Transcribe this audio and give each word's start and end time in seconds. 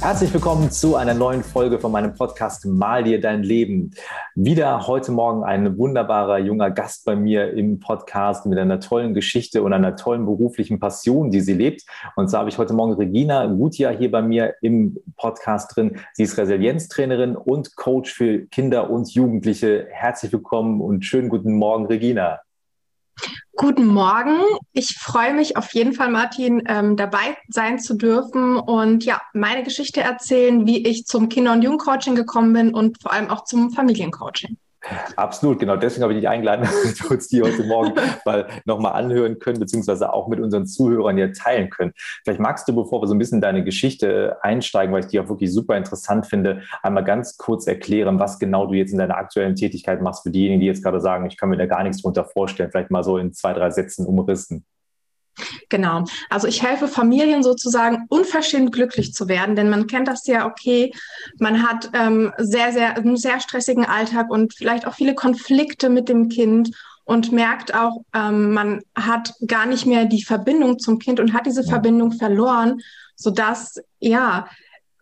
Herzlich 0.00 0.32
willkommen 0.32 0.70
zu 0.70 0.96
einer 0.96 1.12
neuen 1.12 1.44
Folge 1.44 1.78
von 1.78 1.92
meinem 1.92 2.14
Podcast 2.14 2.64
Mal 2.64 3.04
dir 3.04 3.20
dein 3.20 3.42
Leben. 3.42 3.90
Wieder 4.34 4.86
heute 4.86 5.12
Morgen 5.12 5.44
ein 5.44 5.76
wunderbarer 5.76 6.38
junger 6.38 6.70
Gast 6.70 7.04
bei 7.04 7.14
mir 7.14 7.52
im 7.52 7.80
Podcast 7.80 8.46
mit 8.46 8.58
einer 8.58 8.80
tollen 8.80 9.12
Geschichte 9.12 9.62
und 9.62 9.74
einer 9.74 9.96
tollen 9.96 10.24
beruflichen 10.24 10.80
Passion, 10.80 11.30
die 11.30 11.42
sie 11.42 11.52
lebt. 11.52 11.82
Und 12.16 12.30
so 12.30 12.38
habe 12.38 12.48
ich 12.48 12.56
heute 12.56 12.72
Morgen 12.72 12.94
Regina 12.94 13.44
Gutia 13.44 13.90
hier 13.90 14.10
bei 14.10 14.22
mir 14.22 14.54
im 14.62 14.98
Podcast 15.18 15.76
drin. 15.76 15.98
Sie 16.14 16.22
ist 16.22 16.38
Resilienztrainerin 16.38 17.36
und 17.36 17.76
Coach 17.76 18.10
für 18.10 18.46
Kinder 18.46 18.88
und 18.88 19.12
Jugendliche. 19.12 19.86
Herzlich 19.90 20.32
willkommen 20.32 20.80
und 20.80 21.04
schönen 21.04 21.28
guten 21.28 21.52
Morgen, 21.52 21.84
Regina. 21.84 22.40
Guten 23.56 23.86
Morgen. 23.86 24.40
Ich 24.72 24.96
freue 24.98 25.34
mich 25.34 25.56
auf 25.56 25.74
jeden 25.74 25.92
Fall, 25.92 26.10
Martin, 26.10 26.62
ähm, 26.66 26.96
dabei 26.96 27.36
sein 27.48 27.78
zu 27.78 27.94
dürfen 27.94 28.56
und 28.56 29.04
ja, 29.04 29.20
meine 29.34 29.62
Geschichte 29.62 30.00
erzählen, 30.00 30.66
wie 30.66 30.86
ich 30.86 31.04
zum 31.04 31.28
Kinder- 31.28 31.52
und 31.52 31.62
Jugendcoaching 31.62 32.14
gekommen 32.14 32.52
bin 32.52 32.74
und 32.74 33.00
vor 33.02 33.12
allem 33.12 33.28
auch 33.28 33.44
zum 33.44 33.70
Familiencoaching. 33.70 34.56
Absolut, 35.16 35.58
genau. 35.58 35.76
Deswegen 35.76 36.02
habe 36.02 36.14
ich 36.14 36.20
dich 36.20 36.28
eingeladen, 36.28 36.62
dass 36.84 37.02
wir 37.02 37.10
uns 37.10 37.28
die 37.28 37.42
heute 37.42 37.64
Morgen 37.64 37.92
mal 38.24 38.48
nochmal 38.64 38.92
anhören 38.92 39.38
können, 39.38 39.60
beziehungsweise 39.60 40.12
auch 40.12 40.28
mit 40.28 40.40
unseren 40.40 40.66
Zuhörern 40.66 41.16
hier 41.16 41.32
teilen 41.32 41.70
können. 41.70 41.92
Vielleicht 42.24 42.40
magst 42.40 42.66
du, 42.68 42.74
bevor 42.74 43.02
wir 43.02 43.06
so 43.06 43.14
ein 43.14 43.18
bisschen 43.18 43.40
deine 43.40 43.62
Geschichte 43.62 44.38
einsteigen, 44.42 44.92
weil 44.92 45.00
ich 45.00 45.06
die 45.06 45.20
auch 45.20 45.28
wirklich 45.28 45.52
super 45.52 45.76
interessant 45.76 46.26
finde, 46.26 46.62
einmal 46.82 47.04
ganz 47.04 47.36
kurz 47.36 47.66
erklären, 47.66 48.18
was 48.18 48.38
genau 48.38 48.66
du 48.66 48.74
jetzt 48.74 48.92
in 48.92 48.98
deiner 48.98 49.16
aktuellen 49.16 49.54
Tätigkeit 49.54 50.00
machst 50.00 50.22
für 50.22 50.30
diejenigen, 50.30 50.60
die 50.60 50.66
jetzt 50.66 50.82
gerade 50.82 51.00
sagen, 51.00 51.26
ich 51.26 51.36
kann 51.36 51.50
mir 51.50 51.56
da 51.56 51.66
gar 51.66 51.82
nichts 51.82 52.02
drunter 52.02 52.24
vorstellen. 52.24 52.70
Vielleicht 52.70 52.90
mal 52.90 53.04
so 53.04 53.18
in 53.18 53.32
zwei, 53.32 53.52
drei 53.52 53.70
Sätzen 53.70 54.06
umrissen. 54.06 54.64
Genau. 55.68 56.04
Also 56.28 56.48
ich 56.48 56.62
helfe 56.62 56.88
Familien 56.88 57.42
sozusagen 57.42 58.06
unverschämt 58.08 58.72
glücklich 58.72 59.14
zu 59.14 59.28
werden, 59.28 59.56
denn 59.56 59.70
man 59.70 59.86
kennt 59.86 60.08
das 60.08 60.26
ja, 60.26 60.46
okay, 60.46 60.92
man 61.38 61.66
hat 61.66 61.90
ähm, 61.94 62.32
sehr, 62.38 62.72
sehr, 62.72 62.96
einen 62.96 63.16
sehr 63.16 63.40
stressigen 63.40 63.84
Alltag 63.84 64.30
und 64.30 64.54
vielleicht 64.54 64.86
auch 64.86 64.94
viele 64.94 65.14
Konflikte 65.14 65.88
mit 65.88 66.08
dem 66.08 66.28
Kind 66.28 66.70
und 67.04 67.32
merkt 67.32 67.74
auch, 67.74 68.02
ähm, 68.14 68.52
man 68.52 68.82
hat 68.94 69.34
gar 69.46 69.66
nicht 69.66 69.86
mehr 69.86 70.04
die 70.04 70.22
Verbindung 70.22 70.78
zum 70.78 70.98
Kind 70.98 71.20
und 71.20 71.32
hat 71.32 71.46
diese 71.46 71.64
Verbindung 71.64 72.12
verloren, 72.12 72.80
sodass, 73.16 73.80
ja, 73.98 74.48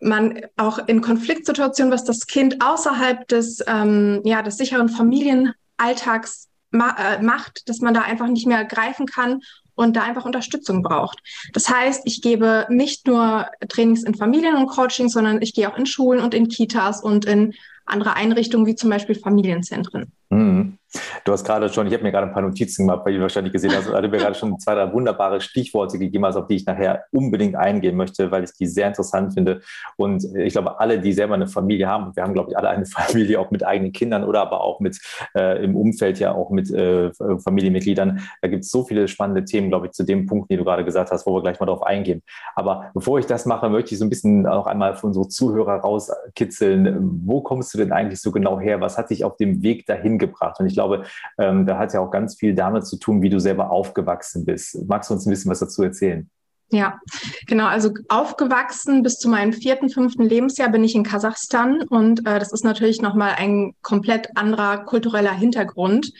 man 0.00 0.40
auch 0.56 0.86
in 0.86 1.00
Konfliktsituationen, 1.00 1.92
was 1.92 2.04
das 2.04 2.26
Kind 2.26 2.64
außerhalb 2.64 3.26
des, 3.28 3.62
ähm, 3.66 4.20
ja, 4.24 4.42
des 4.42 4.56
sicheren 4.56 4.88
Familienalltags 4.88 6.48
ma 6.70 6.94
äh, 6.96 7.22
macht, 7.22 7.68
dass 7.68 7.80
man 7.80 7.94
da 7.94 8.02
einfach 8.02 8.28
nicht 8.28 8.46
mehr 8.46 8.64
greifen 8.64 9.06
kann 9.06 9.40
und 9.78 9.96
da 9.96 10.02
einfach 10.02 10.24
Unterstützung 10.24 10.82
braucht. 10.82 11.20
Das 11.52 11.68
heißt, 11.68 12.02
ich 12.04 12.20
gebe 12.20 12.66
nicht 12.68 13.06
nur 13.06 13.46
Trainings 13.68 14.02
in 14.02 14.14
Familien 14.14 14.56
und 14.56 14.66
Coaching, 14.66 15.08
sondern 15.08 15.40
ich 15.40 15.54
gehe 15.54 15.70
auch 15.70 15.78
in 15.78 15.86
Schulen 15.86 16.20
und 16.20 16.34
in 16.34 16.48
Kitas 16.48 17.00
und 17.00 17.24
in 17.24 17.54
andere 17.86 18.14
Einrichtungen 18.14 18.66
wie 18.66 18.74
zum 18.74 18.90
Beispiel 18.90 19.14
Familienzentren. 19.14 20.12
Mhm. 20.30 20.78
Du 21.24 21.32
hast 21.32 21.44
gerade 21.44 21.68
schon, 21.68 21.86
ich 21.86 21.92
habe 21.92 22.02
mir 22.02 22.12
gerade 22.12 22.26
ein 22.26 22.32
paar 22.32 22.42
Notizen 22.42 22.86
gemacht, 22.86 23.04
weil 23.04 23.14
du 23.14 23.20
wahrscheinlich 23.20 23.52
gesehen 23.52 23.72
hast, 23.72 23.88
also 23.88 24.00
du 24.00 24.08
mir 24.08 24.16
gerade 24.16 24.34
schon 24.34 24.58
zwei, 24.58 24.74
drei 24.74 24.90
wunderbare 24.90 25.40
Stichworte 25.42 25.98
gegeben 25.98 26.24
hast, 26.24 26.36
auf 26.36 26.46
die 26.46 26.56
ich 26.56 26.64
nachher 26.64 27.04
unbedingt 27.12 27.56
eingehen 27.56 27.94
möchte, 27.94 28.30
weil 28.30 28.44
ich 28.44 28.52
die 28.58 28.66
sehr 28.66 28.88
interessant 28.88 29.34
finde. 29.34 29.60
Und 29.96 30.24
ich 30.34 30.54
glaube, 30.54 30.80
alle, 30.80 30.98
die 30.98 31.12
selber 31.12 31.34
eine 31.34 31.46
Familie 31.46 31.88
haben, 31.88 32.16
wir 32.16 32.22
haben, 32.22 32.32
glaube 32.32 32.50
ich, 32.50 32.56
alle 32.56 32.70
eine 32.70 32.86
Familie 32.86 33.38
auch 33.38 33.50
mit 33.50 33.66
eigenen 33.66 33.92
Kindern 33.92 34.24
oder 34.24 34.40
aber 34.40 34.62
auch 34.62 34.80
mit 34.80 34.98
äh, 35.36 35.62
im 35.62 35.76
Umfeld 35.76 36.18
ja 36.20 36.32
auch 36.32 36.50
mit 36.50 36.70
äh, 36.70 37.10
Familienmitgliedern. 37.44 38.22
Da 38.40 38.48
gibt 38.48 38.64
es 38.64 38.70
so 38.70 38.84
viele 38.84 39.08
spannende 39.08 39.44
Themen, 39.44 39.68
glaube 39.68 39.86
ich, 39.86 39.92
zu 39.92 40.04
dem 40.04 40.24
Punkt, 40.24 40.50
den 40.50 40.56
du 40.56 40.64
gerade 40.64 40.86
gesagt 40.86 41.10
hast, 41.10 41.26
wo 41.26 41.34
wir 41.34 41.42
gleich 41.42 41.60
mal 41.60 41.66
drauf 41.66 41.82
eingehen. 41.82 42.22
Aber 42.54 42.90
bevor 42.94 43.18
ich 43.18 43.26
das 43.26 43.44
mache, 43.44 43.68
möchte 43.68 43.92
ich 43.92 43.98
so 43.98 44.06
ein 44.06 44.10
bisschen 44.10 44.46
auch 44.46 44.66
einmal 44.66 44.94
für 44.94 45.06
unsere 45.06 45.28
Zuhörer 45.28 45.80
rauskitzeln. 45.80 47.20
Wo 47.26 47.42
kommst 47.42 47.74
du 47.74 47.78
denn 47.78 47.92
eigentlich 47.92 48.22
so 48.22 48.32
genau 48.32 48.58
her? 48.58 48.80
Was 48.80 48.96
hat 48.96 49.10
dich 49.10 49.24
auf 49.24 49.36
dem 49.36 49.62
Weg 49.62 49.84
dahin 49.84 50.17
gebracht? 50.18 50.60
Und 50.60 50.66
ich 50.66 50.74
glaube, 50.74 51.04
ähm, 51.38 51.66
da 51.66 51.78
hat 51.78 51.94
ja 51.94 52.00
auch 52.00 52.10
ganz 52.10 52.36
viel 52.36 52.54
damit 52.54 52.86
zu 52.86 52.96
tun, 52.98 53.22
wie 53.22 53.30
du 53.30 53.38
selber 53.38 53.70
aufgewachsen 53.70 54.44
bist. 54.44 54.78
Magst 54.88 55.10
du 55.10 55.14
uns 55.14 55.26
ein 55.26 55.30
bisschen 55.30 55.50
was 55.50 55.60
dazu 55.60 55.82
erzählen? 55.82 56.28
Ja, 56.70 57.00
genau. 57.46 57.66
Also 57.66 57.94
aufgewachsen 58.08 59.02
bis 59.02 59.18
zu 59.18 59.28
meinem 59.28 59.54
vierten, 59.54 59.88
fünften 59.88 60.24
Lebensjahr 60.24 60.68
bin 60.68 60.84
ich 60.84 60.94
in 60.94 61.02
Kasachstan 61.02 61.82
und 61.82 62.20
äh, 62.26 62.38
das 62.38 62.52
ist 62.52 62.64
natürlich 62.64 63.00
nochmal 63.00 63.34
ein 63.38 63.74
komplett 63.80 64.36
anderer 64.36 64.84
kultureller 64.84 65.32
Hintergrund. 65.32 66.12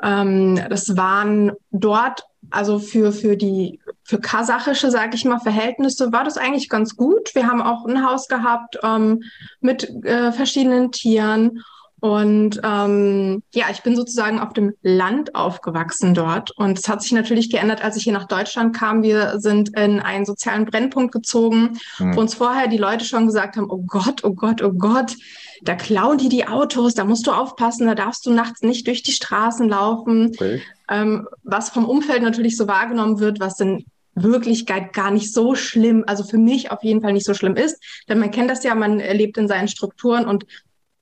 Ähm, 0.00 0.60
das 0.68 0.96
waren 0.96 1.52
dort, 1.72 2.24
also 2.50 2.78
für, 2.78 3.10
für 3.10 3.36
die, 3.36 3.80
für 4.04 4.20
kasachische, 4.20 4.92
sage 4.92 5.16
ich 5.16 5.24
mal, 5.24 5.40
Verhältnisse 5.40 6.12
war 6.12 6.22
das 6.22 6.36
eigentlich 6.36 6.68
ganz 6.68 6.96
gut. 6.96 7.34
Wir 7.34 7.48
haben 7.48 7.62
auch 7.62 7.84
ein 7.84 8.06
Haus 8.06 8.28
gehabt 8.28 8.78
ähm, 8.84 9.24
mit 9.60 9.88
äh, 10.04 10.30
verschiedenen 10.30 10.92
Tieren 10.92 11.62
und 12.04 12.60
ähm, 12.62 13.42
ja, 13.54 13.64
ich 13.70 13.82
bin 13.82 13.96
sozusagen 13.96 14.38
auf 14.38 14.52
dem 14.52 14.74
Land 14.82 15.34
aufgewachsen 15.34 16.12
dort. 16.12 16.50
Und 16.50 16.78
es 16.78 16.86
hat 16.86 17.00
sich 17.00 17.12
natürlich 17.12 17.48
geändert, 17.48 17.82
als 17.82 17.96
ich 17.96 18.04
hier 18.04 18.12
nach 18.12 18.28
Deutschland 18.28 18.76
kam. 18.76 19.02
Wir 19.02 19.40
sind 19.40 19.70
in 19.70 20.00
einen 20.00 20.26
sozialen 20.26 20.66
Brennpunkt 20.66 21.12
gezogen, 21.12 21.78
mhm. 21.98 22.14
wo 22.14 22.20
uns 22.20 22.34
vorher 22.34 22.68
die 22.68 22.76
Leute 22.76 23.06
schon 23.06 23.24
gesagt 23.24 23.56
haben, 23.56 23.70
oh 23.70 23.82
Gott, 23.86 24.22
oh 24.22 24.34
Gott, 24.34 24.60
oh 24.60 24.74
Gott, 24.74 25.16
da 25.62 25.76
klauen 25.76 26.18
die 26.18 26.28
die 26.28 26.46
Autos, 26.46 26.92
da 26.92 27.06
musst 27.06 27.26
du 27.26 27.30
aufpassen, 27.30 27.86
da 27.86 27.94
darfst 27.94 28.26
du 28.26 28.32
nachts 28.34 28.60
nicht 28.60 28.86
durch 28.86 29.02
die 29.02 29.12
Straßen 29.12 29.66
laufen. 29.66 30.26
Okay. 30.26 30.60
Ähm, 30.90 31.26
was 31.42 31.70
vom 31.70 31.86
Umfeld 31.86 32.22
natürlich 32.22 32.58
so 32.58 32.68
wahrgenommen 32.68 33.18
wird, 33.18 33.40
was 33.40 33.58
in 33.60 33.86
Wirklichkeit 34.14 34.92
gar 34.92 35.10
nicht 35.10 35.32
so 35.32 35.54
schlimm, 35.54 36.04
also 36.06 36.22
für 36.22 36.36
mich 36.36 36.70
auf 36.70 36.82
jeden 36.82 37.00
Fall 37.00 37.14
nicht 37.14 37.24
so 37.24 37.32
schlimm 37.32 37.56
ist. 37.56 37.82
Denn 38.10 38.18
man 38.18 38.30
kennt 38.30 38.50
das 38.50 38.62
ja, 38.62 38.74
man 38.74 38.98
lebt 38.98 39.38
in 39.38 39.48
seinen 39.48 39.68
Strukturen 39.68 40.26
und 40.26 40.44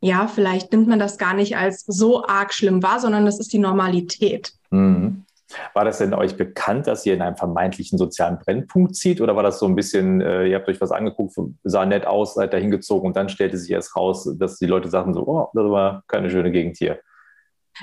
ja, 0.02 0.26
vielleicht 0.26 0.72
nimmt 0.72 0.88
man 0.88 0.98
das 0.98 1.16
gar 1.16 1.32
nicht 1.32 1.56
als 1.56 1.84
so 1.86 2.24
arg 2.26 2.52
schlimm 2.52 2.82
wahr, 2.82 2.98
sondern 2.98 3.24
das 3.24 3.38
ist 3.38 3.52
die 3.52 3.60
Normalität. 3.60 4.52
Mhm. 4.70 5.24
War 5.74 5.84
das 5.84 5.98
denn 5.98 6.12
euch 6.12 6.36
bekannt, 6.36 6.88
dass 6.88 7.06
ihr 7.06 7.14
in 7.14 7.22
einem 7.22 7.36
vermeintlichen 7.36 7.98
sozialen 7.98 8.38
Brennpunkt 8.38 8.96
zieht? 8.96 9.20
Oder 9.20 9.36
war 9.36 9.44
das 9.44 9.60
so 9.60 9.66
ein 9.66 9.76
bisschen, 9.76 10.20
äh, 10.20 10.46
ihr 10.46 10.56
habt 10.56 10.68
euch 10.68 10.80
was 10.80 10.90
angeguckt, 10.90 11.38
sah 11.62 11.86
nett 11.86 12.06
aus, 12.06 12.34
seid 12.34 12.52
da 12.52 12.56
hingezogen 12.56 13.06
und 13.06 13.16
dann 13.16 13.28
stellte 13.28 13.56
sich 13.56 13.70
erst 13.70 13.94
raus, 13.94 14.28
dass 14.38 14.58
die 14.58 14.66
Leute 14.66 14.88
sagten 14.88 15.14
so, 15.14 15.24
oh, 15.26 15.48
das 15.54 15.70
war 15.70 16.02
keine 16.08 16.30
schöne 16.30 16.50
Gegend 16.50 16.78
hier? 16.78 16.98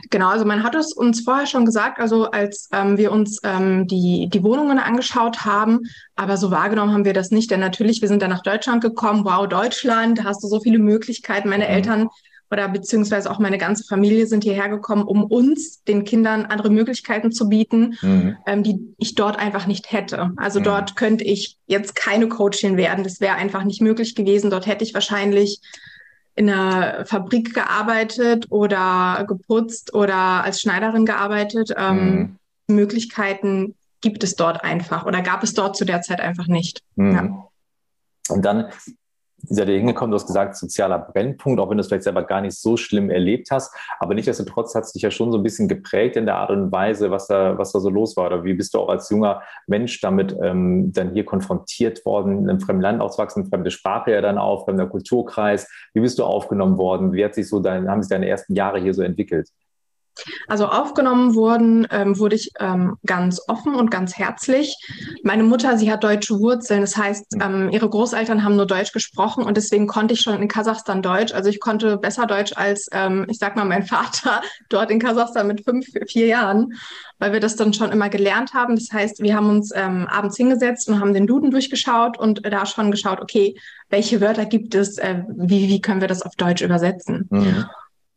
Genau, 0.09 0.29
also 0.29 0.45
man 0.45 0.63
hat 0.63 0.75
es 0.75 0.93
uns 0.93 1.21
vorher 1.21 1.47
schon 1.47 1.65
gesagt, 1.65 1.99
also 1.99 2.31
als 2.31 2.69
ähm, 2.71 2.97
wir 2.97 3.11
uns 3.11 3.39
ähm, 3.43 3.87
die, 3.87 4.29
die 4.31 4.43
Wohnungen 4.43 4.79
angeschaut 4.79 5.45
haben, 5.45 5.79
aber 6.15 6.37
so 6.37 6.51
wahrgenommen 6.51 6.93
haben 6.93 7.05
wir 7.05 7.13
das 7.13 7.31
nicht, 7.31 7.51
denn 7.51 7.59
natürlich, 7.59 8.01
wir 8.01 8.07
sind 8.07 8.21
dann 8.21 8.29
nach 8.29 8.43
Deutschland 8.43 8.81
gekommen, 8.81 9.25
wow, 9.25 9.47
Deutschland, 9.47 10.19
da 10.19 10.23
hast 10.25 10.43
du 10.43 10.47
so 10.47 10.59
viele 10.59 10.79
Möglichkeiten. 10.79 11.49
Meine 11.49 11.65
mhm. 11.65 11.71
Eltern 11.71 12.09
oder 12.51 12.67
beziehungsweise 12.67 13.29
auch 13.29 13.39
meine 13.39 13.57
ganze 13.57 13.83
Familie 13.83 14.25
sind 14.25 14.43
hierher 14.43 14.69
gekommen, 14.69 15.03
um 15.03 15.23
uns, 15.23 15.83
den 15.83 16.03
Kindern, 16.03 16.45
andere 16.45 16.69
Möglichkeiten 16.69 17.31
zu 17.31 17.47
bieten, 17.47 17.97
mhm. 18.01 18.37
ähm, 18.47 18.63
die 18.63 18.95
ich 18.97 19.15
dort 19.15 19.37
einfach 19.37 19.67
nicht 19.67 19.91
hätte. 19.91 20.31
Also 20.37 20.59
mhm. 20.59 20.63
dort 20.63 20.95
könnte 20.95 21.23
ich 21.23 21.57
jetzt 21.67 21.95
keine 21.95 22.27
Coachin 22.27 22.77
werden. 22.77 23.03
Das 23.03 23.21
wäre 23.21 23.35
einfach 23.35 23.63
nicht 23.63 23.81
möglich 23.81 24.15
gewesen. 24.15 24.49
Dort 24.49 24.65
hätte 24.65 24.83
ich 24.83 24.93
wahrscheinlich 24.93 25.61
in 26.35 26.49
einer 26.49 27.05
Fabrik 27.05 27.53
gearbeitet 27.53 28.47
oder 28.49 29.25
geputzt 29.27 29.93
oder 29.93 30.43
als 30.43 30.61
Schneiderin 30.61 31.05
gearbeitet. 31.05 31.73
Ähm, 31.75 32.15
mhm. 32.15 32.35
Möglichkeiten 32.67 33.75
gibt 34.01 34.23
es 34.23 34.35
dort 34.35 34.63
einfach 34.63 35.05
oder 35.05 35.21
gab 35.21 35.43
es 35.43 35.53
dort 35.53 35.75
zu 35.75 35.85
der 35.85 36.01
Zeit 36.01 36.21
einfach 36.21 36.47
nicht. 36.47 36.81
Mhm. 36.95 37.11
Ja. 37.11 37.49
Und 38.29 38.45
dann 38.45 38.65
seid 39.47 39.69
ihr 39.69 39.77
hingekommen, 39.77 40.11
du 40.11 40.15
hast 40.15 40.27
gesagt, 40.27 40.55
sozialer 40.55 40.99
Brennpunkt, 40.99 41.59
auch 41.59 41.69
wenn 41.69 41.77
du 41.77 41.81
es 41.81 41.87
vielleicht 41.87 42.03
selber 42.03 42.23
gar 42.23 42.41
nicht 42.41 42.57
so 42.57 42.77
schlimm 42.77 43.09
erlebt 43.09 43.49
hast. 43.51 43.73
Aber 43.99 44.13
nichtsdestotrotz 44.13 44.75
hat 44.75 44.83
es 44.83 44.93
dich 44.93 45.01
ja 45.01 45.11
schon 45.11 45.31
so 45.31 45.37
ein 45.37 45.43
bisschen 45.43 45.67
geprägt 45.67 46.15
in 46.15 46.25
der 46.25 46.35
Art 46.35 46.51
und 46.51 46.71
Weise, 46.71 47.11
was 47.11 47.27
da, 47.27 47.57
was 47.57 47.71
da 47.71 47.79
so 47.79 47.89
los 47.89 48.17
war. 48.17 48.27
Oder 48.27 48.43
wie 48.43 48.53
bist 48.53 48.73
du 48.73 48.79
auch 48.79 48.89
als 48.89 49.09
junger 49.09 49.41
Mensch 49.67 50.01
damit 50.01 50.35
ähm, 50.41 50.91
dann 50.93 51.13
hier 51.13 51.25
konfrontiert 51.25 52.05
worden, 52.05 52.39
in 52.39 52.49
einem 52.49 52.59
fremden 52.59 52.81
Land 52.81 53.01
auswachsen, 53.01 53.45
fremde 53.45 53.71
Sprache 53.71 54.11
ja 54.11 54.21
dann 54.21 54.37
auch, 54.37 54.65
fremder 54.65 54.87
Kulturkreis. 54.87 55.67
Wie 55.93 56.01
bist 56.01 56.19
du 56.19 56.23
aufgenommen 56.23 56.77
worden? 56.77 57.13
Wie 57.13 57.23
hat 57.23 57.35
sich 57.35 57.47
so 57.47 57.59
dein, 57.59 57.89
haben 57.89 58.01
sich 58.01 58.09
deine 58.09 58.27
ersten 58.27 58.53
Jahre 58.55 58.79
hier 58.79 58.93
so 58.93 59.01
entwickelt? 59.01 59.49
Also 60.47 60.67
aufgenommen 60.67 61.35
wurden, 61.35 61.87
ähm, 61.91 62.17
wurde 62.17 62.35
ich 62.35 62.51
ähm, 62.59 62.97
ganz 63.05 63.41
offen 63.47 63.75
und 63.75 63.91
ganz 63.91 64.17
herzlich. 64.17 64.75
Meine 65.23 65.43
Mutter, 65.43 65.77
sie 65.77 65.91
hat 65.91 66.03
deutsche 66.03 66.39
Wurzeln, 66.39 66.81
das 66.81 66.97
heißt, 66.97 67.35
mhm. 67.35 67.41
ähm, 67.41 67.69
ihre 67.71 67.89
Großeltern 67.89 68.43
haben 68.43 68.55
nur 68.55 68.65
Deutsch 68.65 68.91
gesprochen 68.91 69.43
und 69.43 69.57
deswegen 69.57 69.87
konnte 69.87 70.13
ich 70.13 70.21
schon 70.21 70.41
in 70.41 70.47
Kasachstan 70.47 71.01
Deutsch. 71.01 71.33
Also 71.33 71.49
ich 71.49 71.59
konnte 71.59 71.97
besser 71.97 72.25
Deutsch 72.25 72.53
als, 72.55 72.87
ähm, 72.91 73.25
ich 73.29 73.37
sag 73.37 73.55
mal, 73.55 73.65
mein 73.65 73.83
Vater 73.89 74.41
dort 74.69 74.91
in 74.91 74.99
Kasachstan 74.99 75.47
mit 75.47 75.63
fünf, 75.63 75.85
vier 76.07 76.27
Jahren, 76.27 76.73
weil 77.19 77.33
wir 77.33 77.39
das 77.39 77.55
dann 77.55 77.73
schon 77.73 77.91
immer 77.91 78.09
gelernt 78.09 78.53
haben. 78.53 78.75
Das 78.75 78.89
heißt, 78.91 79.21
wir 79.21 79.35
haben 79.35 79.49
uns 79.49 79.71
ähm, 79.75 80.07
abends 80.09 80.37
hingesetzt 80.37 80.87
und 80.89 80.99
haben 80.99 81.13
den 81.13 81.27
Duden 81.27 81.51
durchgeschaut 81.51 82.17
und 82.17 82.45
da 82.45 82.65
schon 82.65 82.91
geschaut, 82.91 83.21
okay, 83.21 83.55
welche 83.89 84.21
Wörter 84.21 84.45
gibt 84.45 84.75
es, 84.75 84.97
äh, 84.97 85.23
wie, 85.27 85.67
wie 85.67 85.81
können 85.81 86.01
wir 86.01 86.07
das 86.07 86.21
auf 86.21 86.35
Deutsch 86.35 86.61
übersetzen? 86.61 87.27
Mhm. 87.29 87.65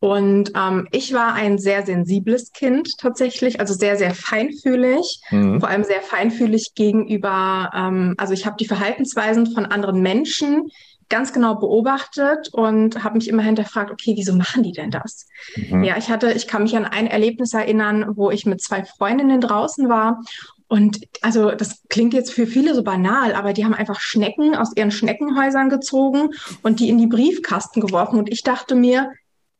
Und 0.03 0.51
ähm, 0.53 0.89
ich 0.91 1.13
war 1.13 1.33
ein 1.33 1.57
sehr 1.57 1.85
sensibles 1.85 2.51
Kind 2.51 2.97
tatsächlich, 2.97 3.61
also 3.61 3.73
sehr, 3.73 3.95
sehr 3.95 4.13
feinfühlig, 4.13 5.21
mhm. 5.31 5.61
vor 5.61 5.69
allem 5.69 5.85
sehr 5.85 6.01
feinfühlig 6.01 6.73
gegenüber, 6.75 7.71
ähm, 7.73 8.13
also 8.17 8.33
ich 8.33 8.45
habe 8.45 8.57
die 8.59 8.67
Verhaltensweisen 8.67 9.53
von 9.53 9.65
anderen 9.65 10.01
Menschen 10.01 10.67
ganz 11.07 11.31
genau 11.31 11.55
beobachtet 11.55 12.49
und 12.51 13.01
habe 13.01 13.15
mich 13.15 13.29
immer 13.29 13.43
hinterfragt, 13.43 13.91
okay, 13.91 14.15
wieso 14.17 14.35
machen 14.35 14.63
die 14.63 14.73
denn 14.73 14.91
das? 14.91 15.25
Mhm. 15.55 15.85
Ja, 15.85 15.95
ich 15.95 16.09
hatte, 16.09 16.33
ich 16.33 16.47
kann 16.47 16.63
mich 16.63 16.75
an 16.75 16.83
ein 16.83 17.07
Erlebnis 17.07 17.53
erinnern, 17.53 18.05
wo 18.17 18.29
ich 18.29 18.45
mit 18.45 18.61
zwei 18.61 18.83
Freundinnen 18.83 19.39
draußen 19.39 19.87
war 19.87 20.19
und 20.67 20.99
also 21.21 21.51
das 21.51 21.83
klingt 21.87 22.13
jetzt 22.13 22.33
für 22.33 22.47
viele 22.47 22.73
so 22.73 22.83
banal, 22.83 23.35
aber 23.35 23.53
die 23.53 23.63
haben 23.63 23.75
einfach 23.75 23.99
Schnecken 23.99 24.55
aus 24.55 24.75
ihren 24.75 24.91
Schneckenhäusern 24.91 25.69
gezogen 25.69 26.29
und 26.61 26.79
die 26.79 26.89
in 26.89 26.97
die 26.97 27.05
Briefkasten 27.05 27.79
geworfen. 27.79 28.17
Und 28.17 28.31
ich 28.31 28.41
dachte 28.41 28.73
mir, 28.73 29.11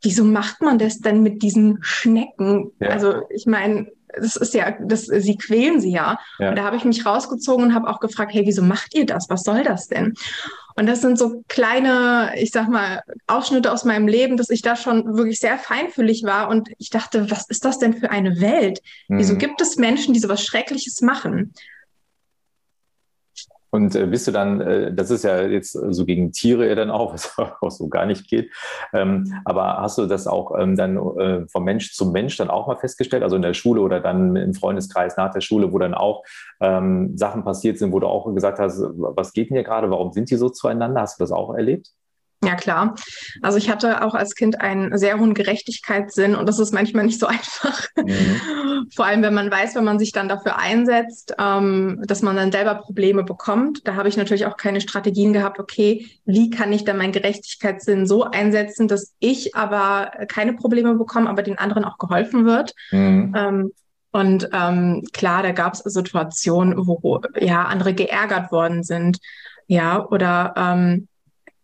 wieso 0.03 0.23
macht 0.23 0.61
man 0.61 0.77
das 0.77 0.99
denn 0.99 1.23
mit 1.23 1.41
diesen 1.41 1.79
Schnecken? 1.81 2.71
Ja. 2.79 2.89
Also 2.89 3.23
ich 3.29 3.45
meine, 3.45 3.87
das 4.15 4.35
ist 4.35 4.53
ja, 4.53 4.77
das, 4.79 5.05
sie 5.05 5.37
quälen 5.37 5.79
sie 5.79 5.91
ja. 5.91 6.19
ja. 6.37 6.49
Und 6.49 6.55
da 6.55 6.63
habe 6.63 6.75
ich 6.75 6.85
mich 6.85 7.05
rausgezogen 7.05 7.65
und 7.65 7.73
habe 7.73 7.89
auch 7.89 7.99
gefragt, 7.99 8.33
hey, 8.33 8.45
wieso 8.45 8.61
macht 8.61 8.93
ihr 8.93 9.05
das? 9.05 9.29
Was 9.29 9.43
soll 9.43 9.63
das 9.63 9.87
denn? 9.87 10.13
Und 10.75 10.87
das 10.87 11.01
sind 11.01 11.17
so 11.17 11.43
kleine, 11.47 12.31
ich 12.35 12.51
sag 12.51 12.67
mal, 12.67 13.01
Ausschnitte 13.27 13.71
aus 13.71 13.85
meinem 13.85 14.07
Leben, 14.07 14.37
dass 14.37 14.49
ich 14.49 14.61
da 14.61 14.75
schon 14.75 15.17
wirklich 15.17 15.39
sehr 15.39 15.57
feinfühlig 15.57 16.23
war 16.23 16.49
und 16.49 16.69
ich 16.77 16.89
dachte, 16.89 17.29
was 17.29 17.47
ist 17.47 17.65
das 17.65 17.79
denn 17.79 17.93
für 17.93 18.09
eine 18.09 18.39
Welt? 18.41 18.79
Mhm. 19.07 19.19
Wieso 19.19 19.35
gibt 19.37 19.61
es 19.61 19.77
Menschen, 19.77 20.13
die 20.13 20.19
sowas 20.19 20.43
Schreckliches 20.43 21.01
machen? 21.01 21.53
Und 23.73 23.95
äh, 23.95 24.05
bist 24.05 24.27
du 24.27 24.31
dann, 24.31 24.61
äh, 24.61 24.93
das 24.93 25.09
ist 25.09 25.23
ja 25.23 25.41
jetzt 25.41 25.71
so 25.71 26.05
gegen 26.05 26.31
Tiere 26.31 26.67
ja 26.67 26.75
dann 26.75 26.91
auch, 26.91 27.11
was 27.13 27.35
auch 27.39 27.71
so 27.71 27.87
gar 27.89 28.05
nicht 28.05 28.27
geht. 28.27 28.51
Ähm, 28.93 29.33
aber 29.45 29.77
hast 29.81 29.97
du 29.97 30.05
das 30.05 30.27
auch 30.27 30.55
ähm, 30.59 30.75
dann 30.75 30.95
äh, 31.17 31.47
vom 31.47 31.63
Mensch 31.63 31.91
zum 31.93 32.11
Mensch 32.11 32.37
dann 32.37 32.51
auch 32.51 32.67
mal 32.67 32.77
festgestellt, 32.77 33.23
also 33.23 33.35
in 33.35 33.41
der 33.41 33.55
Schule 33.55 33.81
oder 33.81 33.99
dann 33.99 34.35
im 34.35 34.53
Freundeskreis 34.53 35.17
nach 35.17 35.33
der 35.33 35.41
Schule, 35.41 35.73
wo 35.73 35.79
dann 35.79 35.95
auch 35.95 36.23
ähm, 36.61 37.17
Sachen 37.17 37.43
passiert 37.43 37.79
sind, 37.79 37.91
wo 37.91 37.99
du 37.99 38.05
auch 38.05 38.31
gesagt 38.35 38.59
hast, 38.59 38.79
was 38.79 39.33
geht 39.33 39.49
denn 39.49 39.55
hier 39.57 39.63
gerade, 39.63 39.89
warum 39.89 40.11
sind 40.11 40.29
die 40.29 40.35
so 40.35 40.49
zueinander? 40.49 41.01
Hast 41.01 41.19
du 41.19 41.23
das 41.23 41.31
auch 41.31 41.55
erlebt? 41.55 41.89
Ja, 42.45 42.55
klar. 42.55 42.95
Also 43.41 43.57
ich 43.57 43.69
hatte 43.69 44.03
auch 44.03 44.13
als 44.13 44.35
Kind 44.35 44.61
einen 44.61 44.97
sehr 44.97 45.19
hohen 45.19 45.33
Gerechtigkeitssinn 45.33 46.35
und 46.35 46.47
das 46.47 46.59
ist 46.59 46.73
manchmal 46.73 47.05
nicht 47.05 47.19
so 47.19 47.27
einfach. 47.27 47.87
Mhm. 47.95 48.89
Vor 48.95 49.05
allem, 49.05 49.21
wenn 49.21 49.33
man 49.33 49.51
weiß, 49.51 49.75
wenn 49.75 49.83
man 49.83 49.99
sich 49.99 50.11
dann 50.11 50.29
dafür 50.29 50.57
einsetzt, 50.57 51.35
ähm, 51.39 52.01
dass 52.05 52.21
man 52.21 52.35
dann 52.35 52.51
selber 52.51 52.75
Probleme 52.75 53.23
bekommt. 53.23 53.87
Da 53.87 53.95
habe 53.95 54.09
ich 54.09 54.17
natürlich 54.17 54.45
auch 54.45 54.57
keine 54.57 54.81
Strategien 54.81 55.33
gehabt, 55.33 55.59
okay, 55.59 56.07
wie 56.25 56.49
kann 56.49 56.73
ich 56.73 56.83
dann 56.83 56.97
meinen 56.97 57.13
Gerechtigkeitssinn 57.13 58.05
so 58.05 58.23
einsetzen, 58.23 58.87
dass 58.87 59.13
ich 59.19 59.55
aber 59.55 60.11
keine 60.27 60.53
Probleme 60.53 60.95
bekomme, 60.95 61.29
aber 61.29 61.43
den 61.43 61.57
anderen 61.57 61.85
auch 61.85 61.97
geholfen 61.97 62.45
wird. 62.45 62.73
Mhm. 62.91 63.33
Ähm, 63.35 63.71
und 64.11 64.47
ähm, 64.53 65.03
klar, 65.11 65.41
da 65.41 65.51
gab 65.51 65.73
es 65.73 65.79
Situationen, 65.79 66.75
wo 66.77 67.21
ja 67.39 67.63
andere 67.63 67.95
geärgert 67.95 68.51
worden 68.51 68.83
sind. 68.83 69.17
Ja, 69.65 70.05
oder 70.07 70.53
ähm, 70.55 71.07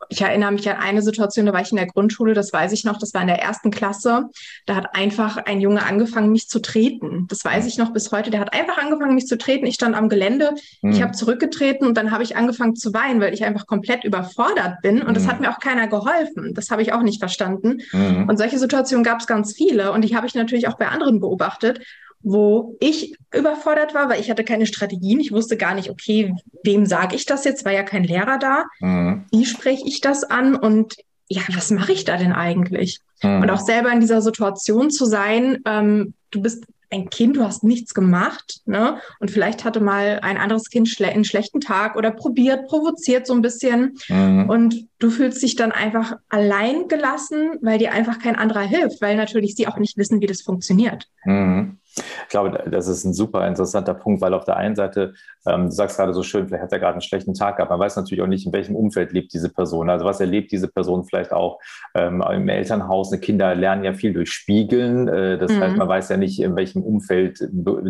ich 0.09 0.21
erinnere 0.21 0.51
mich 0.51 0.67
an 0.67 0.77
eine 0.77 1.03
Situation, 1.03 1.45
da 1.45 1.53
war 1.53 1.61
ich 1.61 1.69
in 1.69 1.77
der 1.77 1.85
Grundschule, 1.85 2.33
das 2.33 2.51
weiß 2.51 2.71
ich 2.71 2.83
noch, 2.83 2.97
das 2.97 3.13
war 3.13 3.21
in 3.21 3.27
der 3.27 3.41
ersten 3.41 3.69
Klasse. 3.69 4.25
Da 4.65 4.75
hat 4.75 4.95
einfach 4.95 5.37
ein 5.37 5.61
Junge 5.61 5.85
angefangen, 5.85 6.31
mich 6.31 6.49
zu 6.49 6.59
treten. 6.59 7.27
Das 7.29 7.45
weiß 7.45 7.67
ich 7.67 7.77
noch 7.77 7.93
bis 7.93 8.11
heute. 8.11 8.31
Der 8.31 8.39
hat 8.39 8.53
einfach 8.53 8.79
angefangen, 8.79 9.13
mich 9.13 9.27
zu 9.27 9.37
treten. 9.37 9.67
Ich 9.67 9.75
stand 9.75 9.95
am 9.95 10.09
Gelände, 10.09 10.55
mhm. 10.81 10.91
ich 10.91 11.03
habe 11.03 11.11
zurückgetreten 11.11 11.87
und 11.87 11.95
dann 11.95 12.09
habe 12.09 12.23
ich 12.23 12.35
angefangen 12.35 12.75
zu 12.75 12.91
weinen, 12.91 13.21
weil 13.21 13.35
ich 13.35 13.45
einfach 13.45 13.67
komplett 13.67 14.03
überfordert 14.03 14.81
bin. 14.81 15.01
Und 15.01 15.09
mhm. 15.09 15.13
das 15.13 15.27
hat 15.27 15.41
mir 15.41 15.51
auch 15.51 15.59
keiner 15.59 15.87
geholfen. 15.87 16.55
Das 16.55 16.71
habe 16.71 16.81
ich 16.81 16.91
auch 16.91 17.03
nicht 17.03 17.19
verstanden. 17.19 17.81
Mhm. 17.91 18.27
Und 18.27 18.37
solche 18.37 18.57
Situationen 18.57 19.03
gab 19.03 19.19
es 19.19 19.27
ganz 19.27 19.53
viele. 19.53 19.91
Und 19.91 20.03
die 20.03 20.15
habe 20.15 20.25
ich 20.25 20.33
natürlich 20.33 20.67
auch 20.67 20.77
bei 20.77 20.87
anderen 20.87 21.19
beobachtet 21.19 21.81
wo 22.21 22.75
ich 22.79 23.15
überfordert 23.33 23.93
war, 23.93 24.09
weil 24.09 24.19
ich 24.19 24.29
hatte 24.29 24.43
keine 24.43 24.65
Strategien. 24.65 25.19
Ich 25.19 25.31
wusste 25.31 25.57
gar 25.57 25.73
nicht, 25.73 25.89
okay, 25.89 26.33
wem 26.63 26.85
sage 26.85 27.15
ich 27.15 27.25
das 27.25 27.45
jetzt? 27.45 27.65
War 27.65 27.71
ja 27.71 27.83
kein 27.83 28.03
Lehrer 28.03 28.37
da. 28.37 28.65
Mhm. 28.79 29.25
Wie 29.31 29.45
spreche 29.45 29.87
ich 29.87 30.01
das 30.01 30.23
an? 30.23 30.55
Und 30.55 30.95
ja, 31.27 31.41
was 31.53 31.71
mache 31.71 31.93
ich 31.93 32.05
da 32.05 32.17
denn 32.17 32.33
eigentlich? 32.33 32.99
Mhm. 33.23 33.41
Und 33.43 33.49
auch 33.49 33.59
selber 33.59 33.91
in 33.91 33.99
dieser 33.99 34.21
Situation 34.21 34.89
zu 34.89 35.05
sein, 35.05 35.59
ähm, 35.65 36.13
du 36.31 36.41
bist 36.41 36.65
ein 36.91 37.09
Kind, 37.09 37.37
du 37.37 37.43
hast 37.43 37.63
nichts 37.63 37.93
gemacht, 37.93 38.61
ne? 38.65 38.99
Und 39.19 39.29
vielleicht 39.29 39.63
hatte 39.63 39.79
mal 39.79 40.19
ein 40.23 40.37
anderes 40.37 40.69
Kind 40.69 40.89
schle 40.89 41.07
einen 41.07 41.23
schlechten 41.23 41.61
Tag 41.61 41.95
oder 41.95 42.11
probiert, 42.11 42.67
provoziert 42.67 43.27
so 43.27 43.33
ein 43.33 43.41
bisschen. 43.41 43.97
Mhm. 44.07 44.49
Und 44.49 44.87
du 44.97 45.09
fühlst 45.11 45.41
dich 45.43 45.55
dann 45.55 45.71
einfach 45.71 46.15
allein 46.29 46.87
gelassen, 46.87 47.59
weil 47.61 47.77
dir 47.77 47.91
einfach 47.91 48.19
kein 48.19 48.35
anderer 48.35 48.63
hilft, 48.63 49.01
weil 49.01 49.15
natürlich 49.15 49.55
sie 49.55 49.67
auch 49.67 49.77
nicht 49.77 49.97
wissen, 49.97 50.19
wie 50.21 50.27
das 50.27 50.41
funktioniert. 50.41 51.07
Mhm. 51.25 51.78
Ich 52.23 52.29
glaube, 52.29 52.63
das 52.69 52.87
ist 52.87 53.05
ein 53.05 53.13
super 53.13 53.47
interessanter 53.47 53.93
Punkt, 53.93 54.21
weil 54.21 54.33
auf 54.33 54.45
der 54.45 54.57
einen 54.57 54.75
Seite, 54.75 55.13
ähm, 55.47 55.65
du 55.65 55.71
sagst 55.71 55.97
gerade 55.97 56.13
so 56.13 56.23
schön, 56.23 56.47
vielleicht 56.47 56.63
hat 56.63 56.71
er 56.71 56.79
gerade 56.79 56.93
einen 56.93 57.01
schlechten 57.01 57.33
Tag 57.33 57.57
gehabt. 57.57 57.71
Man 57.71 57.79
weiß 57.79 57.95
natürlich 57.95 58.21
auch 58.21 58.27
nicht, 58.27 58.45
in 58.45 58.53
welchem 58.53 58.75
Umfeld 58.75 59.11
lebt 59.11 59.33
diese 59.33 59.49
Person. 59.49 59.89
Also 59.89 60.05
was 60.05 60.19
erlebt 60.19 60.51
diese 60.51 60.67
Person 60.67 61.05
vielleicht 61.05 61.31
auch 61.31 61.59
ähm, 61.95 62.23
im 62.31 62.49
Elternhaus? 62.49 63.09
Die 63.09 63.17
Kinder 63.17 63.55
lernen 63.55 63.83
ja 63.83 63.93
viel 63.93 64.13
durch 64.13 64.31
Spiegeln. 64.31 65.07
Äh, 65.07 65.37
das 65.37 65.51
mhm. 65.51 65.59
heißt, 65.59 65.77
man 65.77 65.87
weiß 65.87 66.09
ja 66.09 66.17
nicht, 66.17 66.41
in 66.41 66.55
welchem 66.55 66.83
Umfeld 66.83 67.37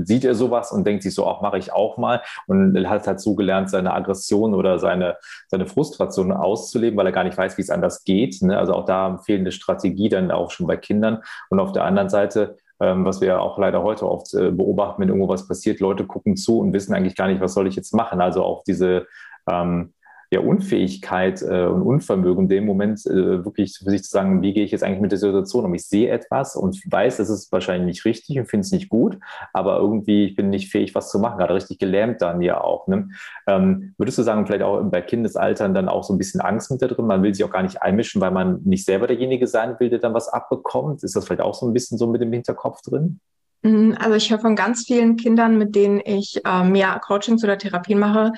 sieht 0.04 0.26
er 0.26 0.36
sowas 0.36 0.72
und 0.72 0.86
denkt 0.86 1.04
sich 1.04 1.14
so, 1.14 1.26
auch 1.26 1.42
mache 1.42 1.58
ich 1.58 1.72
auch 1.74 1.98
mal. 1.98 2.22
Und 2.48 2.78
hat 2.90 3.08
halt 3.08 3.20
so 3.20 3.36
gelernt, 3.36 3.70
seine 3.70 3.94
Aggression 3.94 4.54
oder 4.54 4.80
seine, 4.80 5.18
seine 5.48 5.66
Frustration 5.66 6.32
auszuleben, 6.32 6.98
weil 6.98 7.06
er 7.06 7.12
gar 7.12 7.24
nicht 7.24 7.38
weiß, 7.38 7.58
wie 7.58 7.62
es 7.62 7.70
anders 7.70 8.04
geht. 8.04 8.42
Ne? 8.42 8.58
Also 8.58 8.74
auch 8.74 8.86
da 8.86 9.18
fehlende 9.18 9.52
Strategie 9.52 10.10
dann 10.10 10.32
auch 10.32 10.52
schon 10.52 10.68
bei 10.68 10.78
Kindern. 10.78 11.22
Und 11.50 11.60
auf 11.60 11.72
der 11.72 11.84
anderen 11.84 12.10
Seite 12.10 12.58
ähm, 12.82 13.06
was 13.06 13.22
wir 13.22 13.28
ja 13.28 13.40
auch 13.40 13.58
leider 13.58 13.84
heute 13.84 14.10
oft 14.10 14.34
äh, 14.34 14.52
beobachten, 14.52 15.02
wenn 15.02 15.10
irgendwo 15.10 15.28
was 15.28 15.48
passiert, 15.48 15.80
Leute 15.80 16.06
gucken 16.06 16.38
zu 16.38 16.60
und 16.60 16.74
wissen 16.74 16.94
eigentlich 16.94 17.16
gar 17.16 17.28
nicht, 17.28 17.42
was 17.42 17.54
soll 17.54 17.68
ich 17.68 17.76
jetzt 17.76 17.94
machen. 17.94 18.22
Also 18.22 18.44
auch 18.44 18.64
diese 18.64 19.08
ähm, 19.50 19.94
ja, 20.32 20.42
Unfähigkeit 20.42 21.42
äh, 21.42 21.66
und 21.66 21.82
Unvermögen 21.82 22.44
in 22.44 22.50
dem 22.50 22.66
Moment 22.66 23.04
äh, 23.08 23.44
wirklich 23.44 23.78
für 23.78 23.90
sich 23.90 24.04
zu 24.04 24.12
sagen, 24.12 24.42
wie 24.44 24.54
gehe 24.54 24.64
ich 24.64 24.72
jetzt 24.72 24.84
eigentlich 24.84 25.02
mit 25.02 25.12
der 25.12 25.18
Situation 25.18 25.66
um? 25.66 25.74
Ich 25.74 25.88
sehe 25.88 26.10
etwas 26.10 26.56
und 26.56 26.80
weiß, 26.86 27.18
das 27.18 27.30
ist 27.30 27.52
wahrscheinlich 27.52 27.88
nicht 27.88 28.06
richtig 28.06 28.38
und 28.38 28.46
finde 28.46 28.66
es 28.66 28.72
nicht 28.72 28.90
gut, 28.90 29.18
aber 29.54 29.78
irgendwie 29.78 30.26
ich 30.26 30.36
bin 30.36 30.50
nicht 30.50 30.72
fähig, 30.72 30.94
was 30.94 31.10
zu 31.10 31.18
machen, 31.18 31.40
gerade 31.40 31.56
richtig 31.56 31.80
gelähmt 31.80 32.22
dann 32.22 32.42
ja 32.42 32.62
auch. 32.62 32.88
Ne? 32.88 33.10
Ähm, 33.48 33.96
würdest 33.98 34.20
du 34.20 34.24
sagen, 34.24 34.46
vielleicht 34.46 34.62
auch 34.62 34.84
bei 34.84 35.02
Kindesaltern 35.02 35.74
dann 35.74 35.90
auch 35.90 36.04
so 36.04 36.14
ein 36.14 36.20
bisschen 36.20 36.42
Angst 36.42 36.70
mit 36.70 36.82
da 36.82 36.88
drin? 36.88 37.08
Man 37.08 37.24
will 37.24 37.34
sich 37.34 37.44
auch 37.44 37.52
gar 37.52 37.64
nicht 37.64 37.82
einmischen, 37.82 38.22
weil 38.22 38.32
man 38.32 38.62
nicht 38.64 38.86
selber 38.86 39.08
derjenige 39.08 39.48
sein 39.48 39.80
will, 39.80 39.90
der 39.90 40.00
dann 40.00 40.14
was 40.14 40.30
abbekommt. 40.30 41.04
Ist 41.04 41.16
das 41.16 41.26
vielleicht 41.26 41.42
auch 41.42 41.56
so 41.56 41.68
ein 41.68 41.74
bisschen 41.74 41.98
so 41.98 42.06
mit 42.06 42.22
dem 42.22 42.32
Hinterkopf 42.32 42.82
drin? 42.82 43.20
Mhm, 43.62 43.98
also 44.00 44.16
ich 44.16 44.32
höre 44.32 44.40
von 44.40 44.56
ganz 44.56 44.86
vielen 44.86 45.18
Kindern, 45.18 45.58
mit 45.58 45.76
denen 45.76 46.02
ich 46.04 46.42
ähm, 46.46 46.76
ja 46.76 46.98
Coachings 47.00 47.44
oder 47.44 47.58
Therapien 47.58 48.00
mache, 48.00 48.32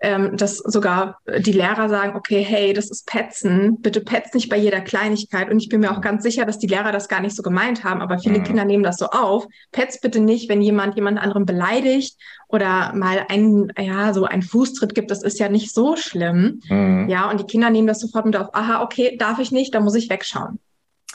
ähm, 0.00 0.36
dass 0.36 0.58
sogar 0.58 1.18
die 1.38 1.52
Lehrer 1.52 1.88
sagen, 1.88 2.16
okay, 2.16 2.42
hey, 2.42 2.72
das 2.72 2.90
ist 2.90 3.06
Petzen, 3.06 3.80
bitte 3.80 4.00
petz 4.00 4.34
nicht 4.34 4.48
bei 4.48 4.56
jeder 4.56 4.80
Kleinigkeit. 4.80 5.50
Und 5.50 5.60
ich 5.60 5.68
bin 5.68 5.80
mir 5.80 5.90
auch 5.90 6.00
ganz 6.00 6.22
sicher, 6.22 6.44
dass 6.44 6.58
die 6.58 6.68
Lehrer 6.68 6.92
das 6.92 7.08
gar 7.08 7.20
nicht 7.20 7.34
so 7.34 7.42
gemeint 7.42 7.82
haben, 7.82 8.00
aber 8.00 8.18
viele 8.18 8.38
mhm. 8.38 8.44
Kinder 8.44 8.64
nehmen 8.64 8.84
das 8.84 8.98
so 8.98 9.06
auf. 9.06 9.46
Petz 9.72 10.00
bitte 10.00 10.20
nicht, 10.20 10.48
wenn 10.48 10.62
jemand 10.62 10.94
jemand 10.94 11.18
anderen 11.18 11.44
beleidigt 11.44 12.16
oder 12.48 12.92
mal 12.94 13.26
ein, 13.28 13.72
ja, 13.76 14.14
so 14.14 14.24
ein 14.24 14.42
Fußtritt 14.42 14.94
gibt, 14.94 15.10
das 15.10 15.24
ist 15.24 15.40
ja 15.40 15.48
nicht 15.48 15.74
so 15.74 15.96
schlimm. 15.96 16.60
Mhm. 16.68 17.08
Ja, 17.08 17.28
und 17.30 17.40
die 17.40 17.46
Kinder 17.46 17.70
nehmen 17.70 17.88
das 17.88 18.00
sofort 18.00 18.26
mit 18.26 18.36
auf, 18.36 18.54
aha, 18.54 18.82
okay, 18.82 19.16
darf 19.18 19.40
ich 19.40 19.50
nicht, 19.50 19.74
da 19.74 19.80
muss 19.80 19.96
ich 19.96 20.08
wegschauen. 20.08 20.60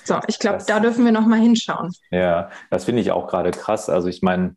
So, 0.03 0.19
ich 0.27 0.39
glaube, 0.39 0.63
da 0.65 0.79
dürfen 0.79 1.05
wir 1.05 1.11
noch 1.11 1.25
mal 1.25 1.39
hinschauen. 1.39 1.91
Ja, 2.11 2.49
das 2.69 2.85
finde 2.85 3.01
ich 3.01 3.11
auch 3.11 3.27
gerade 3.27 3.51
krass. 3.51 3.89
Also 3.89 4.07
ich 4.07 4.21
meine, 4.21 4.55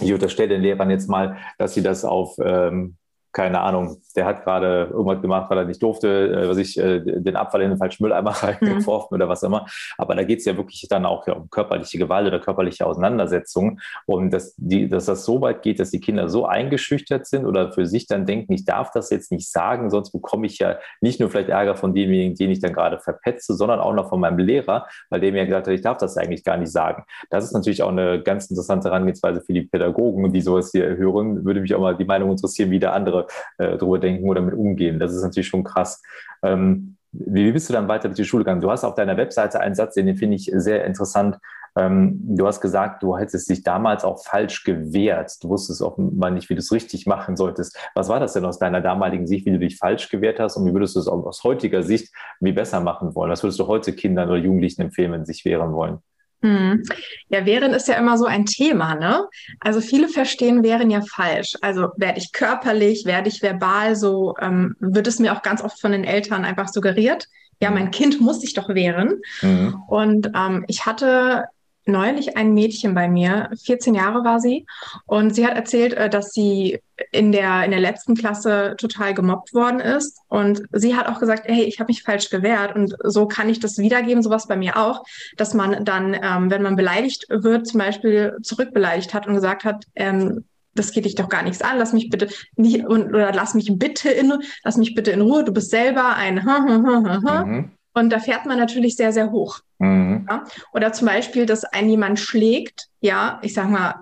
ich 0.00 0.12
unterstelle 0.12 0.48
den 0.48 0.62
Lehrern 0.62 0.90
jetzt 0.90 1.08
mal, 1.08 1.36
dass 1.58 1.74
sie 1.74 1.82
das 1.82 2.04
auf 2.04 2.36
ähm, 2.42 2.96
keine 3.32 3.60
Ahnung, 3.60 3.96
der 4.14 4.26
hat 4.26 4.44
gerade 4.44 4.88
irgendwas 4.90 5.22
gemacht, 5.22 5.50
weil 5.50 5.58
er 5.58 5.64
nicht 5.64 5.82
durfte, 5.82 6.08
äh, 6.08 6.48
was 6.48 6.58
ich, 6.58 6.78
äh, 6.78 7.00
den 7.00 7.36
Abfall 7.36 7.62
in 7.62 7.70
den 7.70 7.78
falschen 7.78 8.02
Mülleimer 8.02 8.30
reingeworfen 8.42 9.08
mhm. 9.10 9.16
oder 9.16 9.28
was 9.28 9.42
immer. 9.42 9.66
Aber 9.96 10.14
da 10.14 10.22
geht 10.22 10.40
es 10.40 10.44
ja 10.44 10.56
wirklich 10.56 10.86
dann 10.88 11.06
auch 11.06 11.26
ja, 11.26 11.34
um 11.34 11.48
körperliche 11.48 11.96
Gewalt 11.98 12.26
oder 12.26 12.40
körperliche 12.40 12.86
Auseinandersetzung. 12.86 13.80
Und 14.06 14.30
dass, 14.30 14.54
die, 14.56 14.88
dass 14.88 15.06
das 15.06 15.24
so 15.24 15.40
weit 15.40 15.62
geht, 15.62 15.80
dass 15.80 15.90
die 15.90 16.00
Kinder 16.00 16.28
so 16.28 16.44
eingeschüchtert 16.44 17.26
sind 17.26 17.46
oder 17.46 17.72
für 17.72 17.86
sich 17.86 18.06
dann 18.06 18.26
denken, 18.26 18.52
ich 18.52 18.66
darf 18.66 18.90
das 18.90 19.08
jetzt 19.08 19.32
nicht 19.32 19.50
sagen, 19.50 19.88
sonst 19.88 20.10
bekomme 20.10 20.46
ich 20.46 20.58
ja 20.58 20.78
nicht 21.00 21.18
nur 21.18 21.30
vielleicht 21.30 21.48
Ärger 21.48 21.74
von 21.74 21.94
demjenigen, 21.94 22.34
den 22.34 22.50
ich 22.50 22.60
dann 22.60 22.74
gerade 22.74 22.98
verpetze, 22.98 23.54
sondern 23.54 23.80
auch 23.80 23.94
noch 23.94 24.10
von 24.10 24.20
meinem 24.20 24.38
Lehrer, 24.38 24.86
weil 25.08 25.20
der 25.20 25.32
mir 25.32 25.46
gesagt 25.46 25.66
hat, 25.66 25.74
ich 25.74 25.80
darf 25.80 25.96
das 25.96 26.18
eigentlich 26.18 26.44
gar 26.44 26.58
nicht 26.58 26.70
sagen. 26.70 27.04
Das 27.30 27.44
ist 27.44 27.52
natürlich 27.52 27.82
auch 27.82 27.88
eine 27.88 28.22
ganz 28.22 28.50
interessante 28.50 28.90
Herangehensweise 28.90 29.40
für 29.40 29.54
die 29.54 29.62
Pädagogen, 29.62 30.32
die 30.32 30.40
sowas 30.42 30.70
hier 30.70 30.96
hören. 30.96 31.44
Würde 31.46 31.62
mich 31.62 31.74
auch 31.74 31.80
mal 31.80 31.96
die 31.96 32.04
Meinung 32.04 32.30
interessieren, 32.30 32.70
wie 32.70 32.78
der 32.78 32.92
andere 32.92 33.21
äh, 33.58 33.76
drüber 33.76 33.98
denken 33.98 34.28
oder 34.28 34.40
mit 34.40 34.54
umgehen. 34.54 34.98
Das 34.98 35.12
ist 35.12 35.22
natürlich 35.22 35.48
schon 35.48 35.64
krass. 35.64 36.02
Ähm, 36.42 36.96
wie 37.12 37.52
bist 37.52 37.68
du 37.68 37.74
dann 37.74 37.88
weiter 37.88 38.08
durch 38.08 38.16
die 38.16 38.24
Schule 38.24 38.44
gegangen? 38.44 38.62
Du 38.62 38.70
hast 38.70 38.84
auf 38.84 38.94
deiner 38.94 39.16
Webseite 39.16 39.60
einen 39.60 39.74
Satz, 39.74 39.94
den 39.94 40.16
finde 40.16 40.36
ich 40.36 40.50
sehr 40.54 40.84
interessant. 40.84 41.38
Ähm, 41.76 42.20
du 42.22 42.46
hast 42.46 42.60
gesagt, 42.60 43.02
du 43.02 43.16
hättest 43.16 43.48
dich 43.48 43.62
damals 43.62 44.04
auch 44.04 44.22
falsch 44.22 44.64
gewehrt. 44.64 45.42
Du 45.42 45.48
wusstest 45.48 45.82
offenbar 45.82 46.30
nicht, 46.30 46.50
wie 46.50 46.54
du 46.54 46.60
es 46.60 46.72
richtig 46.72 47.06
machen 47.06 47.36
solltest. 47.36 47.78
Was 47.94 48.08
war 48.08 48.20
das 48.20 48.34
denn 48.34 48.44
aus 48.44 48.58
deiner 48.58 48.80
damaligen 48.80 49.26
Sicht, 49.26 49.46
wie 49.46 49.52
du 49.52 49.58
dich 49.58 49.78
falsch 49.78 50.08
gewehrt 50.10 50.38
hast 50.38 50.56
und 50.56 50.66
wie 50.66 50.72
würdest 50.72 50.96
du 50.96 51.00
es 51.00 51.08
aus 51.08 51.44
heutiger 51.44 51.82
Sicht 51.82 52.12
wie 52.40 52.52
besser 52.52 52.80
machen 52.80 53.14
wollen? 53.14 53.30
Was 53.30 53.42
würdest 53.42 53.58
du 53.58 53.66
heute 53.66 53.92
Kindern 53.94 54.28
oder 54.28 54.38
Jugendlichen 54.38 54.82
empfehlen, 54.82 55.12
wenn 55.12 55.24
sie 55.24 55.32
sich 55.32 55.44
wehren 55.44 55.72
wollen? 55.72 55.98
Hm. 56.42 56.82
Ja, 57.28 57.46
Wehren 57.46 57.72
ist 57.72 57.88
ja 57.88 57.94
immer 57.94 58.18
so 58.18 58.26
ein 58.26 58.46
Thema, 58.46 58.96
ne? 58.96 59.26
Also 59.60 59.80
viele 59.80 60.08
verstehen 60.08 60.64
Wehren 60.64 60.90
ja 60.90 61.00
falsch. 61.00 61.54
Also 61.60 61.88
werde 61.96 62.18
ich 62.18 62.32
körperlich, 62.32 63.04
werde 63.04 63.28
ich 63.28 63.42
verbal, 63.42 63.94
so 63.94 64.34
ähm, 64.40 64.76
wird 64.80 65.06
es 65.06 65.20
mir 65.20 65.32
auch 65.32 65.42
ganz 65.42 65.62
oft 65.62 65.80
von 65.80 65.92
den 65.92 66.04
Eltern 66.04 66.44
einfach 66.44 66.68
suggeriert. 66.68 67.28
Ja, 67.60 67.70
mein 67.70 67.92
Kind 67.92 68.20
muss 68.20 68.40
sich 68.40 68.54
doch 68.54 68.68
wehren. 68.68 69.20
Mhm. 69.40 69.80
Und 69.86 70.32
ähm, 70.34 70.64
ich 70.66 70.84
hatte 70.84 71.44
neulich 71.84 72.36
ein 72.36 72.54
Mädchen 72.54 72.94
bei 72.94 73.08
mir, 73.08 73.50
14 73.64 73.94
Jahre 73.94 74.24
war 74.24 74.40
sie, 74.40 74.66
und 75.06 75.34
sie 75.34 75.46
hat 75.46 75.54
erzählt, 75.54 75.94
äh, 75.94 76.08
dass 76.08 76.32
sie 76.32 76.80
in 77.10 77.32
der, 77.32 77.64
in 77.64 77.70
der 77.70 77.80
letzten 77.80 78.14
Klasse 78.14 78.74
total 78.78 79.14
gemobbt 79.14 79.54
worden 79.54 79.80
ist. 79.80 80.18
Und 80.28 80.62
sie 80.72 80.94
hat 80.94 81.08
auch 81.08 81.18
gesagt, 81.18 81.44
hey, 81.46 81.64
ich 81.64 81.80
habe 81.80 81.90
mich 81.90 82.02
falsch 82.02 82.30
gewehrt. 82.30 82.76
Und 82.76 82.94
so 83.02 83.26
kann 83.26 83.48
ich 83.48 83.58
das 83.58 83.78
wiedergeben, 83.78 84.22
sowas 84.22 84.46
bei 84.46 84.56
mir 84.56 84.76
auch, 84.76 85.04
dass 85.36 85.54
man 85.54 85.84
dann, 85.84 86.14
ähm, 86.14 86.50
wenn 86.50 86.62
man 86.62 86.76
beleidigt 86.76 87.26
wird, 87.28 87.66
zum 87.66 87.78
Beispiel 87.78 88.36
zurückbeleidigt 88.42 89.14
hat 89.14 89.26
und 89.26 89.34
gesagt 89.34 89.64
hat, 89.64 89.84
ähm, 89.96 90.44
das 90.74 90.92
geht 90.92 91.04
dich 91.04 91.16
doch 91.16 91.28
gar 91.28 91.42
nichts 91.42 91.60
an, 91.60 91.78
lass 91.78 91.92
mich 91.92 92.08
bitte 92.08 92.28
nicht, 92.56 92.86
oder 92.86 93.32
lass 93.32 93.54
mich 93.54 93.70
bitte 93.76 94.10
in, 94.10 94.32
lass 94.64 94.78
mich 94.78 94.94
bitte 94.94 95.10
in 95.10 95.20
Ruhe, 95.20 95.44
du 95.44 95.52
bist 95.52 95.70
selber 95.70 96.16
ein, 96.16 96.36
mhm. 97.46 97.70
Und 97.94 98.10
da 98.10 98.18
fährt 98.20 98.46
man 98.46 98.58
natürlich 98.58 98.96
sehr, 98.96 99.12
sehr 99.12 99.30
hoch. 99.30 99.60
Mhm. 99.78 100.26
Ja? 100.30 100.44
Oder 100.72 100.92
zum 100.92 101.08
Beispiel, 101.08 101.44
dass 101.44 101.64
ein 101.64 101.90
jemand 101.90 102.18
schlägt. 102.18 102.88
Ja, 103.00 103.40
ich 103.42 103.52
sag 103.52 103.68
mal, 103.68 103.96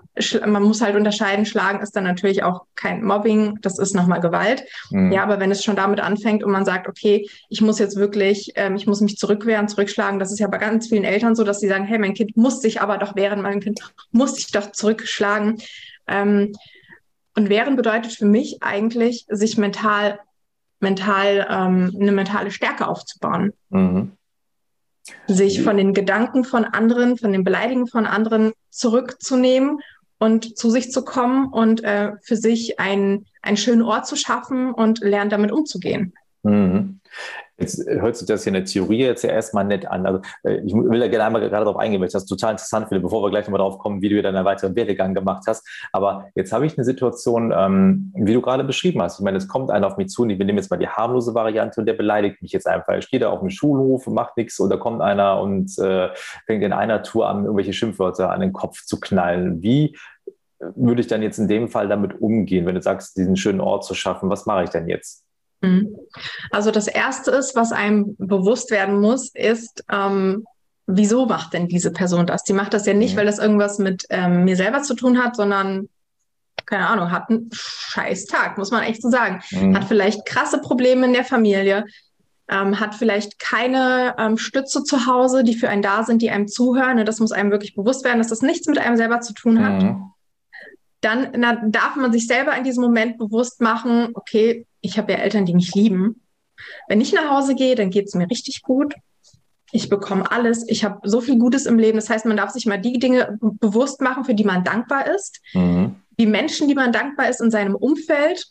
man 0.47 0.63
muss 0.63 0.83
halt 0.83 0.95
unterscheiden, 0.95 1.47
schlagen 1.47 1.81
ist 1.81 1.97
dann 1.97 2.05
natürlich 2.05 2.43
auch 2.43 2.67
kein 2.75 3.03
Mobbing, 3.03 3.59
das 3.63 3.79
ist 3.79 3.95
nochmal 3.95 4.21
Gewalt. 4.21 4.63
Mhm. 4.91 5.11
Ja, 5.11 5.23
aber 5.23 5.41
wenn 5.41 5.51
es 5.51 5.65
schon 5.65 5.77
damit 5.77 6.01
anfängt 6.01 6.45
und 6.45 6.53
man 6.53 6.67
sagt, 6.67 6.87
okay, 6.87 7.27
ich 7.49 7.63
muss 7.63 7.79
jetzt 7.79 7.97
wirklich, 7.97 8.53
ähm, 8.57 8.77
ich 8.77 8.87
muss 8.87 9.01
mich 9.01 9.17
zurückwehren, 9.17 9.69
zurückschlagen, 9.69 10.21
das 10.21 10.31
ist 10.31 10.39
ja 10.39 10.49
bei 10.49 10.59
ganz 10.59 10.89
vielen 10.89 11.05
Eltern 11.05 11.35
so, 11.35 11.45
dass 11.45 11.61
sie 11.61 11.69
sagen, 11.69 11.85
hey, 11.85 11.99
mein 11.99 12.15
Kind 12.15 12.37
muss 12.37 12.61
sich 12.61 12.83
aber 12.83 12.99
doch 12.99 13.17
wehren, 13.17 13.41
mein 13.41 13.61
Kind 13.61 13.81
muss 14.13 14.35
sich 14.37 14.53
doch 14.53 14.71
zurückschlagen. 14.73 15.57
Ähm, 16.07 16.53
und 17.37 17.49
wehren 17.49 17.77
bedeutet 17.77 18.13
für 18.13 18.27
mich 18.27 18.63
eigentlich, 18.63 19.25
sich 19.31 19.57
mental 19.57 20.19
mental 20.81 21.47
ähm, 21.49 21.97
eine 22.01 22.13
mentale 22.13 22.51
Stärke 22.51 22.89
aufzubauen. 22.89 23.53
Mhm. 23.69 24.13
Sich 25.27 25.63
von 25.63 25.77
den 25.77 25.95
Gedanken 25.95 26.45
von 26.45 26.65
anderen, 26.65 27.17
von 27.17 27.33
den 27.33 27.45
Beleidigungen 27.45 27.89
von 27.89 28.07
anderen 28.07 28.53
zurückzunehmen 28.71 29.81
und 30.19 30.57
zu 30.59 30.71
sich 30.71 30.93
zu 30.93 31.05
kommen 31.05 31.49
und 31.49 31.83
äh, 31.83 32.13
für 32.23 32.37
sich 32.37 32.79
ein, 32.79 33.27
einen 33.43 33.57
schönen 33.57 33.83
Ort 33.83 34.07
zu 34.07 34.17
schaffen 34.17 34.73
und 34.73 35.01
lernen, 35.01 35.31
damit 35.31 35.53
umzugehen. 35.53 36.13
Mhm. 36.43 37.01
Jetzt 37.61 37.87
hört 37.87 38.17
sich 38.17 38.27
das 38.27 38.45
hier 38.45 38.51
in 38.51 38.55
der 38.55 38.65
Theorie 38.65 39.01
jetzt 39.01 39.23
ja 39.23 39.31
erstmal 39.31 39.65
nett 39.65 39.87
an. 39.87 40.07
Also 40.07 40.21
äh, 40.45 40.61
ich 40.65 40.73
will 40.73 40.99
da 40.99 41.09
gerne 41.09 41.25
einmal 41.25 41.43
gerade 41.43 41.65
darauf 41.65 41.77
eingehen, 41.77 42.01
weil 42.01 42.07
ich 42.07 42.13
das 42.13 42.25
total 42.25 42.53
interessant 42.53 42.89
finde, 42.89 43.03
bevor 43.03 43.23
wir 43.23 43.31
gleich 43.31 43.45
nochmal 43.45 43.59
darauf 43.59 43.79
kommen, 43.79 44.01
wie 44.01 44.09
du 44.09 44.23
deinen 44.23 44.45
weiteren 44.47 44.75
Werdegang 44.75 45.13
gemacht 45.13 45.45
hast. 45.47 45.69
Aber 45.93 46.29
jetzt 46.35 46.53
habe 46.53 46.65
ich 46.65 46.79
eine 46.79 46.85
Situation, 46.85 47.53
ähm, 47.55 48.13
wie 48.17 48.33
du 48.33 48.41
gerade 48.41 48.65
beschrieben 48.65 49.03
hast. 49.03 49.19
Ich 49.19 49.25
meine, 49.25 49.37
es 49.37 49.47
kommt 49.47 49.71
einer 49.71 49.87
auf 49.87 49.99
mich 49.99 50.09
zu 50.09 50.23
und 50.23 50.31
ich 50.31 50.39
nehme 50.39 50.55
jetzt 50.55 50.71
mal 50.71 50.79
die 50.79 50.89
harmlose 50.89 51.35
Variante 51.35 51.81
und 51.81 51.87
der 51.87 51.93
beleidigt 51.93 52.41
mich 52.41 52.53
jetzt 52.53 52.67
einfach. 52.67 52.95
Ich 52.95 53.05
stehe 53.05 53.21
da 53.21 53.29
auf 53.29 53.41
dem 53.41 53.51
Schulhof, 53.51 54.07
macht 54.07 54.39
nichts 54.39 54.59
und 54.59 54.71
da 54.71 54.79
kommt 54.79 55.03
einer 55.03 55.41
und 55.41 55.79
äh, 55.79 56.09
fängt 56.47 56.63
in 56.63 56.73
einer 56.73 57.03
Tour 57.03 57.29
an, 57.29 57.45
irgendwelche 57.45 57.75
Schimpfwörter 57.75 58.31
an 58.31 58.41
den 58.41 58.55
Kopf 58.55 58.85
zu 58.87 58.99
knallen. 58.99 59.63
Wie 59.63 59.97
würde 60.61 61.01
ich 61.03 61.07
dann 61.07 61.23
jetzt 61.23 61.39
in 61.39 61.49
dem 61.49 61.69
Fall 61.69 61.89
damit 61.89 62.21
umgehen, 62.21 62.65
wenn 62.65 62.75
du 62.75 62.83
sagst, 62.83 63.17
diesen 63.19 63.37
schönen 63.37 63.61
Ort 63.61 63.85
zu 63.85 63.95
schaffen? 63.95 64.31
Was 64.31 64.47
mache 64.47 64.65
ich 64.65 64.71
denn 64.71 64.89
jetzt? 64.89 65.25
Mhm. 65.61 65.97
Also 66.51 66.71
das 66.71 66.87
Erste 66.87 67.31
ist, 67.33 67.55
was 67.55 67.73
einem 67.73 68.17
bewusst 68.19 68.71
werden 68.71 69.01
muss, 69.01 69.31
ist, 69.35 69.85
ähm, 69.91 70.45
wieso 70.87 71.27
macht 71.27 71.53
denn 71.53 71.69
diese 71.69 71.93
Person 71.93 72.27
das? 72.27 72.45
Die 72.45 72.53
macht 72.53 72.75
das 72.75 72.87
ja 72.87 72.95
nicht, 72.95 73.15
mhm. 73.15 73.19
weil 73.19 73.27
das 73.27 73.39
irgendwas 73.39 73.79
mit 73.79 74.07
ähm, 74.11 74.45
mir 74.45 74.57
selber 74.57 74.83
zu 74.83 74.95
tun 74.95 75.23
hat, 75.23 75.37
sondern 75.37 75.89
keine 76.67 76.87
Ahnung, 76.87 77.11
hat 77.11 77.29
einen 77.29 77.51
scheiß 77.53 78.27
Tag, 78.27 78.57
muss 78.57 78.71
man 78.71 78.85
echt 78.85 79.03
so 79.03 79.11
sagen. 79.11 79.43
Mhm. 79.51 79.77
Hat 79.77 79.85
vielleicht 79.85 80.25
krasse 80.25 80.61
Probleme 80.61 81.07
in 81.07 81.13
der 81.13 81.25
Familie, 81.25 81.85
ähm, 82.49 82.79
hat 82.81 82.95
vielleicht 82.95 83.39
keine 83.39 84.15
ähm, 84.19 84.39
Stütze 84.39 84.85
zu 84.85 85.07
Hause, 85.07 85.45
die 85.45 85.55
für 85.55 85.69
einen 85.69 85.83
da 85.83 86.05
sind, 86.05 86.23
die 86.23 86.31
einem 86.31 86.49
zuhören. 86.49 86.99
Und 86.99 87.07
das 87.07 87.21
muss 87.21 87.33
einem 87.33 87.51
wirklich 87.51 87.75
bewusst 87.75 88.05
werden, 88.05 88.19
dass 88.19 88.29
das 88.29 88.43
nichts 88.43 88.67
mit 88.67 88.79
einem 88.79 88.97
selber 88.97 89.21
zu 89.21 89.35
tun 89.35 89.65
hat. 89.65 89.83
Mhm. 89.83 90.13
Dann 91.01 91.29
na, 91.37 91.61
darf 91.67 91.97
man 91.97 92.13
sich 92.13 92.27
selber 92.27 92.57
in 92.57 92.65
diesem 92.65 92.83
Moment 92.83 93.19
bewusst 93.19 93.61
machen, 93.61 94.11
okay, 94.15 94.67
ich 94.81 94.99
habe 94.99 95.13
ja 95.13 95.19
Eltern, 95.19 95.47
die 95.47 95.55
mich 95.55 95.75
lieben. 95.75 96.23
Wenn 96.89 97.01
ich 97.01 97.13
nach 97.13 97.31
Hause 97.31 97.55
gehe, 97.55 97.75
dann 97.75 97.91
geht 97.91 98.07
es 98.07 98.15
mir 98.15 98.29
richtig 98.31 98.63
gut. 98.63 98.95
Ich 99.73 99.89
bekomme 99.89 100.31
alles. 100.31 100.69
Ich 100.69 100.85
habe 100.85 101.09
so 101.09 101.21
viel 101.21 101.39
Gutes 101.39 101.67
im 101.67 101.79
Leben. 101.79 101.97
Das 101.97 102.11
heißt, 102.11 102.27
man 102.27 102.37
darf 102.37 102.51
sich 102.51 102.67
mal 102.67 102.81
die 102.81 102.99
Dinge 102.99 103.39
bewusst 103.41 104.01
machen, 104.01 104.25
für 104.25 104.35
die 104.35 104.45
man 104.45 104.65
dankbar 104.65 105.07
ist. 105.07 105.41
Mhm. 105.55 105.97
Die 106.19 106.27
Menschen, 106.27 106.69
die 106.69 106.75
man 106.75 106.93
dankbar 106.93 107.29
ist 107.29 107.41
in 107.41 107.51
seinem 107.51 107.75
Umfeld. 107.75 108.47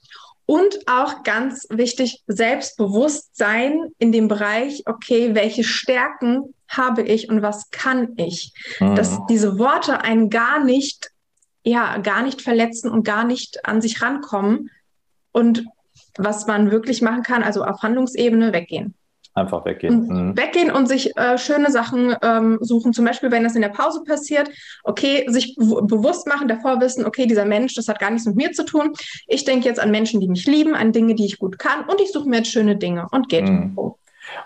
Und 0.45 0.79
auch 0.87 1.21
ganz 1.23 1.67
wichtig, 1.69 2.23
Selbstbewusstsein 2.25 3.91
in 3.99 4.11
dem 4.11 4.27
Bereich, 4.27 4.83
okay, 4.87 5.35
welche 5.35 5.63
Stärken 5.63 6.55
habe 6.67 7.03
ich 7.03 7.29
und 7.29 7.41
was 7.41 7.69
kann 7.69 8.13
ich? 8.17 8.53
Mhm. 8.79 8.95
Dass 8.95 9.19
diese 9.29 9.59
Worte 9.59 10.01
einen 10.01 10.29
gar 10.29 10.63
nicht, 10.63 11.11
ja, 11.63 11.97
gar 11.97 12.23
nicht 12.23 12.41
verletzen 12.41 12.89
und 12.89 13.03
gar 13.03 13.25
nicht 13.25 13.65
an 13.65 13.81
sich 13.81 14.01
rankommen. 14.01 14.71
Und 15.31 15.65
was 16.19 16.45
man 16.47 16.71
wirklich 16.71 17.01
machen 17.01 17.23
kann, 17.23 17.43
also 17.43 17.63
auf 17.63 17.81
Handlungsebene 17.81 18.53
weggehen. 18.53 18.93
Einfach 19.35 19.63
weggehen. 19.63 20.07
Mhm. 20.07 20.37
Weggehen 20.37 20.71
und 20.71 20.87
sich 20.87 21.15
äh, 21.15 21.37
schöne 21.37 21.71
Sachen 21.71 22.15
ähm, 22.21 22.57
suchen. 22.61 22.93
Zum 22.93 23.05
Beispiel, 23.05 23.31
wenn 23.31 23.43
das 23.43 23.55
in 23.55 23.61
der 23.61 23.69
Pause 23.69 24.03
passiert, 24.03 24.49
okay, 24.83 25.25
sich 25.27 25.55
bewusst 25.55 26.27
machen, 26.27 26.47
davor 26.47 26.81
wissen, 26.81 27.05
okay, 27.05 27.25
dieser 27.25 27.45
Mensch, 27.45 27.75
das 27.75 27.87
hat 27.87 27.99
gar 27.99 28.09
nichts 28.09 28.27
mit 28.27 28.35
mir 28.35 28.51
zu 28.51 28.65
tun. 28.65 28.93
Ich 29.27 29.45
denke 29.45 29.67
jetzt 29.67 29.79
an 29.79 29.91
Menschen, 29.91 30.19
die 30.19 30.27
mich 30.27 30.45
lieben, 30.45 30.75
an 30.75 30.91
Dinge, 30.91 31.15
die 31.15 31.25
ich 31.25 31.39
gut 31.39 31.59
kann 31.59 31.85
und 31.85 32.01
ich 32.01 32.11
suche 32.11 32.27
mir 32.27 32.37
jetzt 32.37 32.51
schöne 32.51 32.75
Dinge 32.75 33.07
und 33.11 33.29
geht. 33.29 33.47
Mhm. 33.47 33.77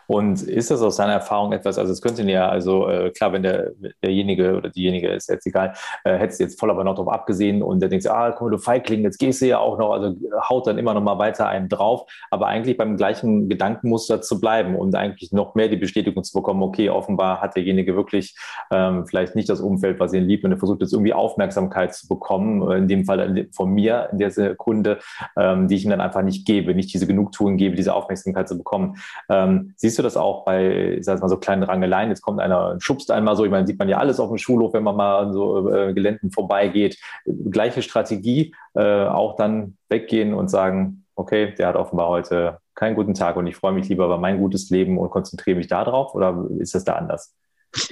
Und 0.07 0.41
ist 0.41 0.71
das 0.71 0.81
aus 0.81 0.97
deiner 0.97 1.13
Erfahrung 1.13 1.53
etwas, 1.53 1.77
also 1.77 1.91
es 1.91 2.01
könnte 2.01 2.23
ja, 2.23 2.49
also 2.49 2.87
äh, 2.87 3.11
klar, 3.11 3.33
wenn 3.33 3.43
der, 3.43 3.71
derjenige 4.01 4.55
oder 4.55 4.69
diejenige 4.69 5.09
ist 5.09 5.29
jetzt 5.29 5.45
egal, 5.45 5.73
äh, 6.03 6.17
hättest 6.17 6.39
jetzt 6.39 6.59
voll 6.59 6.69
aber 6.69 6.83
noch 6.83 6.95
darauf 6.95 7.11
abgesehen 7.11 7.61
und 7.61 7.79
der 7.81 7.89
denkt, 7.89 8.07
ah, 8.07 8.31
komm, 8.31 8.51
du 8.51 8.57
Feigling, 8.57 9.03
jetzt 9.03 9.17
gehst 9.17 9.41
du 9.41 9.47
ja 9.47 9.59
auch 9.59 9.77
noch, 9.77 9.91
also 9.91 10.15
haut 10.49 10.67
dann 10.67 10.77
immer 10.77 10.93
noch 10.93 11.01
mal 11.01 11.17
weiter 11.17 11.47
einen 11.47 11.69
drauf, 11.69 12.05
aber 12.31 12.47
eigentlich 12.47 12.77
beim 12.77 12.97
gleichen 12.97 13.49
Gedankenmuster 13.49 14.21
zu 14.21 14.39
bleiben 14.39 14.75
und 14.75 14.95
eigentlich 14.95 15.31
noch 15.31 15.55
mehr 15.55 15.67
die 15.67 15.77
Bestätigung 15.77 16.23
zu 16.23 16.33
bekommen, 16.33 16.63
okay, 16.63 16.89
offenbar 16.89 17.41
hat 17.41 17.55
derjenige 17.55 17.95
wirklich 17.95 18.35
ähm, 18.71 19.05
vielleicht 19.07 19.35
nicht 19.35 19.49
das 19.49 19.61
Umfeld, 19.61 19.99
was 19.99 20.13
ihn 20.13 20.25
liebt 20.25 20.43
und 20.43 20.51
er 20.51 20.57
versucht 20.57 20.81
jetzt 20.81 20.93
irgendwie 20.93 21.13
Aufmerksamkeit 21.13 21.93
zu 21.93 22.07
bekommen, 22.07 22.71
in 22.71 22.87
dem 22.87 23.05
Fall 23.05 23.47
von 23.51 23.71
mir 23.71 24.09
in 24.11 24.19
der 24.19 24.31
Sekunde, 24.31 24.99
ähm, 25.37 25.67
die 25.67 25.75
ich 25.75 25.83
ihm 25.83 25.89
dann 25.89 26.01
einfach 26.01 26.21
nicht 26.21 26.45
gebe, 26.45 26.73
nicht 26.75 26.93
diese 26.93 27.07
Genugtuung 27.07 27.57
gebe, 27.57 27.75
diese 27.75 27.93
Aufmerksamkeit 27.93 28.47
zu 28.47 28.57
bekommen. 28.57 28.97
Ähm, 29.29 29.72
Siehst 29.75 29.97
du 29.97 30.03
das 30.03 30.17
auch 30.17 30.45
bei, 30.45 30.95
ich 30.97 31.05
sag 31.05 31.21
mal, 31.21 31.29
so 31.29 31.37
kleinen 31.37 31.63
Rangeleien? 31.63 32.09
Jetzt 32.09 32.21
kommt 32.21 32.39
einer, 32.39 32.75
schubst 32.79 33.11
einmal 33.11 33.35
so, 33.35 33.45
ich 33.45 33.51
meine, 33.51 33.67
sieht 33.67 33.79
man 33.79 33.89
ja 33.89 33.97
alles 33.97 34.19
auf 34.19 34.29
dem 34.29 34.37
Schulhof, 34.37 34.73
wenn 34.73 34.83
man 34.83 34.95
mal 34.95 35.19
an 35.19 35.33
so 35.33 35.69
äh, 35.69 35.93
Geländen 35.93 36.31
vorbeigeht. 36.31 36.97
Gleiche 37.25 37.81
Strategie, 37.81 38.55
äh, 38.75 39.05
auch 39.05 39.35
dann 39.35 39.77
weggehen 39.89 40.33
und 40.33 40.49
sagen, 40.49 41.05
okay, 41.15 41.53
der 41.55 41.67
hat 41.67 41.75
offenbar 41.75 42.07
heute 42.07 42.59
keinen 42.75 42.95
guten 42.95 43.13
Tag 43.13 43.35
und 43.35 43.47
ich 43.47 43.55
freue 43.55 43.73
mich 43.73 43.87
lieber 43.89 44.05
über 44.05 44.17
mein 44.17 44.39
gutes 44.39 44.69
Leben 44.69 44.97
und 44.97 45.09
konzentriere 45.09 45.57
mich 45.57 45.67
darauf 45.67 46.15
oder 46.15 46.45
ist 46.59 46.75
das 46.75 46.83
da 46.83 46.93
anders? 46.93 47.33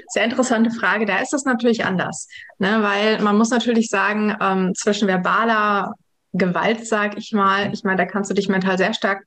Sehr 0.09 0.25
interessante 0.25 0.69
Frage. 0.71 1.05
Da 1.05 1.19
ist 1.19 1.33
das 1.33 1.43
natürlich 1.43 1.85
anders, 1.85 2.27
ne? 2.59 2.79
weil 2.81 3.21
man 3.21 3.38
muss 3.38 3.50
natürlich 3.50 3.89
sagen, 3.89 4.35
ähm, 4.39 4.73
zwischen 4.75 5.07
verbaler 5.07 5.93
Gewalt, 6.33 6.85
sag 6.85 7.17
ich 7.17 7.31
mal. 7.31 7.73
Ich 7.73 7.83
meine, 7.83 7.97
da 7.97 8.05
kannst 8.05 8.29
du 8.29 8.35
dich 8.35 8.47
mental 8.47 8.77
sehr 8.77 8.93
stark 8.93 9.25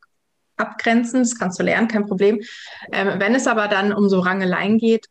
abgrenzen, 0.57 1.21
das 1.21 1.39
kannst 1.39 1.59
du 1.59 1.65
lernen, 1.65 1.89
kein 1.89 2.07
Problem. 2.07 2.41
Ähm, 2.93 3.19
wenn 3.19 3.35
es 3.35 3.47
aber 3.47 3.69
dann 3.69 3.93
um 3.93 4.09
so 4.09 4.21
Rangeleien 4.21 4.79
geht, 4.79 5.07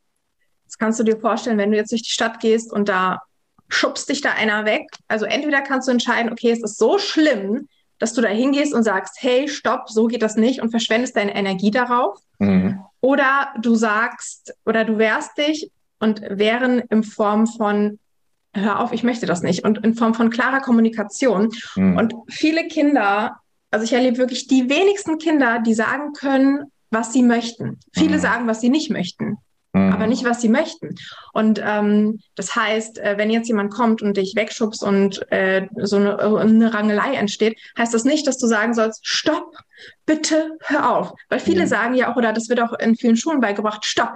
das 0.65 0.77
kannst 0.77 0.99
du 0.99 1.03
dir 1.03 1.19
vorstellen, 1.19 1.57
wenn 1.57 1.71
du 1.71 1.77
jetzt 1.77 1.91
durch 1.91 2.03
die 2.03 2.11
Stadt 2.11 2.39
gehst 2.39 2.71
und 2.73 2.89
da 2.89 3.21
schubst 3.69 4.09
dich 4.09 4.21
da 4.21 4.31
einer 4.31 4.65
weg. 4.65 4.87
Also 5.07 5.25
entweder 5.25 5.61
kannst 5.61 5.87
du 5.87 5.91
entscheiden, 5.91 6.31
okay, 6.31 6.51
es 6.51 6.63
ist 6.63 6.77
so 6.77 6.97
schlimm, 6.97 7.67
dass 7.99 8.13
du 8.13 8.21
da 8.21 8.27
hingehst 8.27 8.73
und 8.73 8.83
sagst, 8.83 9.17
hey, 9.19 9.47
stopp, 9.47 9.89
so 9.89 10.07
geht 10.07 10.21
das 10.21 10.35
nicht 10.35 10.61
und 10.61 10.71
verschwendest 10.71 11.15
deine 11.15 11.35
Energie 11.35 11.71
darauf. 11.71 12.19
Mhm. 12.39 12.79
Oder 13.01 13.53
du 13.61 13.75
sagst 13.75 14.53
oder 14.65 14.83
du 14.83 14.97
wehrst 14.97 15.37
dich 15.37 15.71
und 15.99 16.21
wehren 16.21 16.79
in 16.89 17.03
Form 17.03 17.47
von, 17.47 17.99
hör 18.53 18.79
auf, 18.79 18.93
ich 18.93 19.03
möchte 19.03 19.25
das 19.25 19.41
nicht 19.41 19.63
und 19.63 19.83
in 19.85 19.95
Form 19.95 20.13
von 20.13 20.29
klarer 20.29 20.59
Kommunikation. 20.59 21.49
Mhm. 21.75 21.97
Und 21.97 22.13
viele 22.29 22.67
Kinder, 22.67 23.37
also 23.73 23.85
ich 23.85 23.93
erlebe 23.93 24.17
wirklich 24.17 24.47
die 24.47 24.69
wenigsten 24.69 25.17
Kinder, 25.17 25.59
die 25.59 25.73
sagen 25.73 26.13
können, 26.13 26.71
was 26.89 27.11
sie 27.11 27.23
möchten. 27.23 27.79
Viele 27.91 28.17
mhm. 28.17 28.21
sagen, 28.21 28.47
was 28.47 28.61
sie 28.61 28.69
nicht 28.69 28.89
möchten 28.89 29.37
aber 29.73 30.03
mhm. 30.03 30.09
nicht, 30.09 30.23
was 30.23 30.39
sie 30.39 30.49
möchten. 30.49 30.95
Und 31.33 31.59
ähm, 31.63 32.19
das 32.35 32.55
heißt, 32.55 32.99
äh, 32.99 33.17
wenn 33.17 33.31
jetzt 33.31 33.47
jemand 33.47 33.73
kommt 33.73 34.03
und 34.03 34.17
dich 34.17 34.35
wegschubst 34.35 34.83
und 34.83 35.31
äh, 35.31 35.67
so 35.77 35.95
eine, 35.95 36.19
eine, 36.19 36.73
Rangelei 36.73 37.15
entsteht, 37.15 37.59
heißt 37.77 37.93
das 37.93 38.03
nicht, 38.03 38.27
dass 38.27 38.37
du 38.37 38.45
sagen 38.45 38.75
sollst, 38.75 39.07
stopp, 39.07 39.55
bitte 40.05 40.57
hör 40.61 40.95
auf. 40.95 41.13
Weil 41.29 41.39
viele 41.39 41.63
mhm. 41.63 41.67
sagen 41.67 41.95
ja 41.95 42.11
auch, 42.11 42.17
oder 42.17 42.33
das 42.33 42.49
wird 42.49 42.61
auch 42.61 42.73
in 42.73 42.95
vielen 42.95 43.17
Schulen 43.17 43.39
beigebracht, 43.39 43.83
stopp. 43.83 44.15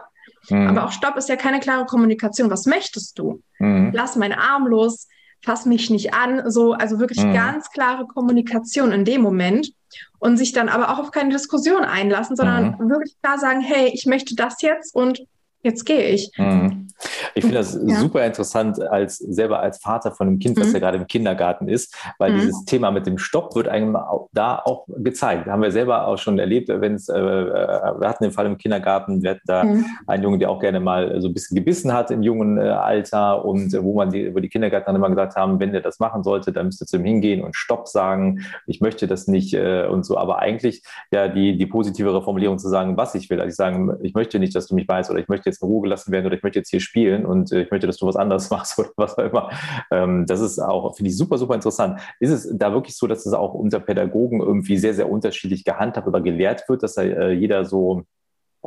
Mhm. 0.50 0.68
Aber 0.68 0.86
auch 0.86 0.92
stopp 0.92 1.18
ist 1.18 1.28
ja 1.28 1.36
keine 1.36 1.60
klare 1.60 1.86
Kommunikation. 1.86 2.52
Was 2.52 2.68
möchtest 2.68 3.18
du? 3.18 3.42
Mhm. 3.58 3.92
Lass 3.96 4.16
meinen 4.16 4.38
Arm 4.38 4.68
los, 4.68 5.08
fass 5.42 5.66
mich 5.66 5.90
nicht 5.90 6.14
an. 6.14 6.50
So, 6.52 6.74
also 6.74 7.00
wirklich 7.00 7.24
mhm. 7.24 7.34
ganz 7.34 7.70
klare 7.70 8.06
Kommunikation 8.06 8.92
in 8.92 9.06
dem 9.06 9.22
Moment 9.22 9.72
und 10.20 10.38
sich 10.38 10.52
dann 10.52 10.70
aber 10.70 10.92
auch 10.92 11.00
auf 11.00 11.12
keine 11.12 11.30
Diskussion 11.30 11.84
einlassen, 11.84 12.36
sondern 12.36 12.76
mhm. 12.80 12.90
wirklich 12.90 13.16
klar 13.22 13.38
sagen, 13.38 13.62
hey, 13.62 13.92
ich 13.94 14.06
möchte 14.06 14.36
das 14.36 14.62
jetzt 14.62 14.94
und 14.96 15.22
jetzt 15.64 15.86
gehe 15.86 16.10
ich. 16.10 16.32
Mhm. 16.38 16.87
Ich 17.36 17.44
finde 17.44 17.60
das 17.60 17.80
ja. 17.86 17.96
super 18.00 18.26
interessant, 18.26 18.82
als 18.82 19.18
selber 19.18 19.60
als 19.60 19.80
Vater 19.80 20.12
von 20.12 20.28
einem 20.28 20.40
Kind, 20.40 20.60
was 20.60 20.68
mhm. 20.68 20.74
ja 20.74 20.80
gerade 20.80 20.98
im 20.98 21.08
Kindergarten 21.08 21.68
ist, 21.68 21.96
weil 22.18 22.32
mhm. 22.32 22.40
dieses 22.40 22.66
Thema 22.66 22.92
mit 22.92 23.06
dem 23.06 23.18
Stopp 23.18 23.56
wird 23.56 23.68
einem 23.68 23.96
auch, 23.96 24.30
da 24.34 24.62
auch 24.64 24.86
gezeigt. 24.88 25.48
Haben 25.48 25.62
wir 25.62 25.72
selber 25.72 26.08
auch 26.08 26.18
schon 26.18 26.40
erlebt, 26.40 26.70
wenn 26.70 26.96
es, 26.96 27.10
äh, 27.10 27.18
äh, 27.18 28.00
wir 28.00 28.08
hatten 28.08 28.24
den 28.24 28.34
Fall 28.34 28.46
im 28.46 28.58
Kindergarten, 28.58 29.22
wir 29.22 29.32
hatten 29.32 29.42
da 29.46 29.64
mhm. 29.64 29.86
einen 30.08 30.24
Jungen, 30.24 30.40
der 30.40 30.50
auch 30.50 30.60
gerne 30.60 30.80
mal 30.80 31.22
so 31.22 31.28
ein 31.28 31.34
bisschen 31.34 31.56
gebissen 31.56 31.94
hat 31.94 32.12
im 32.12 32.24
jungen 32.24 32.58
äh, 32.58 32.70
Alter 32.70 33.46
und 33.46 33.74
äh, 33.74 33.84
wo 33.84 33.94
man 33.96 34.10
die, 34.10 34.34
wo 34.34 34.40
die 34.40 34.50
Kindergärtner 34.50 34.96
immer 34.96 35.10
gesagt 35.10 35.36
haben, 35.36 35.60
wenn 35.60 35.72
der 35.72 35.82
das 35.82 36.00
machen 36.00 36.24
sollte, 36.24 36.52
dann 36.52 36.68
müsste 36.68 36.86
zu 36.86 36.98
ihm 36.98 37.06
hingehen 37.06 37.44
und 37.44 37.56
Stopp 37.56 37.88
sagen, 37.88 38.42
ich 38.66 38.82
möchte 38.82 39.08
das 39.08 39.28
nicht 39.28 39.54
äh, 39.54 39.86
und 39.86 40.06
so. 40.06 40.18
Aber 40.18 40.40
eigentlich 40.40 40.84
ja 41.12 41.28
die, 41.28 41.58
die 41.58 41.66
positivere 41.66 42.22
Formulierung 42.22 42.58
zu 42.58 42.70
sagen, 42.70 42.98
was 42.98 43.16
ich 43.16 43.30
will. 43.30 43.40
Also 43.40 43.50
ich 43.50 43.56
sagen, 43.56 43.98
ich 44.02 44.14
möchte 44.14 44.40
nicht, 44.40 44.56
dass 44.56 44.68
du 44.68 44.76
mich 44.76 44.88
weißt 44.88 45.10
oder 45.12 45.20
ich 45.20 45.28
möchte 45.28 45.50
jetzt 45.50 45.62
in 45.62 45.68
Ruhe 45.68 45.84
gelassen 45.84 46.12
werden 46.12 46.26
oder 46.26 46.36
ich 46.36 46.44
möchte 46.44 46.60
jetzt 46.60 46.70
hier 46.70 46.80
spielen 46.88 47.26
und 47.26 47.52
äh, 47.52 47.62
ich 47.62 47.72
möchte, 47.72 47.86
dass 47.88 47.98
du 47.98 48.08
was 48.08 48.16
anderes 48.16 48.50
machst 48.52 48.80
oder 48.80 48.90
was 48.96 49.18
auch 49.18 49.24
immer. 49.24 49.52
Ähm, 49.92 50.26
das 50.26 50.40
ist 50.40 50.60
auch, 50.60 50.96
finde 50.96 51.12
ich, 51.12 51.18
super, 51.18 51.38
super 51.38 51.56
interessant. 51.56 52.00
Ist 52.20 52.32
es 52.32 52.58
da 52.58 52.74
wirklich 52.74 52.98
so, 52.98 53.08
dass 53.08 53.26
es 53.26 53.34
auch 53.34 53.54
unter 53.54 53.80
Pädagogen 53.80 54.42
irgendwie 54.42 54.78
sehr, 54.78 54.94
sehr 54.94 55.10
unterschiedlich 55.10 55.64
gehandhabt 55.64 56.08
oder 56.08 56.22
gelehrt 56.22 56.68
wird, 56.68 56.84
dass 56.84 56.96
da 56.96 57.04
äh, 57.04 57.32
jeder 57.32 57.66
so 57.66 58.04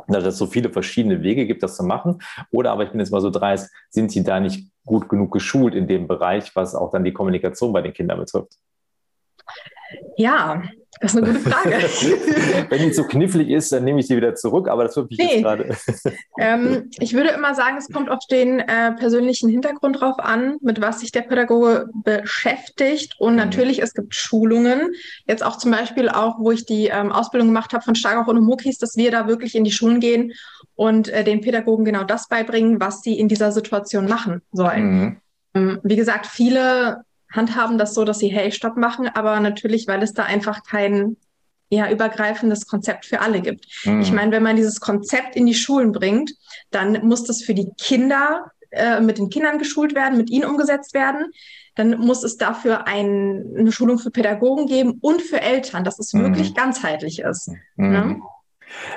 dass 0.07 0.23
es 0.23 0.37
so 0.37 0.47
viele 0.47 0.71
verschiedene 0.71 1.21
Wege 1.21 1.45
gibt, 1.45 1.61
das 1.63 1.75
zu 1.75 1.83
machen. 1.83 2.21
Oder 2.49 2.71
aber 2.71 2.83
ich 2.83 2.91
bin 2.91 2.99
jetzt 2.99 3.11
mal 3.11 3.21
so 3.21 3.29
dreist, 3.29 3.71
sind 3.89 4.11
sie 4.11 4.23
da 4.23 4.39
nicht 4.39 4.71
gut 4.85 5.09
genug 5.09 5.31
geschult 5.31 5.75
in 5.75 5.87
dem 5.87 6.07
Bereich, 6.07 6.55
was 6.55 6.73
auch 6.75 6.91
dann 6.91 7.03
die 7.03 7.13
Kommunikation 7.13 7.73
bei 7.73 7.81
den 7.81 7.93
Kindern 7.93 8.19
betrifft? 8.19 8.57
Ja, 10.17 10.63
das 10.99 11.13
ist 11.13 11.23
eine 11.23 11.33
gute 11.33 11.49
Frage. 11.49 11.71
Wenn 12.69 12.81
die 12.81 12.91
zu 12.91 13.05
knifflig 13.05 13.49
ist, 13.49 13.71
dann 13.71 13.83
nehme 13.83 13.99
ich 13.99 14.07
sie 14.07 14.17
wieder 14.17 14.35
zurück, 14.35 14.67
aber 14.67 14.83
das 14.83 14.95
wird 14.95 15.09
mich 15.09 15.19
nee. 15.19 15.33
jetzt 15.33 15.43
gerade. 15.43 15.75
ähm, 16.39 16.89
ich 16.99 17.13
würde 17.13 17.29
immer 17.29 17.55
sagen, 17.55 17.77
es 17.77 17.89
kommt 17.89 18.09
auf 18.09 18.25
den 18.29 18.59
äh, 18.59 18.91
persönlichen 18.93 19.49
Hintergrund 19.49 20.01
drauf 20.01 20.19
an, 20.19 20.57
mit 20.61 20.81
was 20.81 20.99
sich 20.99 21.11
der 21.11 21.21
Pädagoge 21.21 21.89
beschäftigt. 22.03 23.15
Und 23.19 23.33
mhm. 23.33 23.39
natürlich, 23.39 23.81
es 23.81 23.93
gibt 23.93 24.13
Schulungen. 24.13 24.91
Jetzt 25.27 25.43
auch 25.43 25.57
zum 25.57 25.71
Beispiel 25.71 26.09
auch, 26.09 26.39
wo 26.39 26.51
ich 26.51 26.65
die 26.65 26.87
ähm, 26.87 27.11
Ausbildung 27.11 27.47
gemacht 27.47 27.73
habe 27.73 27.83
von 27.83 27.95
Stargach 27.95 28.27
und 28.27 28.43
Muckis, 28.43 28.77
dass 28.77 28.97
wir 28.97 29.11
da 29.11 29.27
wirklich 29.27 29.55
in 29.55 29.63
die 29.63 29.71
Schulen 29.71 30.01
gehen 30.01 30.33
und 30.75 31.07
äh, 31.09 31.23
den 31.23 31.41
Pädagogen 31.41 31.85
genau 31.85 32.03
das 32.03 32.27
beibringen, 32.27 32.79
was 32.79 33.01
sie 33.01 33.17
in 33.17 33.27
dieser 33.27 33.51
Situation 33.51 34.07
machen 34.07 34.41
sollen. 34.51 34.99
Mhm. 34.99 35.17
Ähm, 35.53 35.79
wie 35.83 35.95
gesagt, 35.95 36.27
viele 36.27 37.03
handhaben 37.31 37.77
das 37.77 37.93
so, 37.93 38.05
dass 38.05 38.19
sie 38.19 38.27
Hey, 38.27 38.51
Stopp 38.51 38.77
machen, 38.77 39.07
aber 39.07 39.39
natürlich, 39.39 39.87
weil 39.87 40.03
es 40.03 40.13
da 40.13 40.23
einfach 40.23 40.63
kein 40.63 41.17
ja, 41.69 41.89
übergreifendes 41.89 42.67
Konzept 42.67 43.05
für 43.05 43.21
alle 43.21 43.41
gibt. 43.41 43.65
Mhm. 43.85 44.01
Ich 44.01 44.11
meine, 44.11 44.31
wenn 44.31 44.43
man 44.43 44.57
dieses 44.57 44.81
Konzept 44.81 45.35
in 45.35 45.45
die 45.45 45.53
Schulen 45.53 45.93
bringt, 45.93 46.33
dann 46.69 47.07
muss 47.07 47.23
das 47.23 47.41
für 47.41 47.53
die 47.53 47.69
Kinder 47.79 48.51
äh, 48.71 48.99
mit 48.99 49.17
den 49.17 49.29
Kindern 49.29 49.57
geschult 49.57 49.95
werden, 49.95 50.17
mit 50.17 50.29
ihnen 50.29 50.45
umgesetzt 50.45 50.93
werden. 50.93 51.31
Dann 51.75 51.97
muss 51.99 52.23
es 52.23 52.35
dafür 52.35 52.87
ein, 52.87 53.53
eine 53.57 53.71
Schulung 53.71 53.99
für 53.99 54.11
Pädagogen 54.11 54.67
geben 54.67 54.97
und 55.01 55.21
für 55.21 55.39
Eltern, 55.39 55.85
dass 55.85 55.97
es 55.97 56.13
mhm. 56.13 56.23
wirklich 56.23 56.53
ganzheitlich 56.53 57.19
ist. 57.19 57.49
Mhm. 57.77 57.89
Ne? 57.89 58.21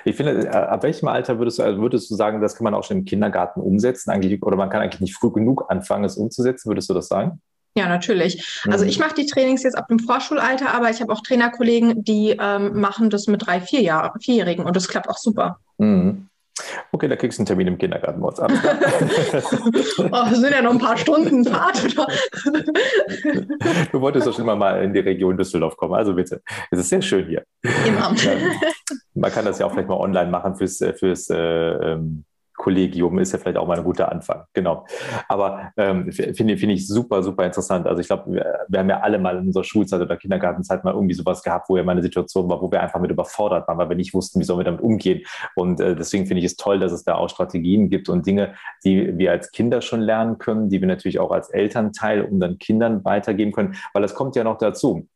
Ich 0.04 0.16
finde, 0.16 0.46
äh, 0.46 0.48
ab 0.48 0.82
welchem 0.82 1.08
Alter 1.08 1.38
würdest 1.38 1.58
du, 1.58 1.62
also 1.62 1.80
würdest 1.80 2.10
du 2.10 2.16
sagen, 2.16 2.40
das 2.40 2.56
kann 2.56 2.64
man 2.64 2.74
auch 2.74 2.84
schon 2.84 2.98
im 2.98 3.04
Kindergarten 3.04 3.60
umsetzen, 3.60 4.10
eigentlich, 4.10 4.42
oder 4.42 4.56
man 4.56 4.70
kann 4.70 4.82
eigentlich 4.82 5.00
nicht 5.00 5.14
früh 5.14 5.30
genug 5.30 5.66
anfangen, 5.68 6.04
es 6.04 6.16
umzusetzen, 6.16 6.68
würdest 6.68 6.90
du 6.90 6.94
das 6.94 7.08
sagen? 7.08 7.40
Ja, 7.76 7.88
natürlich. 7.88 8.60
Also 8.70 8.84
mhm. 8.84 8.90
ich 8.90 8.98
mache 8.98 9.14
die 9.14 9.26
Trainings 9.26 9.64
jetzt 9.64 9.76
ab 9.76 9.88
dem 9.88 9.98
Vorschulalter, 9.98 10.72
aber 10.72 10.90
ich 10.90 11.00
habe 11.00 11.12
auch 11.12 11.22
Trainerkollegen, 11.22 12.04
die 12.04 12.36
ähm, 12.40 12.80
machen 12.80 13.10
das 13.10 13.26
mit 13.26 13.46
drei, 13.46 13.60
vier 13.60 13.80
Jahr, 13.80 14.14
Vierjährigen 14.20 14.64
und 14.64 14.76
das 14.76 14.88
klappt 14.88 15.08
auch 15.08 15.18
super. 15.18 15.58
Mhm. 15.78 16.28
Okay, 16.92 17.08
da 17.08 17.16
kriegst 17.16 17.38
du 17.38 17.40
einen 17.40 17.46
Termin 17.46 17.66
im 17.66 17.78
Kindergarten 17.78 18.24
ab. 18.24 18.36
oh, 20.12 20.34
sind 20.34 20.52
ja 20.52 20.62
noch 20.62 20.70
ein 20.70 20.78
paar 20.78 20.96
Stunden 20.96 21.44
Fahrt. 21.44 21.82
du 23.92 24.00
wolltest 24.00 24.28
doch 24.28 24.34
schon 24.34 24.44
immer 24.44 24.54
mal 24.54 24.84
in 24.84 24.94
die 24.94 25.00
Region 25.00 25.36
Düsseldorf 25.36 25.76
kommen, 25.76 25.94
also 25.94 26.14
bitte. 26.14 26.42
Es 26.70 26.78
ist 26.78 26.90
sehr 26.90 27.02
schön 27.02 27.26
hier. 27.26 27.42
Immer. 27.84 28.14
Man 29.14 29.32
kann 29.32 29.44
das 29.44 29.58
ja 29.58 29.66
auch 29.66 29.72
vielleicht 29.72 29.88
mal 29.88 29.96
online 29.96 30.30
machen 30.30 30.54
fürs, 30.54 30.80
äh, 30.80 30.94
fürs 30.94 31.28
äh, 31.28 31.36
ähm, 31.36 32.24
Kollegium 32.64 33.18
ist 33.18 33.32
ja 33.32 33.38
vielleicht 33.38 33.58
auch 33.58 33.66
mal 33.66 33.76
ein 33.76 33.84
guter 33.84 34.10
Anfang. 34.10 34.44
Genau. 34.54 34.86
Aber 35.28 35.70
ähm, 35.76 36.10
finde 36.10 36.56
find 36.56 36.72
ich 36.72 36.88
super, 36.88 37.22
super 37.22 37.44
interessant. 37.44 37.86
Also 37.86 38.00
ich 38.00 38.06
glaube, 38.06 38.32
wir, 38.32 38.64
wir, 38.68 38.80
haben 38.80 38.88
ja 38.88 39.00
alle 39.00 39.18
mal 39.18 39.36
in 39.36 39.48
unserer 39.48 39.64
Schulzeit 39.64 40.00
oder 40.00 40.16
Kindergartenzeit 40.16 40.82
mal 40.82 40.94
irgendwie 40.94 41.12
sowas 41.12 41.42
gehabt, 41.42 41.68
wo 41.68 41.76
ja 41.76 41.84
mal 41.84 41.92
eine 41.92 42.02
Situation 42.02 42.48
war, 42.48 42.62
wo 42.62 42.72
wir 42.72 42.80
einfach 42.80 43.00
mit 43.00 43.10
überfordert 43.10 43.68
waren, 43.68 43.76
weil 43.76 43.90
wir 43.90 43.96
nicht 43.96 44.14
wussten, 44.14 44.40
wie 44.40 44.44
sollen 44.44 44.60
wir 44.60 44.64
damit 44.64 44.80
umgehen. 44.80 45.26
Und 45.56 45.78
äh, 45.78 45.94
deswegen 45.94 46.24
finde 46.26 46.38
ich 46.38 46.46
es 46.46 46.56
toll, 46.56 46.78
dass 46.78 46.92
es 46.92 47.04
da 47.04 47.16
auch 47.16 47.28
Strategien 47.28 47.90
gibt 47.90 48.08
und 48.08 48.26
Dinge, 48.26 48.54
die 48.82 49.18
wir 49.18 49.32
als 49.32 49.52
Kinder 49.52 49.82
schon 49.82 50.00
lernen 50.00 50.38
können, 50.38 50.70
die 50.70 50.80
wir 50.80 50.88
natürlich 50.88 51.18
auch 51.18 51.32
als 51.32 51.50
Elternteil 51.50 52.22
unseren 52.22 52.56
Kindern 52.58 53.04
weitergeben 53.04 53.52
können, 53.52 53.74
weil 53.92 54.00
das 54.00 54.14
kommt 54.14 54.36
ja 54.36 54.44
noch 54.44 54.56
dazu 54.56 55.06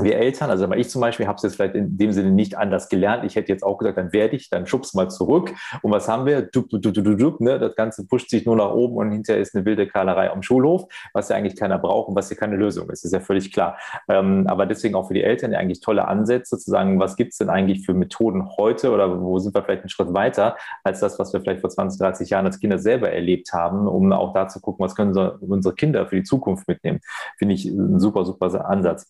wir 0.00 0.16
Eltern, 0.16 0.50
also 0.50 0.70
ich 0.72 0.88
zum 0.88 1.02
Beispiel 1.02 1.26
habe 1.26 1.36
es 1.36 1.42
jetzt 1.42 1.56
vielleicht 1.56 1.74
in 1.74 1.98
dem 1.98 2.12
Sinne 2.12 2.30
nicht 2.30 2.56
anders 2.56 2.88
gelernt. 2.88 3.24
Ich 3.24 3.36
hätte 3.36 3.52
jetzt 3.52 3.62
auch 3.62 3.76
gesagt, 3.76 3.98
dann 3.98 4.12
werde 4.12 4.36
ich, 4.36 4.48
dann 4.48 4.66
schubst 4.66 4.94
mal 4.94 5.10
zurück. 5.10 5.52
Und 5.82 5.92
was 5.92 6.08
haben 6.08 6.24
wir? 6.24 6.42
Dup, 6.42 6.70
dup, 6.70 6.80
dup, 6.80 6.94
dup, 6.94 7.18
dup, 7.18 7.40
ne? 7.40 7.58
Das 7.58 7.76
Ganze 7.76 8.06
pusht 8.06 8.30
sich 8.30 8.46
nur 8.46 8.56
nach 8.56 8.72
oben 8.72 8.96
und 8.96 9.12
hinterher 9.12 9.42
ist 9.42 9.54
eine 9.54 9.66
wilde 9.66 9.86
Kahlerei 9.86 10.30
am 10.30 10.42
Schulhof, 10.42 10.86
was 11.12 11.28
ja 11.28 11.36
eigentlich 11.36 11.56
keiner 11.56 11.78
braucht 11.78 12.08
und 12.08 12.16
was 12.16 12.28
hier 12.28 12.38
keine 12.38 12.56
Lösung 12.56 12.88
ist. 12.88 13.04
ist 13.04 13.12
ja 13.12 13.20
völlig 13.20 13.52
klar. 13.52 13.76
Ähm, 14.08 14.46
aber 14.46 14.64
deswegen 14.64 14.94
auch 14.94 15.08
für 15.08 15.14
die 15.14 15.22
Eltern 15.22 15.52
ja 15.52 15.58
eigentlich 15.58 15.80
tolle 15.80 16.08
Ansätze 16.08 16.58
zu 16.58 16.70
sagen, 16.70 16.98
was 16.98 17.16
gibt 17.16 17.32
es 17.32 17.38
denn 17.38 17.50
eigentlich 17.50 17.84
für 17.84 17.92
Methoden 17.92 18.48
heute 18.56 18.92
oder 18.92 19.20
wo 19.20 19.38
sind 19.38 19.54
wir 19.54 19.62
vielleicht 19.62 19.82
einen 19.82 19.90
Schritt 19.90 20.14
weiter 20.14 20.56
als 20.84 21.00
das, 21.00 21.18
was 21.18 21.34
wir 21.34 21.40
vielleicht 21.40 21.60
vor 21.60 21.70
20, 21.70 22.00
30 22.00 22.30
Jahren 22.30 22.46
als 22.46 22.58
Kinder 22.58 22.78
selber 22.78 23.10
erlebt 23.10 23.52
haben, 23.52 23.86
um 23.86 24.10
auch 24.12 24.32
da 24.32 24.48
zu 24.48 24.60
gucken, 24.60 24.82
was 24.84 24.94
können 24.94 25.12
unsere 25.12 25.74
Kinder 25.74 26.06
für 26.06 26.16
die 26.16 26.22
Zukunft 26.22 26.66
mitnehmen. 26.66 27.00
Finde 27.38 27.54
ich 27.54 27.66
ein 27.66 28.00
super, 28.00 28.24
super 28.24 28.42
Ansatz. 28.66 29.06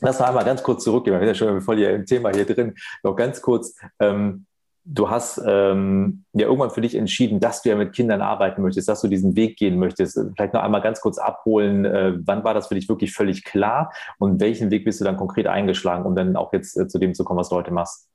Lass 0.00 0.18
mal 0.18 0.26
einmal 0.26 0.44
ganz 0.44 0.62
kurz 0.62 0.84
zurückgehen, 0.84 1.14
wir 1.14 1.20
sind 1.20 1.28
ja 1.28 1.34
schon 1.34 1.60
voll 1.60 1.76
hier 1.76 1.90
im 1.90 2.06
Thema 2.06 2.32
hier 2.32 2.46
drin. 2.46 2.74
Noch 3.02 3.14
ganz 3.14 3.42
kurz, 3.42 3.76
ähm, 4.00 4.46
du 4.84 5.10
hast 5.10 5.40
ähm, 5.46 6.24
ja 6.32 6.46
irgendwann 6.46 6.70
für 6.70 6.80
dich 6.80 6.94
entschieden, 6.94 7.38
dass 7.38 7.62
du 7.62 7.68
ja 7.68 7.76
mit 7.76 7.92
Kindern 7.92 8.20
arbeiten 8.20 8.62
möchtest, 8.62 8.88
dass 8.88 9.00
du 9.00 9.08
diesen 9.08 9.36
Weg 9.36 9.56
gehen 9.56 9.78
möchtest. 9.78 10.18
Vielleicht 10.34 10.54
noch 10.54 10.62
einmal 10.62 10.80
ganz 10.80 11.00
kurz 11.00 11.18
abholen, 11.18 11.84
äh, 11.84 12.14
wann 12.24 12.42
war 12.42 12.54
das 12.54 12.68
für 12.68 12.74
dich 12.74 12.88
wirklich 12.88 13.12
völlig 13.12 13.44
klar 13.44 13.92
und 14.18 14.40
welchen 14.40 14.70
Weg 14.70 14.84
bist 14.84 15.00
du 15.00 15.04
dann 15.04 15.16
konkret 15.16 15.46
eingeschlagen, 15.46 16.04
um 16.04 16.16
dann 16.16 16.36
auch 16.36 16.52
jetzt 16.52 16.76
äh, 16.76 16.88
zu 16.88 16.98
dem 16.98 17.14
zu 17.14 17.24
kommen, 17.24 17.38
was 17.38 17.50
du 17.50 17.56
heute 17.56 17.72
machst? 17.72 18.08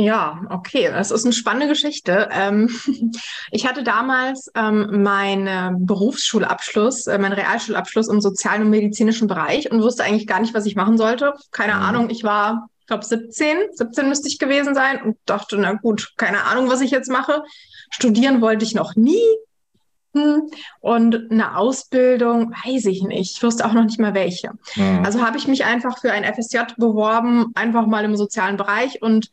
Ja, 0.00 0.42
okay, 0.50 0.90
das 0.92 1.10
ist 1.10 1.24
eine 1.24 1.32
spannende 1.32 1.66
Geschichte. 1.66 2.28
Ähm, 2.30 2.70
ich 3.50 3.66
hatte 3.66 3.82
damals 3.82 4.48
ähm, 4.54 5.02
meinen 5.02 5.86
Berufsschulabschluss, 5.86 7.08
äh, 7.08 7.18
meinen 7.18 7.32
Realschulabschluss 7.32 8.06
im 8.06 8.20
sozialen 8.20 8.62
und 8.62 8.70
medizinischen 8.70 9.26
Bereich 9.26 9.72
und 9.72 9.82
wusste 9.82 10.04
eigentlich 10.04 10.28
gar 10.28 10.40
nicht, 10.40 10.54
was 10.54 10.66
ich 10.66 10.76
machen 10.76 10.98
sollte. 10.98 11.34
Keine 11.50 11.74
mhm. 11.74 11.82
Ahnung, 11.82 12.10
ich 12.10 12.22
war, 12.22 12.70
ich 12.78 12.86
glaube, 12.86 13.04
17, 13.04 13.56
17 13.72 14.08
müsste 14.08 14.28
ich 14.28 14.38
gewesen 14.38 14.72
sein 14.72 15.02
und 15.02 15.16
dachte, 15.26 15.58
na 15.58 15.72
gut, 15.72 16.12
keine 16.16 16.44
Ahnung, 16.44 16.70
was 16.70 16.80
ich 16.80 16.92
jetzt 16.92 17.10
mache. 17.10 17.42
Studieren 17.90 18.40
wollte 18.40 18.64
ich 18.64 18.76
noch 18.76 18.94
nie, 18.94 19.18
hm, 20.14 20.48
und 20.80 21.30
eine 21.30 21.56
Ausbildung, 21.56 22.52
weiß 22.52 22.86
ich 22.86 23.02
nicht. 23.02 23.36
Ich 23.36 23.42
wusste 23.42 23.66
auch 23.66 23.72
noch 23.72 23.84
nicht 23.84 23.98
mal 23.98 24.14
welche. 24.14 24.50
Mhm. 24.76 25.02
Also 25.04 25.26
habe 25.26 25.38
ich 25.38 25.48
mich 25.48 25.64
einfach 25.64 25.98
für 25.98 26.12
ein 26.12 26.24
FSJ 26.24 26.58
beworben, 26.76 27.52
einfach 27.54 27.86
mal 27.86 28.04
im 28.04 28.16
sozialen 28.16 28.56
Bereich 28.56 29.02
und 29.02 29.28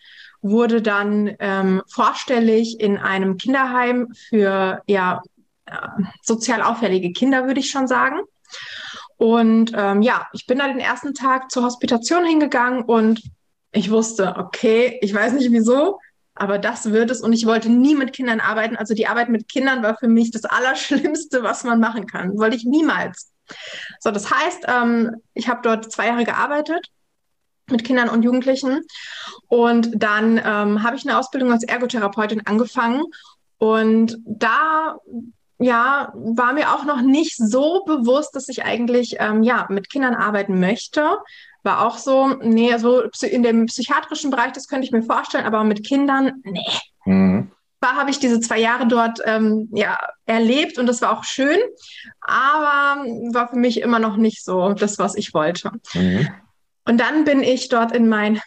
wurde 0.49 0.81
dann 0.81 1.35
ähm, 1.39 1.81
vorstellig 1.87 2.79
in 2.79 2.97
einem 2.97 3.37
Kinderheim 3.37 4.13
für 4.29 4.81
ja, 4.85 5.21
äh, 5.65 5.75
sozial 6.21 6.61
auffällige 6.61 7.11
Kinder, 7.13 7.47
würde 7.47 7.59
ich 7.59 7.71
schon 7.71 7.87
sagen. 7.87 8.19
Und 9.17 9.71
ähm, 9.75 10.01
ja, 10.01 10.27
ich 10.33 10.45
bin 10.45 10.59
da 10.59 10.67
den 10.67 10.79
ersten 10.79 11.13
Tag 11.13 11.49
zur 11.49 11.63
Hospitation 11.63 12.25
hingegangen 12.25 12.83
und 12.83 13.23
ich 13.71 13.89
wusste, 13.89 14.35
okay, 14.37 14.99
ich 15.01 15.13
weiß 15.13 15.33
nicht 15.33 15.51
wieso, 15.51 15.99
aber 16.35 16.59
das 16.59 16.91
wird 16.91 17.09
es 17.09 17.21
und 17.21 17.33
ich 17.33 17.45
wollte 17.45 17.69
nie 17.69 17.95
mit 17.95 18.13
Kindern 18.13 18.39
arbeiten. 18.39 18.75
Also 18.75 18.93
die 18.93 19.07
Arbeit 19.07 19.29
mit 19.29 19.47
Kindern 19.47 19.81
war 19.81 19.97
für 19.97 20.07
mich 20.07 20.29
das 20.31 20.45
Allerschlimmste, 20.45 21.41
was 21.41 21.63
man 21.63 21.79
machen 21.79 22.05
kann. 22.05 22.37
Wollte 22.37 22.55
ich 22.55 22.65
niemals. 22.65 23.31
So, 23.99 24.11
das 24.11 24.29
heißt, 24.31 24.65
ähm, 24.67 25.15
ich 25.33 25.47
habe 25.47 25.61
dort 25.63 25.91
zwei 25.91 26.07
Jahre 26.07 26.23
gearbeitet 26.23 26.89
mit 27.69 27.83
Kindern 27.83 28.09
und 28.09 28.23
Jugendlichen 28.23 28.81
und 29.47 29.91
dann 29.95 30.37
ähm, 30.37 30.83
habe 30.83 30.95
ich 30.95 31.07
eine 31.07 31.17
Ausbildung 31.17 31.51
als 31.51 31.63
Ergotherapeutin 31.63 32.45
angefangen 32.45 33.03
und 33.57 34.17
da 34.25 34.97
ja, 35.57 36.11
war 36.13 36.51
mir 36.51 36.73
auch 36.73 36.83
noch 36.83 37.01
nicht 37.01 37.37
so 37.37 37.85
bewusst, 37.85 38.35
dass 38.35 38.49
ich 38.49 38.65
eigentlich 38.65 39.15
ähm, 39.19 39.41
ja, 39.41 39.67
mit 39.69 39.89
Kindern 39.89 40.13
arbeiten 40.13 40.59
möchte 40.59 41.17
war 41.65 41.85
auch 41.85 41.97
so, 41.97 42.27
nee, 42.41 42.77
so 42.77 43.01
in 43.21 43.43
dem 43.43 43.65
psychiatrischen 43.65 44.29
Bereich, 44.29 44.53
das 44.53 44.67
könnte 44.67 44.85
ich 44.85 44.91
mir 44.91 45.03
vorstellen, 45.03 45.45
aber 45.45 45.63
mit 45.63 45.85
Kindern, 45.85 46.41
nee. 46.43 46.61
Mhm. 47.05 47.51
Zwar 47.83 47.97
habe 47.97 48.09
ich 48.09 48.19
diese 48.19 48.39
zwei 48.39 48.59
Jahre 48.59 48.87
dort 48.87 49.19
ähm, 49.25 49.69
ja, 49.73 49.99
erlebt 50.25 50.79
und 50.79 50.87
das 50.87 51.01
war 51.01 51.11
auch 51.11 51.23
schön, 51.23 51.59
aber 52.21 53.03
war 53.33 53.49
für 53.49 53.57
mich 53.57 53.81
immer 53.81 53.99
noch 53.99 54.15
nicht 54.15 54.43
so 54.43 54.73
das, 54.73 54.97
was 54.97 55.15
ich 55.15 55.33
wollte. 55.33 55.71
Mhm. 55.93 56.29
Und 56.85 56.99
dann 56.99 57.25
bin 57.25 57.41
ich 57.43 57.69
dort 57.69 57.91
in 57.91 58.07
mein 58.07 58.41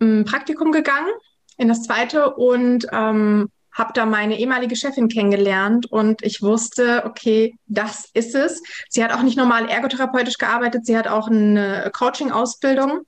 m, 0.00 0.24
Praktikum 0.24 0.72
gegangen, 0.72 1.10
in 1.56 1.68
das 1.68 1.82
zweite 1.82 2.34
und 2.34 2.86
ähm, 2.92 3.48
habe 3.72 3.92
da 3.94 4.04
meine 4.04 4.38
ehemalige 4.38 4.76
Chefin 4.76 5.08
kennengelernt 5.08 5.90
und 5.90 6.22
ich 6.22 6.42
wusste, 6.42 7.04
okay, 7.04 7.56
das 7.66 8.08
ist 8.14 8.34
es. 8.34 8.62
Sie 8.88 9.02
hat 9.02 9.12
auch 9.12 9.22
nicht 9.22 9.36
normal 9.36 9.68
ergotherapeutisch 9.68 10.38
gearbeitet, 10.38 10.86
sie 10.86 10.96
hat 10.96 11.08
auch 11.08 11.28
eine 11.28 11.90
Coaching-Ausbildung 11.92 13.00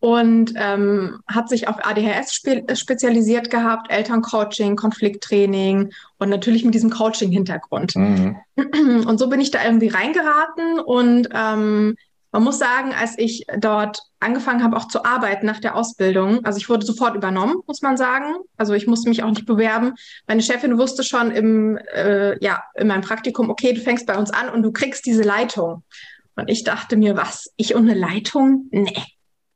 und 0.00 0.52
ähm, 0.56 1.20
hat 1.28 1.48
sich 1.48 1.68
auf 1.68 1.76
ADHS 1.84 2.34
spe 2.34 2.64
spezialisiert 2.74 3.50
gehabt, 3.50 3.90
Elterncoaching, 3.90 4.74
Konflikttraining 4.74 5.92
und 6.18 6.28
natürlich 6.28 6.64
mit 6.64 6.74
diesem 6.74 6.90
Coaching-Hintergrund. 6.90 7.94
Mhm. 7.94 8.36
Und 9.06 9.18
so 9.18 9.28
bin 9.28 9.40
ich 9.40 9.50
da 9.50 9.64
irgendwie 9.64 9.88
reingeraten 9.88 10.80
und 10.80 11.28
ähm, 11.32 11.96
man 12.34 12.42
muss 12.42 12.58
sagen, 12.58 12.92
als 12.92 13.16
ich 13.16 13.46
dort 13.58 14.02
angefangen 14.18 14.64
habe, 14.64 14.76
auch 14.76 14.88
zu 14.88 15.04
arbeiten 15.04 15.46
nach 15.46 15.60
der 15.60 15.76
Ausbildung, 15.76 16.44
also 16.44 16.58
ich 16.58 16.68
wurde 16.68 16.84
sofort 16.84 17.14
übernommen, 17.14 17.62
muss 17.68 17.80
man 17.80 17.96
sagen. 17.96 18.34
Also 18.56 18.74
ich 18.74 18.88
musste 18.88 19.08
mich 19.08 19.22
auch 19.22 19.30
nicht 19.30 19.46
bewerben. 19.46 19.94
Meine 20.26 20.42
Chefin 20.42 20.76
wusste 20.76 21.04
schon 21.04 21.30
im, 21.30 21.76
äh, 21.94 22.36
ja, 22.44 22.64
in 22.74 22.88
meinem 22.88 23.02
Praktikum, 23.02 23.50
okay, 23.50 23.72
du 23.72 23.80
fängst 23.80 24.08
bei 24.08 24.18
uns 24.18 24.32
an 24.32 24.48
und 24.48 24.64
du 24.64 24.72
kriegst 24.72 25.06
diese 25.06 25.22
Leitung. 25.22 25.84
Und 26.34 26.50
ich 26.50 26.64
dachte 26.64 26.96
mir, 26.96 27.16
was? 27.16 27.52
Ich 27.54 27.76
und 27.76 27.88
eine 27.88 27.96
Leitung? 27.96 28.66
Nee, 28.72 29.04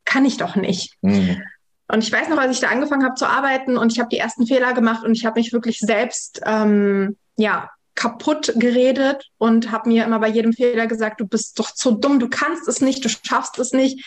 kann 0.04 0.24
ich 0.24 0.36
doch 0.36 0.54
nicht. 0.54 0.94
Mhm. 1.00 1.42
Und 1.88 2.04
ich 2.04 2.12
weiß 2.12 2.28
noch, 2.28 2.38
als 2.38 2.52
ich 2.52 2.60
da 2.60 2.68
angefangen 2.68 3.04
habe 3.04 3.16
zu 3.16 3.26
arbeiten 3.26 3.76
und 3.76 3.90
ich 3.90 3.98
habe 3.98 4.08
die 4.08 4.18
ersten 4.18 4.46
Fehler 4.46 4.72
gemacht 4.72 5.04
und 5.04 5.16
ich 5.16 5.26
habe 5.26 5.40
mich 5.40 5.52
wirklich 5.52 5.80
selbst 5.80 6.42
ähm, 6.46 7.16
ja, 7.36 7.70
kaputt 7.98 8.52
geredet 8.54 9.28
und 9.38 9.72
habe 9.72 9.88
mir 9.88 10.04
immer 10.04 10.20
bei 10.20 10.28
jedem 10.28 10.52
Fehler 10.52 10.86
gesagt, 10.86 11.20
du 11.20 11.26
bist 11.26 11.58
doch 11.58 11.72
zu 11.72 11.90
dumm, 11.90 12.20
du 12.20 12.28
kannst 12.28 12.68
es 12.68 12.80
nicht, 12.80 13.04
du 13.04 13.08
schaffst 13.08 13.58
es 13.58 13.72
nicht. 13.72 14.04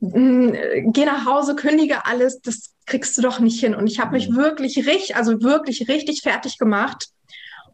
Hm, 0.00 0.56
geh 0.92 1.04
nach 1.04 1.26
Hause, 1.26 1.54
kündige 1.54 2.06
alles, 2.06 2.40
das 2.40 2.72
kriegst 2.86 3.16
du 3.18 3.20
doch 3.20 3.38
nicht 3.38 3.60
hin. 3.60 3.74
Und 3.74 3.88
ich 3.88 4.00
habe 4.00 4.12
mich 4.12 4.30
mhm. 4.30 4.36
wirklich 4.36 4.78
richtig, 4.78 5.16
also 5.16 5.42
wirklich 5.42 5.86
richtig 5.86 6.22
fertig 6.22 6.56
gemacht. 6.56 7.08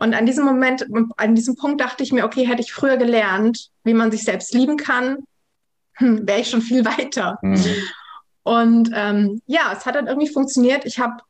Und 0.00 0.14
an 0.14 0.26
diesem 0.26 0.44
Moment, 0.44 0.84
an 1.16 1.36
diesem 1.36 1.54
Punkt 1.54 1.80
dachte 1.80 2.02
ich 2.02 2.10
mir, 2.10 2.24
okay, 2.24 2.44
hätte 2.44 2.62
ich 2.62 2.72
früher 2.72 2.96
gelernt, 2.96 3.68
wie 3.84 3.94
man 3.94 4.10
sich 4.10 4.24
selbst 4.24 4.52
lieben 4.54 4.76
kann, 4.76 5.18
hm, 5.94 6.26
wäre 6.26 6.40
ich 6.40 6.50
schon 6.50 6.62
viel 6.62 6.84
weiter. 6.84 7.38
Mhm. 7.40 7.64
Und 8.42 8.90
ähm, 8.92 9.40
ja, 9.46 9.72
es 9.72 9.86
hat 9.86 9.94
dann 9.94 10.08
irgendwie 10.08 10.28
funktioniert. 10.28 10.84
Ich 10.86 10.98
habe 10.98 11.22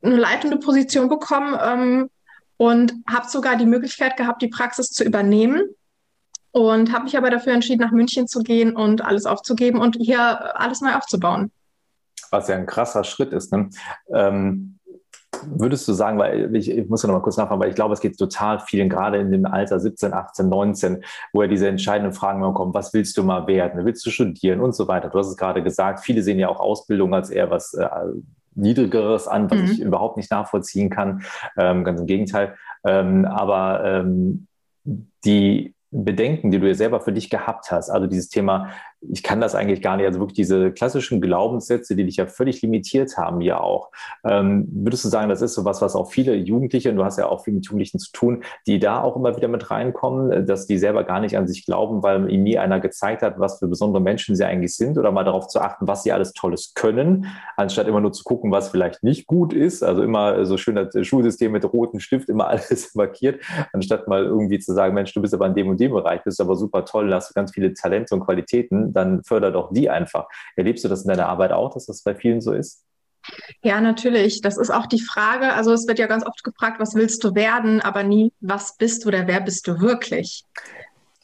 eine 0.00 0.16
leitende 0.16 0.56
Position 0.56 1.10
bekommen, 1.10 1.58
ähm, 1.62 2.10
und 2.56 2.94
habe 3.10 3.28
sogar 3.28 3.56
die 3.56 3.66
Möglichkeit 3.66 4.16
gehabt, 4.16 4.42
die 4.42 4.48
Praxis 4.48 4.90
zu 4.90 5.04
übernehmen 5.04 5.62
und 6.52 6.92
habe 6.92 7.04
mich 7.04 7.16
aber 7.16 7.30
dafür 7.30 7.52
entschieden, 7.52 7.82
nach 7.82 7.92
München 7.92 8.26
zu 8.26 8.40
gehen 8.40 8.74
und 8.74 9.04
alles 9.04 9.26
aufzugeben 9.26 9.80
und 9.80 9.96
hier 10.00 10.58
alles 10.58 10.80
neu 10.80 10.94
aufzubauen. 10.94 11.50
Was 12.30 12.48
ja 12.48 12.56
ein 12.56 12.66
krasser 12.66 13.04
Schritt 13.04 13.32
ist. 13.32 13.52
Ne? 13.52 13.68
Ähm, 14.12 14.78
würdest 15.44 15.86
du 15.86 15.92
sagen, 15.92 16.18
weil 16.18 16.54
ich, 16.56 16.70
ich 16.70 16.88
muss 16.88 17.02
ja 17.02 17.08
noch 17.08 17.16
mal 17.16 17.22
kurz 17.22 17.36
nachfragen, 17.36 17.60
weil 17.60 17.68
ich 17.68 17.74
glaube, 17.74 17.94
es 17.94 18.00
geht 18.00 18.18
total 18.18 18.60
vielen, 18.60 18.88
gerade 18.88 19.18
in 19.18 19.30
dem 19.30 19.44
Alter 19.44 19.78
17, 19.78 20.12
18, 20.12 20.48
19, 20.48 21.04
wo 21.32 21.42
ja 21.42 21.48
diese 21.48 21.68
entscheidenden 21.68 22.12
Fragen 22.12 22.38
immer 22.38 22.54
kommen, 22.54 22.74
was 22.74 22.94
willst 22.94 23.16
du 23.16 23.22
mal 23.22 23.46
werden, 23.46 23.84
willst 23.84 24.04
du 24.06 24.10
studieren 24.10 24.60
und 24.60 24.74
so 24.74 24.88
weiter. 24.88 25.08
Du 25.08 25.18
hast 25.18 25.28
es 25.28 25.36
gerade 25.36 25.62
gesagt, 25.62 26.00
viele 26.00 26.22
sehen 26.22 26.38
ja 26.38 26.48
auch 26.48 26.60
Ausbildung 26.60 27.14
als 27.14 27.30
eher 27.30 27.50
was 27.50 27.74
äh, 27.74 27.86
Niedrigeres 28.56 29.28
an, 29.28 29.50
was 29.50 29.58
mhm. 29.58 29.64
ich 29.66 29.80
überhaupt 29.80 30.16
nicht 30.16 30.30
nachvollziehen 30.30 30.90
kann. 30.90 31.22
Ähm, 31.56 31.84
ganz 31.84 32.00
im 32.00 32.06
Gegenteil. 32.06 32.56
Ähm, 32.84 33.24
aber 33.24 33.84
ähm, 33.84 34.46
die 35.24 35.74
Bedenken, 35.90 36.50
die 36.50 36.58
du 36.58 36.66
ja 36.66 36.74
selber 36.74 37.00
für 37.00 37.12
dich 37.12 37.30
gehabt 37.30 37.70
hast, 37.70 37.90
also 37.90 38.06
dieses 38.06 38.28
Thema, 38.28 38.70
ich 39.00 39.22
kann 39.22 39.40
das 39.40 39.54
eigentlich 39.54 39.82
gar 39.82 39.96
nicht, 39.96 40.06
also 40.06 40.20
wirklich 40.20 40.36
diese 40.36 40.72
klassischen 40.72 41.20
Glaubenssätze, 41.20 41.96
die 41.96 42.04
dich 42.04 42.16
ja 42.16 42.26
völlig 42.26 42.62
limitiert 42.62 43.16
haben, 43.16 43.40
ja 43.40 43.60
auch. 43.60 43.90
Ähm, 44.24 44.66
würdest 44.70 45.04
du 45.04 45.08
sagen, 45.08 45.28
das 45.28 45.42
ist 45.42 45.54
so 45.54 45.64
was, 45.64 45.82
was 45.82 45.94
auch 45.94 46.10
viele 46.10 46.34
Jugendliche, 46.34 46.90
und 46.90 46.96
du 46.96 47.04
hast 47.04 47.18
ja 47.18 47.26
auch 47.26 47.44
viel 47.44 47.54
mit 47.54 47.66
Jugendlichen 47.66 47.98
zu 47.98 48.10
tun, 48.12 48.42
die 48.66 48.78
da 48.78 49.02
auch 49.02 49.16
immer 49.16 49.36
wieder 49.36 49.48
mit 49.48 49.70
reinkommen, 49.70 50.46
dass 50.46 50.66
die 50.66 50.78
selber 50.78 51.04
gar 51.04 51.20
nicht 51.20 51.36
an 51.36 51.46
sich 51.46 51.66
glauben, 51.66 52.02
weil 52.02 52.30
ihnen 52.30 52.44
nie 52.44 52.58
einer 52.58 52.80
gezeigt 52.80 53.22
hat, 53.22 53.38
was 53.38 53.58
für 53.58 53.68
besondere 53.68 54.02
Menschen 54.02 54.34
sie 54.34 54.44
eigentlich 54.44 54.74
sind 54.76 54.98
oder 54.98 55.12
mal 55.12 55.24
darauf 55.24 55.48
zu 55.48 55.60
achten, 55.60 55.86
was 55.86 56.02
sie 56.02 56.12
alles 56.12 56.32
Tolles 56.32 56.72
können, 56.74 57.26
anstatt 57.56 57.88
immer 57.88 58.00
nur 58.00 58.12
zu 58.12 58.24
gucken, 58.24 58.50
was 58.50 58.68
vielleicht 58.68 59.02
nicht 59.02 59.26
gut 59.26 59.52
ist. 59.52 59.82
Also 59.82 60.02
immer 60.02 60.44
so 60.46 60.56
schön 60.56 60.74
das 60.74 61.06
Schulsystem 61.06 61.52
mit 61.52 61.70
rotem 61.72 62.00
Stift 62.00 62.28
immer 62.28 62.48
alles 62.48 62.94
markiert, 62.94 63.40
anstatt 63.72 64.08
mal 64.08 64.24
irgendwie 64.24 64.58
zu 64.58 64.72
sagen, 64.72 64.94
Mensch, 64.94 65.12
du 65.14 65.20
bist 65.20 65.34
aber 65.34 65.46
in 65.46 65.54
dem 65.54 65.68
und 65.68 65.80
dem 65.80 65.92
Bereich, 65.92 66.22
bist 66.24 66.40
aber 66.40 66.56
super 66.56 66.84
toll, 66.84 67.12
hast 67.12 67.30
du 67.30 67.34
ganz 67.34 67.52
viele 67.52 67.74
Talente 67.74 68.14
und 68.14 68.20
Qualitäten 68.20 68.85
dann 68.92 69.22
förder 69.24 69.50
doch 69.50 69.72
die 69.72 69.90
einfach. 69.90 70.26
Erlebst 70.56 70.84
du 70.84 70.88
das 70.88 71.02
in 71.02 71.08
deiner 71.08 71.28
Arbeit 71.28 71.52
auch, 71.52 71.72
dass 71.74 71.86
das 71.86 72.02
bei 72.02 72.14
vielen 72.14 72.40
so 72.40 72.52
ist? 72.52 72.84
Ja, 73.62 73.80
natürlich. 73.80 74.40
Das 74.40 74.56
ist 74.56 74.70
auch 74.70 74.86
die 74.86 75.00
Frage. 75.00 75.52
Also 75.52 75.72
es 75.72 75.86
wird 75.86 75.98
ja 75.98 76.06
ganz 76.06 76.24
oft 76.24 76.44
gefragt, 76.44 76.80
was 76.80 76.94
willst 76.94 77.24
du 77.24 77.34
werden, 77.34 77.80
aber 77.80 78.02
nie, 78.02 78.32
was 78.40 78.76
bist 78.76 79.04
du 79.04 79.08
oder 79.08 79.26
wer 79.26 79.40
bist 79.40 79.66
du 79.66 79.80
wirklich? 79.80 80.44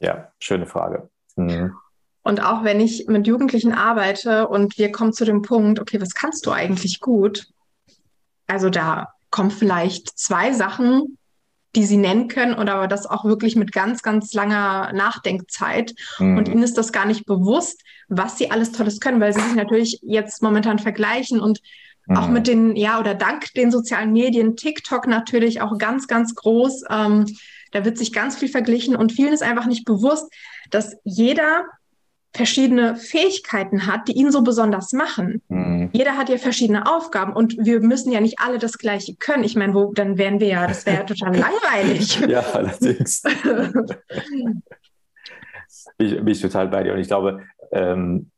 Ja, 0.01 0.33
schöne 0.41 0.67
Frage. 0.67 1.09
Mhm. 1.37 1.75
Und 2.23 2.43
auch 2.43 2.65
wenn 2.65 2.81
ich 2.81 3.07
mit 3.09 3.27
Jugendlichen 3.27 3.73
arbeite 3.73 4.49
und 4.49 4.79
wir 4.79 4.93
kommen 4.93 5.13
zu 5.13 5.25
dem 5.25 5.43
Punkt, 5.43 5.81
okay, 5.81 6.01
was 6.01 6.15
kannst 6.15 6.47
du 6.47 6.53
eigentlich 6.53 7.01
gut? 7.01 7.49
Also 8.47 8.71
da 8.71 9.13
kommen 9.31 9.51
vielleicht 9.51 10.19
zwei 10.19 10.53
Sachen, 10.53 11.19
die 11.75 11.85
sie 11.85 11.97
nennen 11.97 12.29
können 12.29 12.55
oder 12.55 12.75
aber 12.75 12.89
das 12.89 13.07
auch 13.07 13.25
wirklich 13.25 13.57
mit 13.57 13.73
ganz, 13.73 14.03
ganz 14.03 14.35
langer 14.35 14.93
Nachdenkzeit. 14.93 15.95
Mhm. 16.19 16.37
Und 16.37 16.49
ihnen 16.49 16.63
ist 16.63 16.77
das 16.77 16.93
gar 16.93 17.07
nicht 17.07 17.25
bewusst, 17.25 17.83
was 18.09 18.37
sie 18.37 18.51
alles 18.51 18.73
Tolles 18.73 19.01
können, 19.01 19.21
weil 19.21 19.33
sie 19.33 19.41
sich 19.41 19.55
natürlich 19.55 20.01
jetzt 20.03 20.43
momentan 20.43 20.79
vergleichen 20.79 21.41
und 21.41 21.61
mhm. 22.07 22.17
auch 22.17 22.29
mit 22.29 22.47
den, 22.47 22.77
ja, 22.77 23.01
oder 23.01 23.15
dank 23.15 23.53
den 23.55 23.71
sozialen 23.71 24.13
Medien, 24.13 24.57
TikTok 24.57 25.07
natürlich 25.07 25.63
auch 25.63 25.79
ganz, 25.79 26.07
ganz 26.09 26.35
groß. 26.35 26.85
Ähm, 26.91 27.27
da 27.71 27.87
wird 27.87 27.97
sich 27.97 28.13
ganz 28.13 28.37
viel 28.37 28.49
verglichen 28.49 28.95
und 28.95 29.13
vielen 29.13 29.33
ist 29.33 29.43
einfach 29.43 29.67
nicht 29.67 29.87
bewusst, 29.87 30.31
dass 30.71 30.97
jeder 31.05 31.65
verschiedene 32.35 32.97
Fähigkeiten 32.97 33.87
hat, 33.87 34.09
die 34.09 34.13
ihn 34.13 34.33
so 34.33 34.43
besonders 34.43 34.93
machen. 34.93 35.43
Mhm. 35.49 35.91
Jeder 35.93 36.17
hat 36.17 36.31
ja 36.31 36.39
verschiedene 36.39 36.91
Aufgaben 36.91 37.35
und 37.35 37.57
wir 37.59 37.81
müssen 37.81 38.11
ja 38.11 38.21
nicht 38.21 38.41
alle 38.41 38.59
das 38.59 38.79
Gleiche 38.79 39.15
können. 39.17 39.45
Ich 39.45 39.55
meine, 39.55 39.75
wo, 39.75 39.93
dann 39.93 40.17
wären 40.17 40.41
wir 40.41 40.49
ja, 40.49 40.67
das 40.67 40.87
wäre 40.87 40.99
ja 40.99 41.05
total 41.05 41.37
langweilig. 41.39 42.21
Ja, 42.29 42.41
allerdings. 42.41 43.23
ich 45.99 46.17
bin 46.17 46.29
ich 46.29 46.41
total 46.41 46.69
bei 46.69 46.83
dir 46.83 46.95
und 46.95 47.01
ich 47.01 47.09
glaube, 47.09 47.43
ähm, 47.71 48.31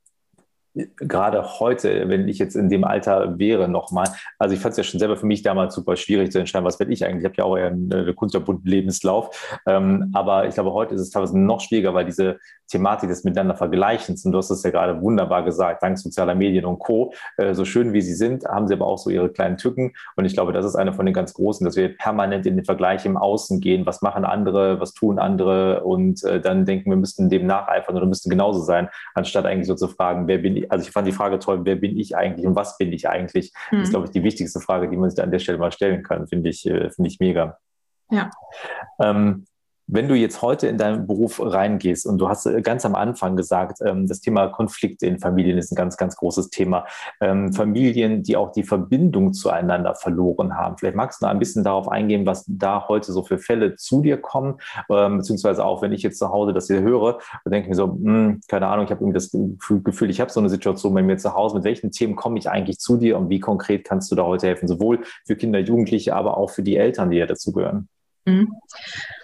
gerade 0.96 1.60
heute, 1.60 2.08
wenn 2.08 2.26
ich 2.28 2.38
jetzt 2.38 2.56
in 2.56 2.68
dem 2.68 2.84
Alter 2.84 3.38
wäre, 3.38 3.68
nochmal, 3.68 4.08
also 4.38 4.54
ich 4.54 4.60
fand 4.60 4.72
es 4.72 4.78
ja 4.78 4.84
schon 4.84 4.98
selber 4.98 5.16
für 5.16 5.26
mich 5.26 5.42
damals 5.42 5.74
super 5.74 5.96
schwierig 5.96 6.32
zu 6.32 6.38
entscheiden, 6.38 6.64
was 6.64 6.78
werde 6.80 6.92
ich 6.92 7.04
eigentlich. 7.04 7.22
Ich 7.22 7.24
habe 7.24 7.36
ja 7.36 7.44
auch 7.44 7.56
eher 7.56 7.68
einen, 7.68 7.92
einen 7.92 8.16
kunterbunten 8.16 8.68
Lebenslauf. 8.68 9.58
Ähm, 9.66 10.10
aber 10.14 10.48
ich 10.48 10.54
glaube, 10.54 10.72
heute 10.72 10.94
ist 10.94 11.00
es 11.00 11.10
teilweise 11.10 11.38
noch 11.38 11.60
schwieriger, 11.60 11.94
weil 11.94 12.04
diese 12.04 12.38
Thematik 12.68 13.08
des 13.08 13.24
Miteinander 13.24 13.54
Vergleichens. 13.54 14.24
Und 14.24 14.32
du 14.32 14.38
hast 14.38 14.50
es 14.50 14.62
ja 14.62 14.70
gerade 14.70 15.00
wunderbar 15.00 15.44
gesagt, 15.44 15.82
dank 15.82 15.98
sozialer 15.98 16.34
Medien 16.34 16.64
und 16.64 16.78
Co. 16.78 17.12
Äh, 17.36 17.54
so 17.54 17.64
schön 17.64 17.92
wie 17.92 18.00
sie 18.00 18.14
sind, 18.14 18.44
haben 18.44 18.66
sie 18.66 18.74
aber 18.74 18.86
auch 18.86 18.98
so 18.98 19.10
ihre 19.10 19.28
kleinen 19.28 19.56
Tücken. 19.56 19.92
Und 20.16 20.24
ich 20.24 20.34
glaube, 20.34 20.52
das 20.52 20.66
ist 20.66 20.74
eine 20.74 20.92
von 20.92 21.06
den 21.06 21.14
ganz 21.14 21.34
großen, 21.34 21.64
dass 21.64 21.76
wir 21.76 21.96
permanent 21.96 22.46
in 22.46 22.56
den 22.56 22.64
Vergleich 22.64 23.06
im 23.06 23.16
Außen 23.16 23.60
gehen. 23.60 23.86
Was 23.86 24.02
machen 24.02 24.24
andere? 24.24 24.80
Was 24.80 24.92
tun 24.92 25.18
andere? 25.18 25.84
Und 25.84 26.24
äh, 26.24 26.40
dann 26.40 26.64
denken, 26.64 26.90
wir 26.90 26.96
müssten 26.96 27.28
dem 27.28 27.46
nacheifern 27.46 27.96
oder 27.96 28.06
müssten 28.06 28.30
genauso 28.30 28.60
sein, 28.60 28.88
anstatt 29.14 29.46
eigentlich 29.46 29.68
so 29.68 29.74
zu 29.74 29.86
fragen, 29.88 30.26
wer 30.26 30.38
bin 30.38 30.56
ich? 30.56 30.63
Also 30.70 30.86
ich 30.86 30.92
fand 30.92 31.06
die 31.06 31.12
Frage 31.12 31.38
toll, 31.38 31.64
wer 31.64 31.76
bin 31.76 31.98
ich 31.98 32.16
eigentlich 32.16 32.46
und 32.46 32.56
was 32.56 32.76
bin 32.78 32.92
ich 32.92 33.08
eigentlich? 33.08 33.52
Mhm. 33.70 33.76
Das 33.76 33.82
ist, 33.82 33.88
mhm. 33.88 33.92
glaube 33.92 34.06
ich, 34.06 34.12
die 34.12 34.22
wichtigste 34.22 34.60
Frage, 34.60 34.88
die 34.88 34.96
man 34.96 35.10
sich 35.10 35.22
an 35.22 35.30
der 35.30 35.38
Stelle 35.38 35.58
mal 35.58 35.72
stellen 35.72 36.02
kann. 36.02 36.26
Finde 36.26 36.50
ich, 36.50 36.66
äh, 36.66 36.90
finde 36.90 37.08
ich 37.08 37.20
mega. 37.20 37.58
Ja. 38.10 38.30
Ähm, 39.00 39.46
wenn 39.86 40.08
du 40.08 40.14
jetzt 40.14 40.42
heute 40.42 40.66
in 40.66 40.78
deinen 40.78 41.06
Beruf 41.06 41.40
reingehst 41.42 42.06
und 42.06 42.18
du 42.18 42.28
hast 42.28 42.46
äh, 42.46 42.62
ganz 42.62 42.84
am 42.86 42.94
Anfang 42.94 43.36
gesagt, 43.36 43.78
ähm, 43.84 44.06
das 44.06 44.20
Thema 44.20 44.48
Konflikte 44.48 45.06
in 45.06 45.18
Familien 45.18 45.58
ist 45.58 45.72
ein 45.72 45.76
ganz, 45.76 45.96
ganz 45.96 46.16
großes 46.16 46.50
Thema. 46.50 46.86
Ähm, 47.20 47.52
Familien, 47.52 48.22
die 48.22 48.36
auch 48.36 48.52
die 48.52 48.62
Verbindung 48.62 49.32
zueinander 49.32 49.94
verloren 49.94 50.56
haben. 50.56 50.78
Vielleicht 50.78 50.96
magst 50.96 51.20
du 51.20 51.26
noch 51.26 51.32
ein 51.32 51.38
bisschen 51.38 51.64
darauf 51.64 51.88
eingehen, 51.88 52.26
was 52.26 52.44
da 52.48 52.88
heute 52.88 53.12
so 53.12 53.22
für 53.22 53.38
Fälle 53.38 53.76
zu 53.76 54.00
dir 54.00 54.16
kommen, 54.16 54.58
ähm, 54.90 55.18
beziehungsweise 55.18 55.64
auch 55.64 55.82
wenn 55.82 55.92
ich 55.92 56.02
jetzt 56.02 56.18
zu 56.18 56.30
Hause 56.30 56.52
das 56.52 56.66
hier 56.66 56.80
höre, 56.80 57.18
dann 57.44 57.52
denke 57.52 57.66
ich 57.66 57.70
mir 57.70 57.76
so, 57.76 57.86
mh, 57.86 58.12
hm, 58.12 58.40
keine 58.48 58.68
Ahnung, 58.68 58.86
ich 58.86 58.90
habe 58.90 59.02
irgendwie 59.02 59.14
das 59.14 59.30
Gefühl, 59.84 60.10
ich 60.10 60.20
habe 60.20 60.30
so 60.30 60.40
eine 60.40 60.48
Situation 60.48 60.94
bei 60.94 61.02
mir 61.02 61.18
zu 61.18 61.34
Hause, 61.34 61.56
mit 61.56 61.64
welchen 61.64 61.90
Themen 61.90 62.16
komme 62.16 62.38
ich 62.38 62.48
eigentlich 62.48 62.78
zu 62.78 62.96
dir 62.96 63.18
und 63.18 63.28
wie 63.28 63.40
konkret 63.40 63.84
kannst 63.84 64.10
du 64.10 64.16
da 64.16 64.24
heute 64.24 64.46
helfen, 64.46 64.68
sowohl 64.68 65.00
für 65.26 65.36
Kinder, 65.36 65.58
Jugendliche, 65.58 66.14
aber 66.14 66.36
auch 66.36 66.50
für 66.50 66.62
die 66.62 66.76
Eltern, 66.76 67.10
die 67.10 67.18
ja 67.18 67.26
dazugehören? 67.26 67.88
Mhm. 68.24 68.54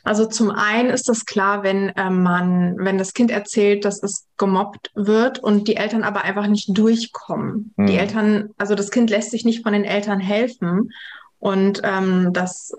Also 0.05 0.27
zum 0.27 0.51
einen 0.51 0.91
ist 0.91 1.09
das 1.09 1.25
klar, 1.25 1.63
wenn 1.63 1.91
äh, 1.91 2.11
man, 2.11 2.77
wenn 2.79 2.99
das 2.99 3.15
Kind 3.15 3.31
erzählt, 3.31 3.85
dass 3.85 4.03
es 4.03 4.27
gemobbt 4.37 4.91
wird 4.95 5.39
und 5.39 5.69
die 5.69 5.77
Eltern 5.77 6.03
aber 6.03 6.23
einfach 6.23 6.47
nicht 6.47 6.77
durchkommen. 6.77 7.73
Mhm. 7.77 7.87
Die 7.87 7.97
Eltern, 7.97 8.51
also 8.59 8.75
das 8.75 8.91
Kind 8.91 9.11
lässt 9.11 9.31
sich 9.31 9.45
nicht 9.45 9.63
von 9.63 9.73
den 9.73 9.85
Eltern 9.85 10.21
helfen 10.21 10.91
und 11.39 11.81
ähm, 11.85 12.33
das 12.33 12.73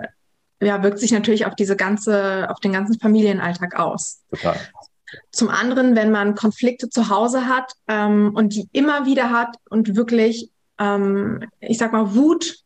ja, 0.62 0.84
wirkt 0.84 1.00
sich 1.00 1.12
natürlich 1.12 1.46
auf 1.46 1.56
diese 1.56 1.76
ganze, 1.76 2.48
auf 2.50 2.60
den 2.60 2.74
ganzen 2.74 3.00
Familienalltag 3.00 3.80
aus. 3.80 4.22
Total. 4.30 4.56
Zum 5.32 5.50
anderen, 5.50 5.96
wenn 5.96 6.12
man 6.12 6.36
Konflikte 6.36 6.90
zu 6.90 7.10
Hause 7.10 7.48
hat 7.48 7.74
ähm, 7.88 8.32
und 8.34 8.54
die 8.56 8.70
immer 8.72 9.06
wieder 9.06 9.32
hat 9.32 9.58
und 9.70 9.96
wirklich, 9.96 10.50
ähm, 10.78 11.44
ich 11.60 11.78
sag 11.78 11.92
mal, 11.92 12.16
Wut 12.16 12.60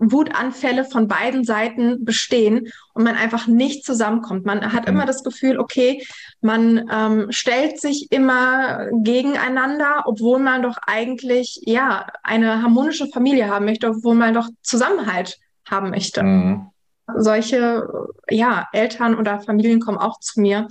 Wutanfälle 0.00 0.84
von 0.84 1.08
beiden 1.08 1.44
Seiten 1.44 2.04
bestehen 2.04 2.68
und 2.94 3.04
man 3.04 3.16
einfach 3.16 3.46
nicht 3.46 3.84
zusammenkommt. 3.84 4.46
Man 4.46 4.72
hat 4.72 4.88
immer 4.88 5.02
mhm. 5.02 5.06
das 5.06 5.22
Gefühl, 5.22 5.58
okay, 5.58 6.02
man 6.40 6.88
ähm, 6.90 7.26
stellt 7.30 7.80
sich 7.80 8.10
immer 8.10 8.88
gegeneinander, 8.92 10.04
obwohl 10.06 10.38
man 10.38 10.62
doch 10.62 10.78
eigentlich 10.86 11.60
ja 11.64 12.06
eine 12.22 12.62
harmonische 12.62 13.08
Familie 13.08 13.48
haben 13.48 13.66
möchte, 13.66 13.88
obwohl 13.88 14.14
man 14.14 14.32
doch 14.32 14.48
Zusammenhalt 14.62 15.38
haben 15.68 15.90
möchte. 15.90 16.22
Mhm. 16.22 16.70
Solche 17.16 17.86
ja 18.30 18.68
Eltern 18.72 19.16
oder 19.16 19.40
Familien 19.40 19.80
kommen 19.80 19.98
auch 19.98 20.18
zu 20.20 20.40
mir. 20.40 20.68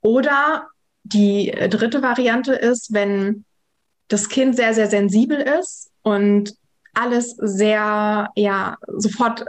Oder 0.00 0.68
die 1.04 1.52
dritte 1.68 2.02
Variante 2.02 2.54
ist, 2.54 2.94
wenn 2.94 3.44
das 4.08 4.28
Kind 4.28 4.56
sehr, 4.56 4.72
sehr 4.72 4.88
sensibel 4.88 5.38
ist 5.38 5.90
und 6.02 6.54
alles 6.94 7.36
sehr, 7.36 8.30
ja, 8.34 8.76
sofort 8.96 9.46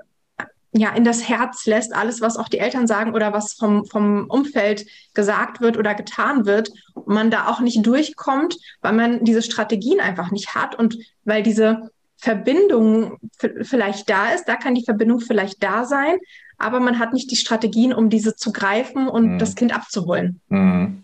ja, 0.75 0.89
in 0.89 1.03
das 1.03 1.29
Herz 1.29 1.65
lässt, 1.67 1.93
alles, 1.93 2.19
was 2.19 2.36
auch 2.36 2.49
die 2.49 2.58
Eltern 2.58 2.88
sagen 2.88 3.13
oder 3.13 3.32
was 3.32 3.53
vom, 3.53 3.86
vom 3.86 4.25
Umfeld 4.27 4.88
gesagt 5.13 5.62
wird 5.62 5.77
oder 5.77 5.93
getan 5.93 6.45
wird, 6.45 6.71
und 6.95 7.08
man 7.08 7.29
da 7.29 7.47
auch 7.47 7.60
nicht 7.60 7.86
durchkommt, 7.86 8.58
weil 8.82 8.93
man 8.93 9.23
diese 9.23 9.43
Strategien 9.43 9.99
einfach 9.99 10.32
nicht 10.32 10.56
hat 10.56 10.73
und 10.73 10.97
weil 11.25 11.43
diese 11.43 11.91
Verbindung 12.17 13.19
vielleicht 13.62 14.10
da 14.10 14.29
ist, 14.29 14.45
da 14.45 14.56
kann 14.56 14.75
die 14.75 14.86
Verbindung 14.86 15.19
vielleicht 15.19 15.62
da 15.62 15.86
sein, 15.86 16.17
aber 16.58 16.79
man 16.79 16.97
hat 16.97 17.13
nicht 17.13 17.29
die 17.29 17.36
Strategien, 17.36 17.93
um 17.93 18.10
diese 18.10 18.36
zu 18.36 18.51
greifen 18.51 19.08
und 19.08 19.34
mhm. 19.34 19.39
das 19.39 19.56
Kind 19.56 19.75
abzuholen. 19.75 20.39
Mhm. 20.47 21.03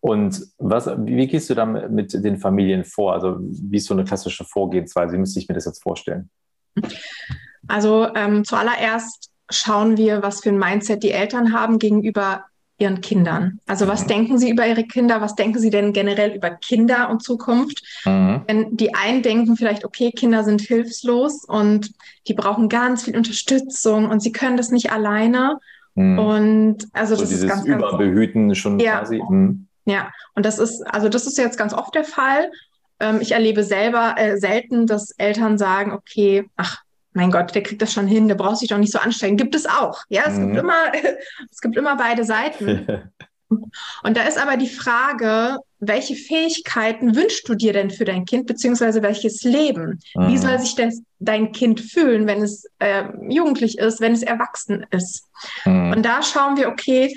Und 0.00 0.46
was, 0.58 0.86
wie 1.04 1.26
gehst 1.26 1.50
du 1.50 1.54
dann 1.54 1.94
mit 1.94 2.12
den 2.12 2.38
Familien 2.38 2.84
vor? 2.84 3.12
Also 3.12 3.36
wie 3.40 3.76
ist 3.76 3.86
so 3.86 3.94
eine 3.94 4.04
klassische 4.04 4.44
Vorgehensweise? 4.44 5.12
Wie 5.12 5.18
müsste 5.18 5.38
ich 5.38 5.48
mir 5.48 5.54
das 5.54 5.66
jetzt 5.66 5.82
vorstellen? 5.82 6.30
Also 7.68 8.08
ähm, 8.14 8.44
zuallererst 8.44 9.30
schauen 9.50 9.96
wir, 9.96 10.22
was 10.22 10.40
für 10.40 10.50
ein 10.50 10.58
Mindset 10.58 11.02
die 11.02 11.10
Eltern 11.10 11.52
haben 11.52 11.78
gegenüber 11.78 12.44
ihren 12.78 13.02
Kindern. 13.02 13.60
Also 13.66 13.86
was 13.86 14.04
mhm. 14.04 14.08
denken 14.08 14.38
sie 14.38 14.50
über 14.50 14.66
ihre 14.66 14.84
Kinder? 14.84 15.20
Was 15.20 15.34
denken 15.34 15.58
sie 15.58 15.68
denn 15.68 15.92
generell 15.92 16.34
über 16.34 16.50
Kinder 16.50 17.10
und 17.10 17.22
Zukunft? 17.22 17.82
Mhm. 18.06 18.42
Denn 18.48 18.76
die 18.76 18.94
einen 18.94 19.22
denken 19.22 19.56
vielleicht, 19.56 19.84
okay, 19.84 20.10
Kinder 20.12 20.44
sind 20.44 20.62
hilflos 20.62 21.44
und 21.44 21.92
die 22.26 22.34
brauchen 22.34 22.70
ganz 22.70 23.04
viel 23.04 23.16
Unterstützung 23.16 24.08
und 24.08 24.20
sie 24.20 24.32
können 24.32 24.56
das 24.56 24.70
nicht 24.70 24.90
alleine. 24.92 25.58
Mhm. 25.94 26.18
Und 26.18 26.88
also 26.92 27.16
so 27.16 27.20
das 27.20 27.32
ist 27.32 27.46
ganz, 27.46 27.64
ganz 27.64 27.78
Überbehüten 27.78 28.54
schon 28.54 28.80
ja. 28.80 29.00
quasi. 29.00 29.20
Mhm. 29.28 29.66
Ja, 29.84 30.10
und 30.34 30.44
das 30.46 30.58
ist, 30.58 30.82
also 30.82 31.08
das 31.08 31.26
ist 31.26 31.38
jetzt 31.38 31.58
ganz 31.58 31.72
oft 31.72 31.94
der 31.94 32.04
Fall. 32.04 32.50
Ähm, 33.00 33.20
ich 33.20 33.32
erlebe 33.32 33.64
selber 33.64 34.14
äh, 34.16 34.36
selten, 34.36 34.86
dass 34.86 35.12
Eltern 35.12 35.58
sagen, 35.58 35.92
okay, 35.92 36.48
ach, 36.56 36.82
mein 37.12 37.30
Gott, 37.30 37.54
der 37.54 37.62
kriegt 37.62 37.82
das 37.82 37.92
schon 37.92 38.06
hin, 38.06 38.28
der 38.28 38.36
braucht 38.36 38.58
sich 38.58 38.68
doch 38.68 38.78
nicht 38.78 38.92
so 38.92 38.98
anstrengen. 38.98 39.36
Gibt 39.36 39.54
es 39.54 39.66
auch. 39.66 40.02
Ja, 40.08 40.24
es 40.26 40.36
mhm. 40.36 40.46
gibt 40.46 40.58
immer, 40.58 40.92
es 41.50 41.60
gibt 41.60 41.76
immer 41.76 41.96
beide 41.96 42.24
Seiten. 42.24 43.10
Und 44.04 44.16
da 44.16 44.22
ist 44.22 44.38
aber 44.38 44.56
die 44.56 44.68
Frage, 44.68 45.56
welche 45.80 46.14
Fähigkeiten 46.14 47.16
wünschst 47.16 47.48
du 47.48 47.56
dir 47.56 47.72
denn 47.72 47.90
für 47.90 48.04
dein 48.04 48.24
Kind, 48.24 48.46
beziehungsweise 48.46 49.02
welches 49.02 49.42
Leben? 49.42 49.98
Mhm. 50.14 50.28
Wie 50.28 50.38
soll 50.38 50.58
sich 50.60 50.76
das, 50.76 51.02
dein 51.18 51.50
Kind 51.50 51.80
fühlen, 51.80 52.28
wenn 52.28 52.42
es 52.42 52.66
äh, 52.78 53.04
jugendlich 53.28 53.78
ist, 53.78 54.00
wenn 54.00 54.12
es 54.12 54.22
erwachsen 54.22 54.86
ist? 54.90 55.24
Mhm. 55.64 55.92
Und 55.92 56.02
da 56.04 56.22
schauen 56.22 56.56
wir, 56.56 56.68
okay, 56.68 57.16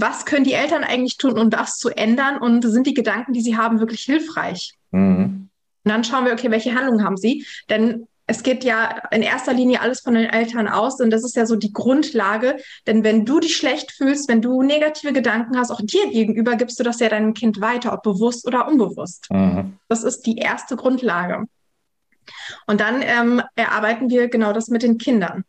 was 0.00 0.24
können 0.24 0.44
die 0.44 0.52
Eltern 0.52 0.84
eigentlich 0.84 1.16
tun, 1.16 1.38
um 1.38 1.50
das 1.50 1.78
zu 1.78 1.90
ändern? 1.90 2.38
Und 2.38 2.62
sind 2.62 2.86
die 2.86 2.94
Gedanken, 2.94 3.32
die 3.32 3.40
sie 3.40 3.56
haben, 3.56 3.80
wirklich 3.80 4.02
hilfreich? 4.02 4.74
Mhm. 4.90 5.48
Und 5.84 5.90
dann 5.90 6.04
schauen 6.04 6.24
wir, 6.24 6.32
okay, 6.32 6.50
welche 6.50 6.74
Handlungen 6.74 7.04
haben 7.04 7.16
sie? 7.16 7.46
Denn 7.68 8.06
es 8.30 8.44
geht 8.44 8.62
ja 8.62 9.02
in 9.10 9.22
erster 9.22 9.52
Linie 9.52 9.80
alles 9.80 10.02
von 10.02 10.14
den 10.14 10.30
Eltern 10.30 10.68
aus 10.68 11.00
und 11.00 11.10
das 11.10 11.24
ist 11.24 11.34
ja 11.34 11.46
so 11.46 11.56
die 11.56 11.72
Grundlage. 11.72 12.58
Denn 12.86 13.02
wenn 13.02 13.24
du 13.24 13.40
dich 13.40 13.56
schlecht 13.56 13.90
fühlst, 13.90 14.28
wenn 14.28 14.40
du 14.40 14.62
negative 14.62 15.12
Gedanken 15.12 15.58
hast, 15.58 15.72
auch 15.72 15.80
dir 15.82 16.08
gegenüber, 16.10 16.54
gibst 16.54 16.78
du 16.78 16.84
das 16.84 17.00
ja 17.00 17.08
deinem 17.08 17.34
Kind 17.34 17.60
weiter, 17.60 17.92
ob 17.92 18.04
bewusst 18.04 18.46
oder 18.46 18.68
unbewusst. 18.68 19.26
Mhm. 19.30 19.78
Das 19.88 20.04
ist 20.04 20.26
die 20.26 20.36
erste 20.36 20.76
Grundlage. 20.76 21.46
Und 22.68 22.80
dann 22.80 23.02
ähm, 23.02 23.42
erarbeiten 23.56 24.10
wir 24.10 24.28
genau 24.28 24.52
das 24.52 24.68
mit 24.68 24.82
den 24.82 24.96
Kindern. 24.96 25.44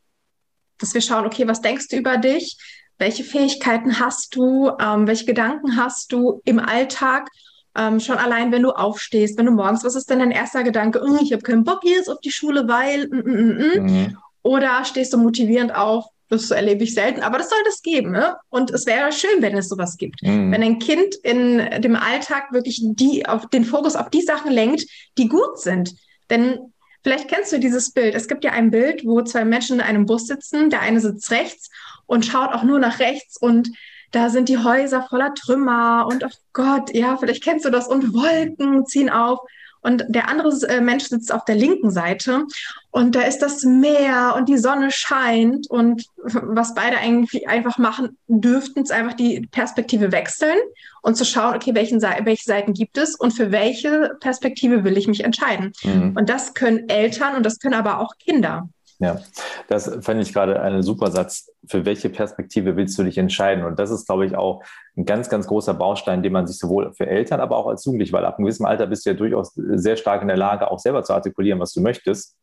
Dass 0.79 0.95
wir 0.95 1.01
schauen, 1.01 1.27
okay, 1.27 1.47
was 1.47 1.61
denkst 1.61 1.89
du 1.89 1.97
über 1.97 2.17
dich? 2.17 2.57
Welche 3.01 3.23
Fähigkeiten 3.23 3.99
hast 3.99 4.35
du? 4.35 4.69
Ähm, 4.79 5.07
welche 5.07 5.25
Gedanken 5.25 5.75
hast 5.75 6.11
du 6.11 6.39
im 6.45 6.59
Alltag? 6.59 7.31
Ähm, 7.75 7.99
schon 7.99 8.19
allein, 8.19 8.51
wenn 8.51 8.61
du 8.61 8.69
aufstehst, 8.69 9.39
wenn 9.39 9.47
du 9.47 9.51
morgens, 9.51 9.83
was 9.83 9.95
ist 9.95 10.11
denn 10.11 10.19
dein 10.19 10.29
erster 10.29 10.63
Gedanke? 10.63 11.01
Oh, 11.03 11.17
ich 11.19 11.33
habe 11.33 11.41
keinen 11.41 11.63
Bock 11.63 11.79
jetzt 11.83 12.11
auf 12.11 12.21
die 12.21 12.31
Schule, 12.31 12.67
weil. 12.67 13.07
Mm, 13.07 13.17
mm, 13.17 13.31
mm. 13.31 13.57
mm. 13.57 13.91
Mhm. 13.91 14.17
Oder 14.43 14.85
stehst 14.85 15.13
du 15.13 15.17
motivierend 15.17 15.73
auf? 15.73 16.05
Das 16.29 16.51
erlebe 16.51 16.83
ich 16.83 16.93
selten, 16.93 17.23
aber 17.23 17.39
das 17.39 17.49
soll 17.49 17.57
das 17.65 17.81
geben. 17.81 18.11
Ne? 18.11 18.35
Und 18.49 18.69
es 18.69 18.85
wäre 18.85 19.11
schön, 19.11 19.41
wenn 19.41 19.57
es 19.57 19.69
sowas 19.69 19.97
gibt. 19.97 20.21
Mhm. 20.21 20.51
Wenn 20.51 20.61
ein 20.61 20.77
Kind 20.77 21.15
in 21.23 21.81
dem 21.81 21.95
Alltag 21.95 22.51
wirklich 22.51 22.81
die, 22.83 23.25
auf 23.25 23.49
den 23.49 23.65
Fokus 23.65 23.95
auf 23.95 24.11
die 24.11 24.21
Sachen 24.21 24.51
lenkt, 24.51 24.85
die 25.17 25.27
gut 25.27 25.57
sind. 25.59 25.95
Denn 26.29 26.71
vielleicht 27.03 27.29
kennst 27.29 27.51
du 27.51 27.59
dieses 27.59 27.93
Bild. 27.93 28.13
Es 28.13 28.27
gibt 28.27 28.43
ja 28.43 28.51
ein 28.51 28.69
Bild, 28.69 29.03
wo 29.05 29.23
zwei 29.23 29.43
Menschen 29.43 29.77
in 29.77 29.81
einem 29.81 30.05
Bus 30.05 30.27
sitzen. 30.27 30.69
Der 30.69 30.81
eine 30.81 30.99
sitzt 30.99 31.31
rechts 31.31 31.71
und 32.11 32.25
schaut 32.25 32.51
auch 32.51 32.63
nur 32.63 32.77
nach 32.77 32.99
rechts 32.99 33.37
und 33.37 33.71
da 34.11 34.29
sind 34.29 34.49
die 34.49 34.57
Häuser 34.57 35.03
voller 35.09 35.33
Trümmer 35.33 36.05
und 36.09 36.25
oh 36.25 36.35
Gott, 36.51 36.93
ja, 36.93 37.15
vielleicht 37.15 37.41
kennst 37.41 37.63
du 37.63 37.69
das 37.69 37.87
und 37.87 38.13
Wolken 38.13 38.85
ziehen 38.85 39.09
auf. 39.09 39.39
Und 39.83 40.03
der 40.09 40.27
andere 40.27 40.49
äh, 40.67 40.81
Mensch 40.81 41.05
sitzt 41.05 41.33
auf 41.33 41.45
der 41.45 41.55
linken 41.55 41.89
Seite 41.89 42.45
und 42.91 43.15
da 43.15 43.21
ist 43.21 43.39
das 43.39 43.63
Meer 43.63 44.35
und 44.37 44.49
die 44.49 44.57
Sonne 44.57 44.91
scheint 44.91 45.71
und 45.71 46.05
was 46.17 46.75
beide 46.75 46.97
eigentlich 46.97 47.47
einfach 47.47 47.77
machen 47.77 48.17
dürften, 48.27 48.83
ist 48.83 48.91
einfach 48.91 49.13
die 49.13 49.47
Perspektive 49.49 50.11
wechseln 50.11 50.57
und 51.01 51.15
zu 51.15 51.23
schauen, 51.23 51.55
okay, 51.55 51.73
welchen, 51.73 52.01
welche 52.01 52.43
Seiten 52.43 52.73
gibt 52.73 52.97
es 52.97 53.15
und 53.15 53.31
für 53.31 53.51
welche 53.51 54.17
Perspektive 54.19 54.83
will 54.83 54.97
ich 54.97 55.07
mich 55.07 55.23
entscheiden. 55.23 55.71
Mhm. 55.83 56.15
Und 56.15 56.29
das 56.29 56.53
können 56.53 56.89
Eltern 56.89 57.37
und 57.37 57.43
das 57.43 57.57
können 57.57 57.73
aber 57.73 57.99
auch 57.99 58.17
Kinder. 58.19 58.67
Ja, 59.01 59.19
das 59.67 59.91
fand 60.01 60.21
ich 60.21 60.31
gerade 60.31 60.61
einen 60.61 60.83
super 60.83 61.09
Satz. 61.09 61.51
Für 61.67 61.85
welche 61.85 62.07
Perspektive 62.09 62.75
willst 62.75 62.99
du 62.99 63.03
dich 63.03 63.17
entscheiden? 63.17 63.65
Und 63.65 63.79
das 63.79 63.89
ist, 63.89 64.05
glaube 64.05 64.27
ich, 64.27 64.35
auch 64.35 64.63
ein 64.95 65.05
ganz, 65.05 65.27
ganz 65.27 65.47
großer 65.47 65.73
Baustein, 65.73 66.21
den 66.21 66.31
man 66.31 66.45
sich 66.45 66.59
sowohl 66.59 66.93
für 66.93 67.07
Eltern, 67.07 67.39
aber 67.39 67.57
auch 67.57 67.65
als 67.65 67.83
Jugendlich, 67.83 68.13
weil 68.13 68.25
ab 68.25 68.37
einem 68.37 68.45
gewissen 68.45 68.67
Alter 68.67 68.85
bist 68.85 69.03
du 69.03 69.09
ja 69.09 69.15
durchaus 69.15 69.53
sehr 69.55 69.97
stark 69.97 70.21
in 70.21 70.27
der 70.27 70.37
Lage, 70.37 70.69
auch 70.69 70.77
selber 70.77 71.01
zu 71.01 71.13
artikulieren, 71.13 71.59
was 71.59 71.73
du 71.73 71.81
möchtest. 71.81 72.35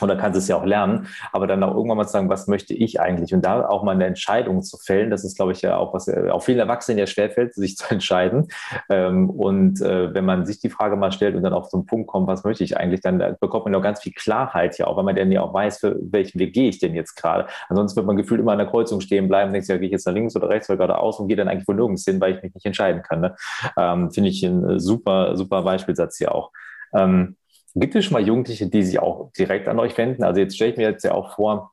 Oder 0.00 0.16
kannst 0.16 0.38
es 0.38 0.48
ja 0.48 0.56
auch 0.56 0.64
lernen, 0.64 1.06
aber 1.32 1.46
dann 1.46 1.62
auch 1.62 1.74
irgendwann 1.74 1.98
mal 1.98 2.06
zu 2.06 2.12
sagen, 2.12 2.28
was 2.28 2.48
möchte 2.48 2.74
ich 2.74 3.00
eigentlich? 3.00 3.32
Und 3.32 3.44
da 3.44 3.66
auch 3.66 3.82
mal 3.82 3.92
eine 3.92 4.06
Entscheidung 4.06 4.62
zu 4.62 4.76
fällen, 4.78 5.10
das 5.10 5.24
ist, 5.24 5.36
glaube 5.36 5.52
ich, 5.52 5.62
ja 5.62 5.76
auch 5.76 5.94
was 5.94 6.08
äh, 6.08 6.28
auch 6.30 6.42
vielen 6.42 6.58
Erwachsenen 6.58 6.98
ja 6.98 7.06
schwerfällt, 7.06 7.54
sich 7.54 7.76
zu 7.76 7.88
entscheiden. 7.90 8.48
Ähm, 8.90 9.30
und 9.30 9.80
äh, 9.80 10.12
wenn 10.12 10.24
man 10.24 10.44
sich 10.44 10.58
die 10.58 10.70
Frage 10.70 10.96
mal 10.96 11.12
stellt 11.12 11.36
und 11.36 11.42
dann 11.42 11.52
auf 11.52 11.70
so 11.70 11.78
einen 11.78 11.86
Punkt 11.86 12.08
kommt, 12.08 12.26
was 12.26 12.44
möchte 12.44 12.64
ich 12.64 12.76
eigentlich, 12.76 13.00
dann 13.00 13.20
äh, 13.20 13.34
bekommt 13.40 13.64
man 13.64 13.74
ja 13.74 13.78
auch 13.78 13.82
ganz 13.82 14.02
viel 14.02 14.12
Klarheit 14.12 14.76
ja 14.78 14.86
auch, 14.86 14.96
weil 14.96 15.04
man 15.04 15.16
dann 15.16 15.30
ja 15.30 15.42
auch 15.42 15.54
weiß, 15.54 15.78
für 15.78 15.96
welchen 16.00 16.38
Weg 16.40 16.52
gehe 16.52 16.68
ich 16.68 16.78
denn 16.78 16.94
jetzt 16.94 17.14
gerade. 17.14 17.46
Ansonsten 17.68 17.96
wird 17.96 18.06
man 18.06 18.16
gefühlt 18.16 18.40
immer 18.40 18.52
an 18.52 18.58
der 18.58 18.66
Kreuzung 18.66 19.00
stehen 19.00 19.28
bleiben, 19.28 19.52
denkt 19.52 19.68
ja, 19.68 19.76
gehe 19.76 19.86
ich 19.86 19.92
jetzt 19.92 20.06
nach 20.06 20.14
links 20.14 20.34
oder 20.36 20.48
rechts 20.48 20.68
oder 20.68 20.78
geradeaus 20.78 21.20
und 21.20 21.28
gehe 21.28 21.36
dann 21.36 21.48
eigentlich 21.48 21.68
wo 21.68 21.72
nirgends 21.72 22.04
hin, 22.04 22.20
weil 22.20 22.34
ich 22.34 22.42
mich 22.42 22.54
nicht 22.54 22.66
entscheiden 22.66 23.02
kann. 23.02 23.20
Ne? 23.20 23.36
Ähm, 23.78 24.10
Finde 24.10 24.30
ich 24.30 24.42
ein 24.42 24.78
super, 24.78 25.36
super 25.36 25.62
Beispielsatz 25.62 26.18
hier 26.18 26.34
auch. 26.34 26.50
Ähm, 26.94 27.36
Gibt 27.78 27.94
es 27.94 28.06
schon 28.06 28.14
mal 28.14 28.26
Jugendliche, 28.26 28.68
die 28.68 28.82
sich 28.82 28.98
auch 28.98 29.30
direkt 29.32 29.68
an 29.68 29.78
euch 29.78 29.96
wenden? 29.98 30.24
Also 30.24 30.40
jetzt 30.40 30.56
stelle 30.56 30.70
ich 30.70 30.76
mir 30.78 30.88
jetzt 30.88 31.04
ja 31.04 31.12
auch 31.12 31.34
vor, 31.34 31.72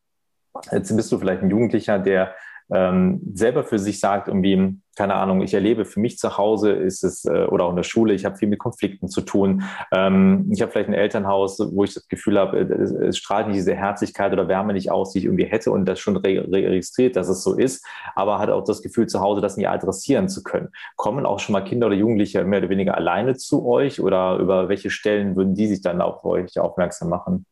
jetzt 0.71 0.93
bist 0.93 1.09
du 1.11 1.17
vielleicht 1.17 1.41
ein 1.41 1.49
Jugendlicher, 1.49 1.97
der 1.97 2.35
ähm, 2.73 3.21
selber 3.33 3.63
für 3.63 3.79
sich 3.79 4.01
sagt, 4.01 4.27
irgendwie, 4.27 4.77
keine 4.95 5.15
Ahnung, 5.15 5.41
ich 5.41 5.53
erlebe 5.53 5.85
für 5.85 5.99
mich 5.99 6.17
zu 6.17 6.37
Hause 6.37 6.71
ist 6.71 7.03
es 7.03 7.25
äh, 7.25 7.45
oder 7.45 7.65
auch 7.65 7.71
in 7.71 7.75
der 7.75 7.83
Schule, 7.83 8.13
ich 8.13 8.25
habe 8.25 8.37
viel 8.37 8.47
mit 8.47 8.59
Konflikten 8.59 9.07
zu 9.07 9.21
tun. 9.21 9.63
Ähm, 9.91 10.49
ich 10.53 10.61
habe 10.61 10.71
vielleicht 10.71 10.89
ein 10.89 10.93
Elternhaus, 10.93 11.59
wo 11.59 11.83
ich 11.83 11.93
das 11.93 12.07
Gefühl 12.07 12.39
habe, 12.39 12.59
es, 12.59 12.91
es, 12.91 13.17
strahlt 13.17 13.47
nicht 13.47 13.57
diese 13.57 13.75
Herzlichkeit 13.75 14.33
oder 14.33 14.47
Wärme 14.47 14.73
nicht 14.73 14.91
aus, 14.91 15.11
die 15.11 15.19
ich 15.19 15.25
irgendwie 15.25 15.45
hätte 15.45 15.71
und 15.71 15.85
das 15.85 15.99
schon 15.99 16.17
re 16.17 16.45
registriert, 16.51 17.15
dass 17.15 17.27
es 17.27 17.43
so 17.43 17.55
ist, 17.55 17.85
aber 18.15 18.39
hat 18.39 18.49
auch 18.49 18.63
das 18.63 18.81
Gefühl 18.81 19.07
zu 19.07 19.19
Hause, 19.19 19.41
das 19.41 19.57
nicht 19.57 19.67
adressieren 19.67 20.29
zu 20.29 20.43
können. 20.43 20.69
Kommen 20.95 21.25
auch 21.25 21.39
schon 21.39 21.53
mal 21.53 21.61
Kinder 21.61 21.87
oder 21.87 21.95
Jugendliche 21.95 22.43
mehr 22.43 22.59
oder 22.59 22.69
weniger 22.69 22.95
alleine 22.95 23.35
zu 23.35 23.65
euch 23.65 23.99
oder 23.99 24.37
über 24.37 24.69
welche 24.69 24.89
Stellen 24.89 25.35
würden 25.35 25.55
die 25.55 25.67
sich 25.67 25.81
dann 25.81 26.01
auf 26.01 26.23
euch 26.23 26.59
aufmerksam 26.59 27.09
machen? 27.09 27.45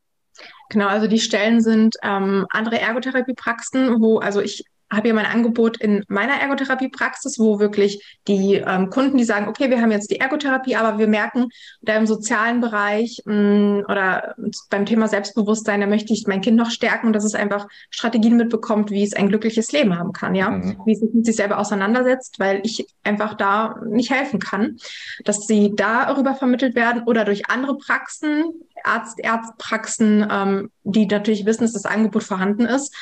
Genau, 0.70 0.88
also 0.88 1.08
die 1.08 1.20
Stellen 1.20 1.60
sind 1.62 1.98
ähm, 2.04 2.46
andere 2.50 2.80
Ergotherapiepraxen, 2.80 4.02
wo, 4.02 4.20
also 4.20 4.42
ich 4.42 4.64
habe 4.92 5.04
hier 5.04 5.14
mein 5.14 5.26
Angebot 5.26 5.78
in 5.78 6.04
meiner 6.10 6.34
Ergotherapiepraxis, 6.34 7.40
wo 7.40 7.60
wirklich 7.60 8.20
die 8.28 8.56
ähm, 8.56 8.90
Kunden, 8.90 9.18
die 9.18 9.24
sagen, 9.24 9.48
okay, 9.48 9.70
wir 9.70 9.82
haben 9.82 9.92
jetzt 9.92 10.12
die 10.12 10.20
Ergotherapie, 10.20 10.76
aber 10.76 11.00
wir 11.00 11.08
merken, 11.08 11.48
da 11.82 11.96
im 11.96 12.06
sozialen 12.06 12.60
Bereich 12.60 13.22
mh, 13.26 13.34
mm, 13.34 13.86
oder 13.88 14.36
beim 14.70 14.86
Thema 14.86 15.08
Selbstbewusstsein, 15.08 15.80
da 15.80 15.88
möchte 15.88 16.14
ich 16.14 16.28
mein 16.28 16.42
Kind 16.42 16.58
noch 16.58 16.72
stärken, 16.72 17.14
dass 17.14 17.24
es 17.24 17.36
einfach 17.36 17.68
Strategien 17.90 18.36
mitbekommt, 18.36 18.92
wie 18.92 19.04
es 19.04 19.14
ein 19.14 19.30
glückliches 19.30 19.72
Leben 19.72 19.98
haben 19.98 20.12
kann, 20.12 20.36
ja, 20.36 20.50
mhm. 20.50 20.78
wie 20.86 20.94
es 20.94 21.00
sich 21.00 21.14
mit 21.14 21.26
sich 21.26 21.38
selber 21.38 21.58
auseinandersetzt, 21.58 22.40
weil 22.40 22.60
ich 22.64 22.86
einfach 23.04 23.36
da 23.36 23.76
nicht 23.86 24.12
helfen 24.12 24.40
kann, 24.40 24.78
dass 25.24 25.48
sie 25.48 25.74
darüber 25.76 26.36
vermittelt 26.36 26.76
werden 26.76 27.04
oder 27.06 27.24
durch 27.24 27.50
andere 27.50 27.78
Praxen, 27.78 28.44
Arzt, 28.84 29.20
Ärztpraxen, 29.20 30.28
ähm, 30.30 30.72
die 30.84 31.06
natürlich 31.06 31.46
wissen, 31.46 31.64
dass 31.64 31.74
das 31.74 31.86
Angebot 31.86 32.24
vorhanden 32.24 32.66
ist, 32.66 32.96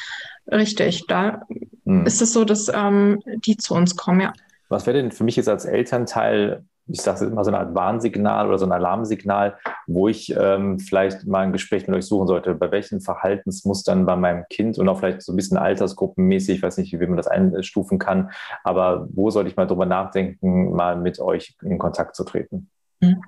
Richtig, 0.51 1.05
da 1.07 1.43
hm. 1.89 2.05
ist 2.05 2.21
es 2.21 2.33
so, 2.33 2.45
dass 2.45 2.71
ähm, 2.73 3.19
die 3.45 3.57
zu 3.57 3.73
uns 3.73 3.95
kommen, 3.95 4.21
ja. 4.21 4.33
Was 4.69 4.85
wäre 4.85 5.01
denn 5.01 5.11
für 5.11 5.23
mich 5.23 5.35
jetzt 5.35 5.49
als 5.49 5.65
Elternteil, 5.65 6.63
ich 6.85 7.01
sage 7.01 7.25
es 7.25 7.31
immer 7.31 7.43
so 7.43 7.49
eine 7.49 7.59
Art 7.59 7.73
Warnsignal 7.73 8.47
oder 8.47 8.59
so 8.59 8.65
ein 8.65 8.71
Alarmsignal, 8.71 9.57
wo 9.87 10.07
ich 10.07 10.33
ähm, 10.37 10.79
vielleicht 10.79 11.25
mal 11.25 11.39
ein 11.39 11.51
Gespräch 11.51 11.87
mit 11.87 11.95
euch 11.95 12.05
suchen 12.05 12.27
sollte? 12.27 12.53
Bei 12.53 12.71
welchen 12.71 13.01
Verhaltensmustern 13.01 14.05
bei 14.05 14.15
meinem 14.15 14.45
Kind 14.51 14.77
und 14.77 14.87
auch 14.87 14.99
vielleicht 14.99 15.23
so 15.23 15.33
ein 15.33 15.35
bisschen 15.35 15.57
altersgruppenmäßig, 15.57 16.57
ich 16.57 16.63
weiß 16.63 16.77
nicht, 16.77 16.93
wie 16.93 17.07
man 17.07 17.17
das 17.17 17.27
einstufen 17.27 17.97
kann, 17.97 18.29
aber 18.63 19.07
wo 19.11 19.31
sollte 19.31 19.49
ich 19.49 19.55
mal 19.55 19.65
drüber 19.65 19.87
nachdenken, 19.87 20.73
mal 20.73 20.95
mit 20.95 21.19
euch 21.19 21.57
in 21.63 21.79
Kontakt 21.79 22.15
zu 22.15 22.23
treten? 22.23 22.69
Mhm. 23.01 23.21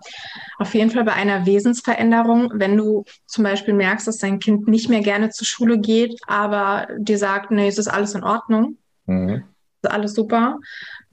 Auf 0.58 0.74
jeden 0.74 0.92
Fall 0.92 1.04
bei 1.04 1.14
einer 1.14 1.46
Wesensveränderung, 1.46 2.52
wenn 2.56 2.76
du 2.76 3.06
zum 3.26 3.44
Beispiel 3.44 3.74
merkst, 3.74 4.08
dass 4.08 4.18
dein 4.18 4.40
Kind 4.40 4.68
nicht 4.68 4.90
mehr 4.90 5.02
gerne 5.02 5.30
zur 5.30 5.48
Schule 5.48 5.80
geht, 5.80 6.20
aber 6.28 6.88
dir 6.98 7.18
sagt, 7.18 7.52
nee, 7.52 7.68
es 7.68 7.78
ist 7.78 7.88
alles 7.88 8.14
in 8.14 8.24
Ordnung, 8.24 8.78
mhm. 9.06 9.44
ist 9.82 9.92
alles 9.92 10.14
super. 10.14 10.60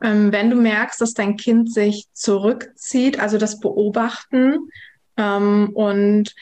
Ähm, 0.02 0.32
wenn 0.32 0.50
du 0.50 0.56
merkst, 0.56 1.00
dass 1.00 1.14
dein 1.14 1.36
Kind 1.36 1.72
sich 1.72 2.06
zurückzieht, 2.12 3.20
also 3.20 3.38
das 3.38 3.60
Beobachten 3.60 4.70
ähm, 5.16 5.70
und 5.74 6.34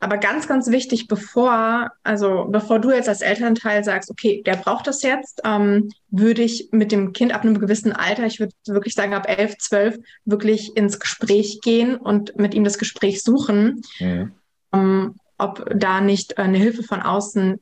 aber 0.00 0.18
ganz, 0.18 0.46
ganz 0.46 0.70
wichtig, 0.70 1.08
bevor, 1.08 1.90
also 2.04 2.46
bevor 2.48 2.78
du 2.78 2.90
jetzt 2.90 3.08
als 3.08 3.20
Elternteil 3.20 3.82
sagst, 3.82 4.10
okay, 4.10 4.42
der 4.44 4.56
braucht 4.56 4.86
das 4.86 5.02
jetzt, 5.02 5.40
ähm, 5.44 5.90
würde 6.08 6.42
ich 6.42 6.68
mit 6.70 6.92
dem 6.92 7.12
Kind 7.12 7.34
ab 7.34 7.42
einem 7.42 7.58
gewissen 7.58 7.92
Alter, 7.92 8.24
ich 8.24 8.38
würde 8.38 8.52
wirklich 8.66 8.94
sagen 8.94 9.14
ab 9.14 9.28
elf, 9.28 9.58
zwölf, 9.58 9.98
wirklich 10.24 10.76
ins 10.76 11.00
Gespräch 11.00 11.60
gehen 11.62 11.96
und 11.96 12.36
mit 12.38 12.54
ihm 12.54 12.64
das 12.64 12.78
Gespräch 12.78 13.22
suchen, 13.22 13.82
mhm. 13.98 14.32
ähm, 14.72 15.16
ob 15.36 15.68
da 15.74 16.00
nicht 16.00 16.38
eine 16.38 16.58
Hilfe 16.58 16.84
von 16.84 17.02
außen 17.02 17.60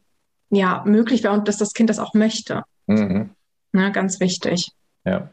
ja 0.51 0.83
möglich 0.87 1.23
wäre 1.23 1.35
und 1.35 1.49
dass 1.49 1.57
das 1.57 1.73
Kind 1.73 1.89
das 1.91 1.99
auch 1.99 2.15
möchte. 2.15 2.65
Mhm. 2.87 3.31
Ne, 3.73 3.93
ganz 3.93 4.21
wichtig. 4.21 4.73
Ja. 5.05 5.31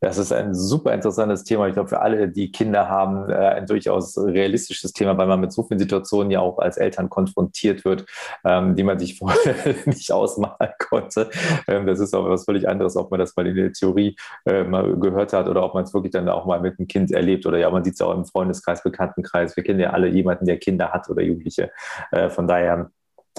Das 0.00 0.18
ist 0.18 0.32
ein 0.32 0.54
super 0.54 0.92
interessantes 0.92 1.44
Thema. 1.44 1.66
Ich 1.66 1.74
glaube, 1.74 1.88
für 1.88 2.00
alle, 2.00 2.28
die 2.28 2.50
Kinder 2.50 2.88
haben, 2.88 3.28
äh, 3.30 3.34
ein 3.34 3.66
durchaus 3.66 4.16
realistisches 4.18 4.92
Thema, 4.92 5.16
weil 5.18 5.26
man 5.26 5.40
mit 5.40 5.52
so 5.52 5.62
vielen 5.62 5.78
Situationen 5.78 6.30
ja 6.30 6.40
auch 6.40 6.58
als 6.58 6.76
Eltern 6.76 7.08
konfrontiert 7.08 7.84
wird, 7.84 8.06
ähm, 8.44 8.74
die 8.76 8.82
man 8.82 8.98
sich 8.98 9.18
vorher 9.18 9.54
nicht 9.86 10.12
ausmalen 10.12 10.72
konnte. 10.78 11.30
Ähm, 11.68 11.86
das 11.86 12.00
ist 12.00 12.14
auch 12.14 12.28
was 12.28 12.44
völlig 12.44 12.68
anderes, 12.68 12.96
ob 12.96 13.10
man 13.10 13.20
das 13.20 13.36
mal 13.36 13.46
in 13.46 13.56
der 13.56 13.72
Theorie 13.72 14.16
äh, 14.46 14.64
mal 14.64 14.96
gehört 14.98 15.32
hat 15.32 15.48
oder 15.48 15.64
ob 15.64 15.74
man 15.74 15.84
es 15.84 15.94
wirklich 15.94 16.12
dann 16.12 16.28
auch 16.28 16.46
mal 16.46 16.60
mit 16.60 16.78
einem 16.78 16.88
Kind 16.88 17.10
erlebt. 17.12 17.46
Oder 17.46 17.58
ja, 17.58 17.70
man 17.70 17.84
sieht 17.84 17.94
es 17.94 18.00
auch 18.00 18.14
im 18.14 18.24
Freundeskreis, 18.24 18.82
Bekanntenkreis. 18.82 19.56
Wir 19.56 19.64
kennen 19.64 19.80
ja 19.80 19.90
alle 19.90 20.08
jemanden, 20.08 20.46
der 20.46 20.58
Kinder 20.58 20.90
hat 20.92 21.08
oder 21.08 21.22
Jugendliche. 21.22 21.70
Äh, 22.10 22.30
von 22.30 22.48
daher 22.48 22.90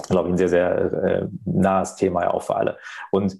glaube 0.08 0.28
ich, 0.28 0.34
ein 0.34 0.38
sehr, 0.38 0.48
sehr 0.48 0.92
äh, 1.04 1.28
nahes 1.46 1.96
Thema 1.96 2.24
ja 2.24 2.30
auch 2.30 2.42
für 2.42 2.56
alle. 2.56 2.76
Und 3.10 3.38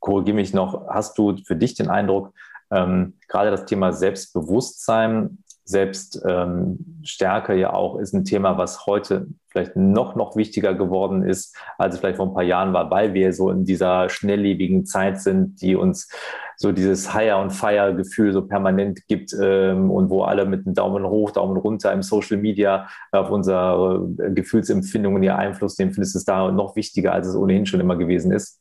korrigiere 0.00 0.36
mich 0.36 0.54
noch, 0.54 0.88
hast 0.88 1.18
du 1.18 1.36
für 1.46 1.56
dich 1.56 1.74
den 1.74 1.88
Eindruck, 1.88 2.32
ähm, 2.70 3.14
gerade 3.28 3.50
das 3.50 3.66
Thema 3.66 3.92
Selbstbewusstsein, 3.92 5.38
Selbststärke 5.66 7.54
ähm, 7.54 7.58
ja 7.58 7.72
auch 7.72 7.98
ist 7.98 8.12
ein 8.12 8.24
Thema, 8.24 8.58
was 8.58 8.84
heute 8.86 9.28
vielleicht 9.48 9.76
noch, 9.76 10.14
noch 10.14 10.36
wichtiger 10.36 10.74
geworden 10.74 11.22
ist, 11.22 11.56
als 11.78 11.94
es 11.94 12.00
vielleicht 12.00 12.18
vor 12.18 12.26
ein 12.26 12.34
paar 12.34 12.42
Jahren 12.42 12.74
war, 12.74 12.90
weil 12.90 13.14
wir 13.14 13.32
so 13.32 13.50
in 13.50 13.64
dieser 13.64 14.10
schnelllebigen 14.10 14.84
Zeit 14.84 15.22
sind, 15.22 15.62
die 15.62 15.74
uns 15.74 16.10
so 16.56 16.70
dieses 16.70 17.14
Higher- 17.14 17.40
und 17.40 17.50
Fire-Gefühl 17.50 18.32
so 18.32 18.42
permanent 18.42 19.06
gibt 19.06 19.34
ähm, 19.40 19.90
und 19.90 20.10
wo 20.10 20.24
alle 20.24 20.44
mit 20.44 20.66
einem 20.66 20.74
Daumen 20.74 21.06
hoch, 21.06 21.30
Daumen 21.30 21.56
runter 21.56 21.92
im 21.92 22.02
Social 22.02 22.36
Media 22.36 22.86
auf 23.10 23.30
unsere 23.30 24.06
Gefühlsempfindungen 24.34 25.22
ihr 25.22 25.36
Einfluss 25.36 25.78
nehmen, 25.78 25.92
findest 25.92 26.14
du 26.14 26.18
es 26.18 26.24
da 26.24 26.50
noch 26.50 26.76
wichtiger, 26.76 27.12
als 27.12 27.28
es 27.28 27.36
ohnehin 27.36 27.64
schon 27.64 27.80
immer 27.80 27.96
gewesen 27.96 28.32
ist? 28.32 28.60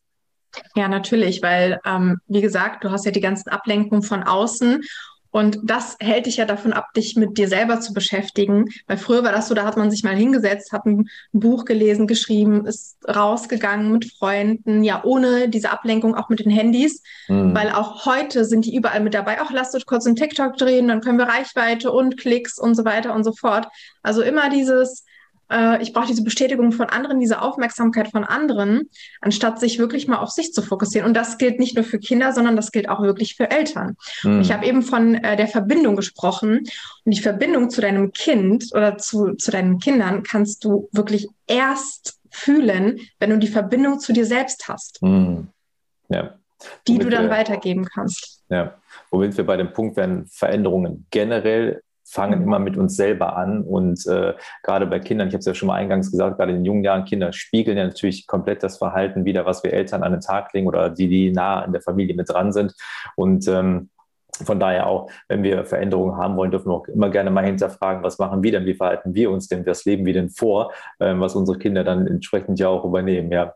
Ja, 0.76 0.88
natürlich, 0.88 1.42
weil, 1.42 1.80
ähm, 1.86 2.20
wie 2.28 2.42
gesagt, 2.42 2.84
du 2.84 2.92
hast 2.92 3.06
ja 3.06 3.12
die 3.12 3.22
ganzen 3.22 3.50
Ablenkungen 3.50 4.04
von 4.04 4.24
außen 4.24 4.82
und 5.34 5.58
das 5.64 5.98
hält 6.00 6.28
dich 6.28 6.38
ja 6.38 6.46
davon 6.46 6.74
ab, 6.74 6.94
dich 6.94 7.16
mit 7.16 7.40
dir 7.40 7.48
selber 7.48 7.82
zu 7.82 7.92
beschäftigen. 7.92 8.66
Weil 8.86 8.98
früher 9.00 9.24
war 9.24 9.32
das 9.32 9.48
so, 9.48 9.56
da 9.56 9.66
hat 9.66 9.78
man 9.78 9.90
sich 9.90 10.04
mal 10.04 10.16
hingesetzt, 10.16 10.72
hat 10.72 10.86
ein 10.86 11.10
Buch 11.32 11.66
gelesen, 11.66 12.06
geschrieben, 12.06 12.68
ist 12.68 12.98
rausgegangen 13.10 13.92
mit 13.92 14.14
Freunden, 14.14 14.84
ja, 14.84 15.04
ohne 15.04 15.50
diese 15.50 15.72
Ablenkung, 15.72 16.14
auch 16.14 16.30
mit 16.30 16.42
den 16.42 16.52
Handys. 16.52 17.02
Mhm. 17.28 17.56
Weil 17.56 17.72
auch 17.72 18.06
heute 18.06 18.46
sind 18.46 18.66
die 18.66 18.76
überall 18.76 19.02
mit 19.02 19.16
dabei. 19.16 19.42
Auch 19.42 19.50
lasst 19.50 19.74
euch 19.74 19.88
kurz 19.88 20.06
einen 20.06 20.16
TikTok 20.16 20.56
drehen, 20.56 20.88
dann 20.88 21.02
können 21.02 21.18
wir 21.18 21.26
Reichweite 21.26 21.92
und 21.92 22.16
Klicks 22.18 22.60
und 22.60 22.76
so 22.76 22.86
weiter 22.86 23.16
und 23.16 23.24
so 23.24 23.34
fort. 23.34 23.68
Also 24.04 24.22
immer 24.22 24.52
dieses, 24.52 25.04
äh, 25.54 25.82
ich 25.82 25.94
brauche 25.94 26.08
diese 26.08 26.24
Bestätigung 26.24 26.72
von 26.72 26.88
anderen, 26.88 27.20
diese 27.20 27.42
Aufmerksamkeit 27.42 28.10
von 28.10 28.24
anderen, 28.24 28.90
anstatt 29.22 29.60
sich 29.60 29.80
wirklich 29.80 30.08
mal 30.08 30.18
auf 30.18 30.30
sich 30.30 30.54
zu 30.54 30.62
fokussieren. 30.62 31.08
Und 31.08 31.14
das 31.14 31.38
gilt 31.38 31.60
nicht 31.60 31.76
nur 31.76 31.84
für 31.84 32.00
Kinder, 32.00 32.34
sondern 32.34 32.56
das 32.56 32.72
gilt 32.72 32.90
auch 32.90 33.02
wirklich 33.02 33.36
für 33.36 33.52
Eltern. 33.52 33.96
Mhm. 34.24 34.42
Ich 34.42 34.52
habe 34.52 34.66
eben 34.66 34.82
von 34.82 35.16
äh, 35.16 35.38
der 35.38 35.48
Verbindung 35.48 35.96
gesprochen. 35.96 36.60
Und 37.06 37.16
die 37.16 37.22
Verbindung 37.22 37.70
zu 37.70 37.82
deinem 37.82 38.12
Kind 38.12 38.66
oder 38.74 38.98
zu, 38.98 39.36
zu 39.36 39.52
deinen 39.52 39.80
Kindern 39.80 40.24
kannst 40.24 40.64
du 40.66 40.90
wirklich 40.92 41.28
erst 41.48 42.20
fühlen, 42.32 43.00
wenn 43.20 43.30
du 43.30 43.38
die 43.38 43.48
Verbindung 43.48 44.00
zu 44.00 44.12
dir 44.12 44.26
selbst 44.26 44.68
hast. 44.68 45.02
Mhm. 45.02 45.50
Ja. 46.10 46.36
Die 46.88 46.94
Womit 46.94 47.06
du 47.06 47.10
dann 47.10 47.26
wir, 47.26 47.32
weitergeben 47.32 47.86
kannst. 47.86 48.42
Ja, 48.50 48.76
womit 49.12 49.36
wir 49.36 49.46
bei 49.46 49.58
dem 49.58 49.74
Punkt 49.74 49.98
werden, 49.98 50.26
Veränderungen 50.28 51.06
generell 51.12 51.82
fangen 52.14 52.40
mhm. 52.40 52.46
immer 52.46 52.60
mit 52.60 52.78
uns 52.78 52.96
selber 52.96 53.36
an. 53.36 53.64
Und 53.64 54.06
äh, 54.08 54.34
gerade 54.64 54.86
bei 54.86 55.00
Kindern, 55.00 55.28
ich 55.28 55.34
habe 55.34 55.40
es 55.40 55.46
ja 55.46 55.54
schon 55.54 55.68
mal 55.68 55.76
eingangs 55.76 56.12
gesagt, 56.12 56.38
gerade 56.38 56.54
in 56.54 56.64
jungen 56.64 56.84
Jahren, 56.84 57.06
Kinder 57.06 57.34
spiegeln 57.34 57.78
ja 57.78 57.86
natürlich 57.86 58.28
komplett 58.28 58.64
das 58.64 58.78
Verhalten 58.78 59.26
wieder, 59.26 59.46
was 59.46 59.64
wir 59.64 59.74
Eltern 59.74 60.04
an 60.04 60.12
den 60.12 60.22
Tag 60.22 60.54
legen 60.54 60.68
oder 60.68 60.90
die, 60.90 61.08
die 61.08 61.32
nah 61.32 61.64
in 61.66 61.74
der 61.74 61.82
Familie 61.82 62.16
mit 62.16 62.30
dran 62.30 62.54
sind. 62.54 62.74
Und 63.16 63.48
ähm, 63.48 63.90
von 64.42 64.60
daher 64.60 64.88
auch, 64.88 65.10
wenn 65.28 65.44
wir 65.44 65.64
Veränderungen 65.66 66.18
haben 66.18 66.36
wollen, 66.36 66.50
dürfen 66.50 66.70
wir 66.70 66.76
auch 66.76 66.88
immer 66.88 67.10
gerne 67.10 67.30
mal 67.30 67.46
hinterfragen, 67.46 68.04
was 68.04 68.18
machen 68.18 68.42
wir 68.42 68.52
denn, 68.52 68.66
wie 68.66 68.74
verhalten 68.74 69.14
wir 69.14 69.30
uns 69.30 69.48
denn, 69.48 69.66
was 69.66 69.86
leben 69.86 70.06
wir 70.06 70.14
denn 70.14 70.30
vor, 70.30 70.72
ähm, 71.00 71.20
was 71.20 71.36
unsere 71.36 71.60
Kinder 71.60 71.84
dann 71.84 72.08
entsprechend 72.08 72.60
ja 72.60 72.68
auch 72.68 72.84
übernehmen. 72.84 73.32
Ja. 73.32 73.54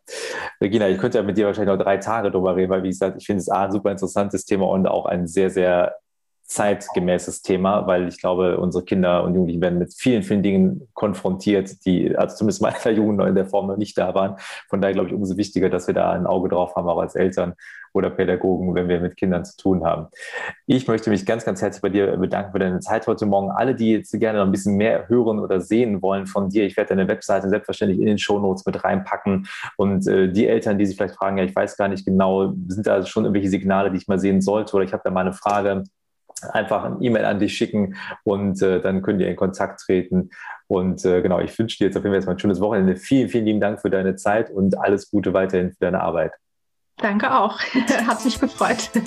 Regina, 0.61 0.87
ich 0.87 0.99
könnte 0.99 1.17
ja 1.17 1.23
mit 1.23 1.37
dir 1.37 1.47
wahrscheinlich 1.47 1.75
noch 1.75 1.83
drei 1.83 1.97
Tage 1.97 2.29
drüber 2.29 2.55
reden, 2.55 2.69
weil 2.69 2.83
wie 2.83 2.89
gesagt, 2.89 3.17
ich 3.19 3.25
finde 3.25 3.41
es 3.41 3.49
ein 3.49 3.71
super 3.71 3.91
interessantes 3.91 4.45
Thema 4.45 4.67
und 4.67 4.87
auch 4.87 5.05
ein 5.05 5.27
sehr, 5.27 5.49
sehr 5.49 5.95
zeitgemäßes 6.47 7.41
Thema, 7.41 7.85
weil 7.87 8.07
ich 8.07 8.19
glaube, 8.19 8.57
unsere 8.57 8.83
Kinder 8.83 9.23
und 9.23 9.35
Jugendlichen 9.35 9.61
werden 9.61 9.79
mit 9.79 9.93
vielen, 9.93 10.23
vielen 10.23 10.43
Dingen 10.43 10.87
konfrontiert, 10.93 11.85
die 11.85 12.17
also 12.17 12.37
zumindest 12.37 12.61
meiner 12.61 12.89
Jugend 12.95 13.21
in 13.21 13.35
der 13.35 13.45
Form 13.45 13.67
noch 13.67 13.77
nicht 13.77 13.97
da 13.97 14.15
waren. 14.15 14.37
Von 14.69 14.81
daher 14.81 14.93
glaube 14.93 15.09
ich 15.09 15.15
umso 15.15 15.37
wichtiger, 15.37 15.69
dass 15.69 15.87
wir 15.87 15.93
da 15.93 16.11
ein 16.11 16.25
Auge 16.25 16.49
drauf 16.49 16.75
haben, 16.75 16.87
auch 16.87 16.99
als 16.99 17.15
Eltern 17.15 17.53
oder 17.93 18.09
Pädagogen, 18.09 18.75
wenn 18.75 18.87
wir 18.87 18.99
mit 18.99 19.17
Kindern 19.17 19.43
zu 19.43 19.57
tun 19.57 19.83
haben. 19.83 20.07
Ich 20.65 20.87
möchte 20.87 21.09
mich 21.09 21.25
ganz, 21.25 21.43
ganz 21.45 21.61
herzlich 21.61 21.81
bei 21.81 21.89
dir 21.89 22.15
bedanken 22.17 22.51
für 22.51 22.59
deine 22.59 22.79
Zeit 22.79 23.07
heute 23.07 23.25
Morgen. 23.25 23.51
Alle, 23.51 23.75
die 23.75 23.93
jetzt 23.93 24.11
gerne 24.19 24.39
noch 24.39 24.45
ein 24.45 24.51
bisschen 24.51 24.75
mehr 24.75 25.07
hören 25.09 25.39
oder 25.39 25.59
sehen 25.61 26.01
wollen 26.01 26.27
von 26.27 26.49
dir, 26.49 26.65
ich 26.65 26.77
werde 26.77 26.89
deine 26.89 27.07
Webseite 27.07 27.49
selbstverständlich 27.49 27.99
in 27.99 28.05
den 28.05 28.17
Shownotes 28.17 28.65
mit 28.65 28.83
reinpacken. 28.83 29.47
Und 29.77 30.07
äh, 30.07 30.31
die 30.31 30.47
Eltern, 30.47 30.77
die 30.77 30.85
sich 30.85 30.95
vielleicht 30.95 31.15
fragen, 31.15 31.37
ja, 31.37 31.43
ich 31.43 31.55
weiß 31.55 31.75
gar 31.75 31.87
nicht 31.87 32.05
genau, 32.05 32.53
sind 32.67 32.87
da 32.87 33.05
schon 33.05 33.25
irgendwelche 33.25 33.49
Signale, 33.49 33.91
die 33.91 33.97
ich 33.97 34.07
mal 34.07 34.19
sehen 34.19 34.41
sollte 34.41 34.75
oder 34.75 34.85
ich 34.85 34.93
habe 34.93 35.01
da 35.03 35.11
mal 35.11 35.21
eine 35.21 35.33
Frage, 35.33 35.83
einfach 36.43 36.83
ein 36.83 37.01
E-Mail 37.01 37.25
an 37.25 37.39
dich 37.39 37.57
schicken 37.57 37.95
und 38.23 38.61
äh, 38.61 38.81
dann 38.81 39.01
könnt 39.01 39.21
ihr 39.21 39.27
in 39.27 39.35
Kontakt 39.35 39.81
treten. 39.81 40.29
Und 40.67 41.05
äh, 41.05 41.21
genau, 41.21 41.39
ich 41.39 41.57
wünsche 41.57 41.77
dir 41.77 41.85
jetzt 41.85 41.97
auf 41.97 42.03
jeden 42.03 42.11
Fall 42.11 42.17
erstmal 42.17 42.35
ein 42.35 42.39
schönes 42.39 42.59
Wochenende. 42.59 42.95
Vielen, 42.95 43.29
vielen 43.29 43.45
lieben 43.45 43.61
Dank 43.61 43.81
für 43.81 43.89
deine 43.89 44.15
Zeit 44.15 44.49
und 44.49 44.77
alles 44.77 45.09
Gute 45.09 45.33
weiterhin 45.33 45.71
für 45.71 45.79
deine 45.79 46.01
Arbeit. 46.01 46.33
Danke 46.97 47.33
auch. 47.35 47.59
Hat 48.07 48.23
mich 48.25 48.39
gefreut. 48.39 48.89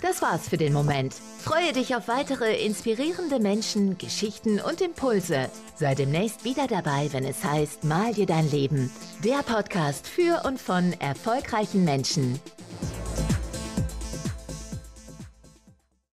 Das 0.00 0.22
war's 0.22 0.48
für 0.48 0.56
den 0.56 0.72
Moment. 0.72 1.12
Freue 1.12 1.72
dich 1.72 1.94
auf 1.94 2.08
weitere 2.08 2.64
inspirierende 2.64 3.40
Menschen, 3.40 3.98
Geschichten 3.98 4.60
und 4.60 4.80
Impulse. 4.80 5.50
Sei 5.74 5.94
demnächst 5.94 6.44
wieder 6.44 6.66
dabei, 6.66 7.08
wenn 7.12 7.24
es 7.24 7.44
heißt 7.44 7.84
Mal 7.84 8.14
dir 8.14 8.26
dein 8.26 8.50
Leben. 8.50 8.90
Der 9.24 9.42
Podcast 9.42 10.06
für 10.06 10.42
und 10.46 10.60
von 10.60 10.94
erfolgreichen 11.00 11.84
Menschen. 11.84 12.40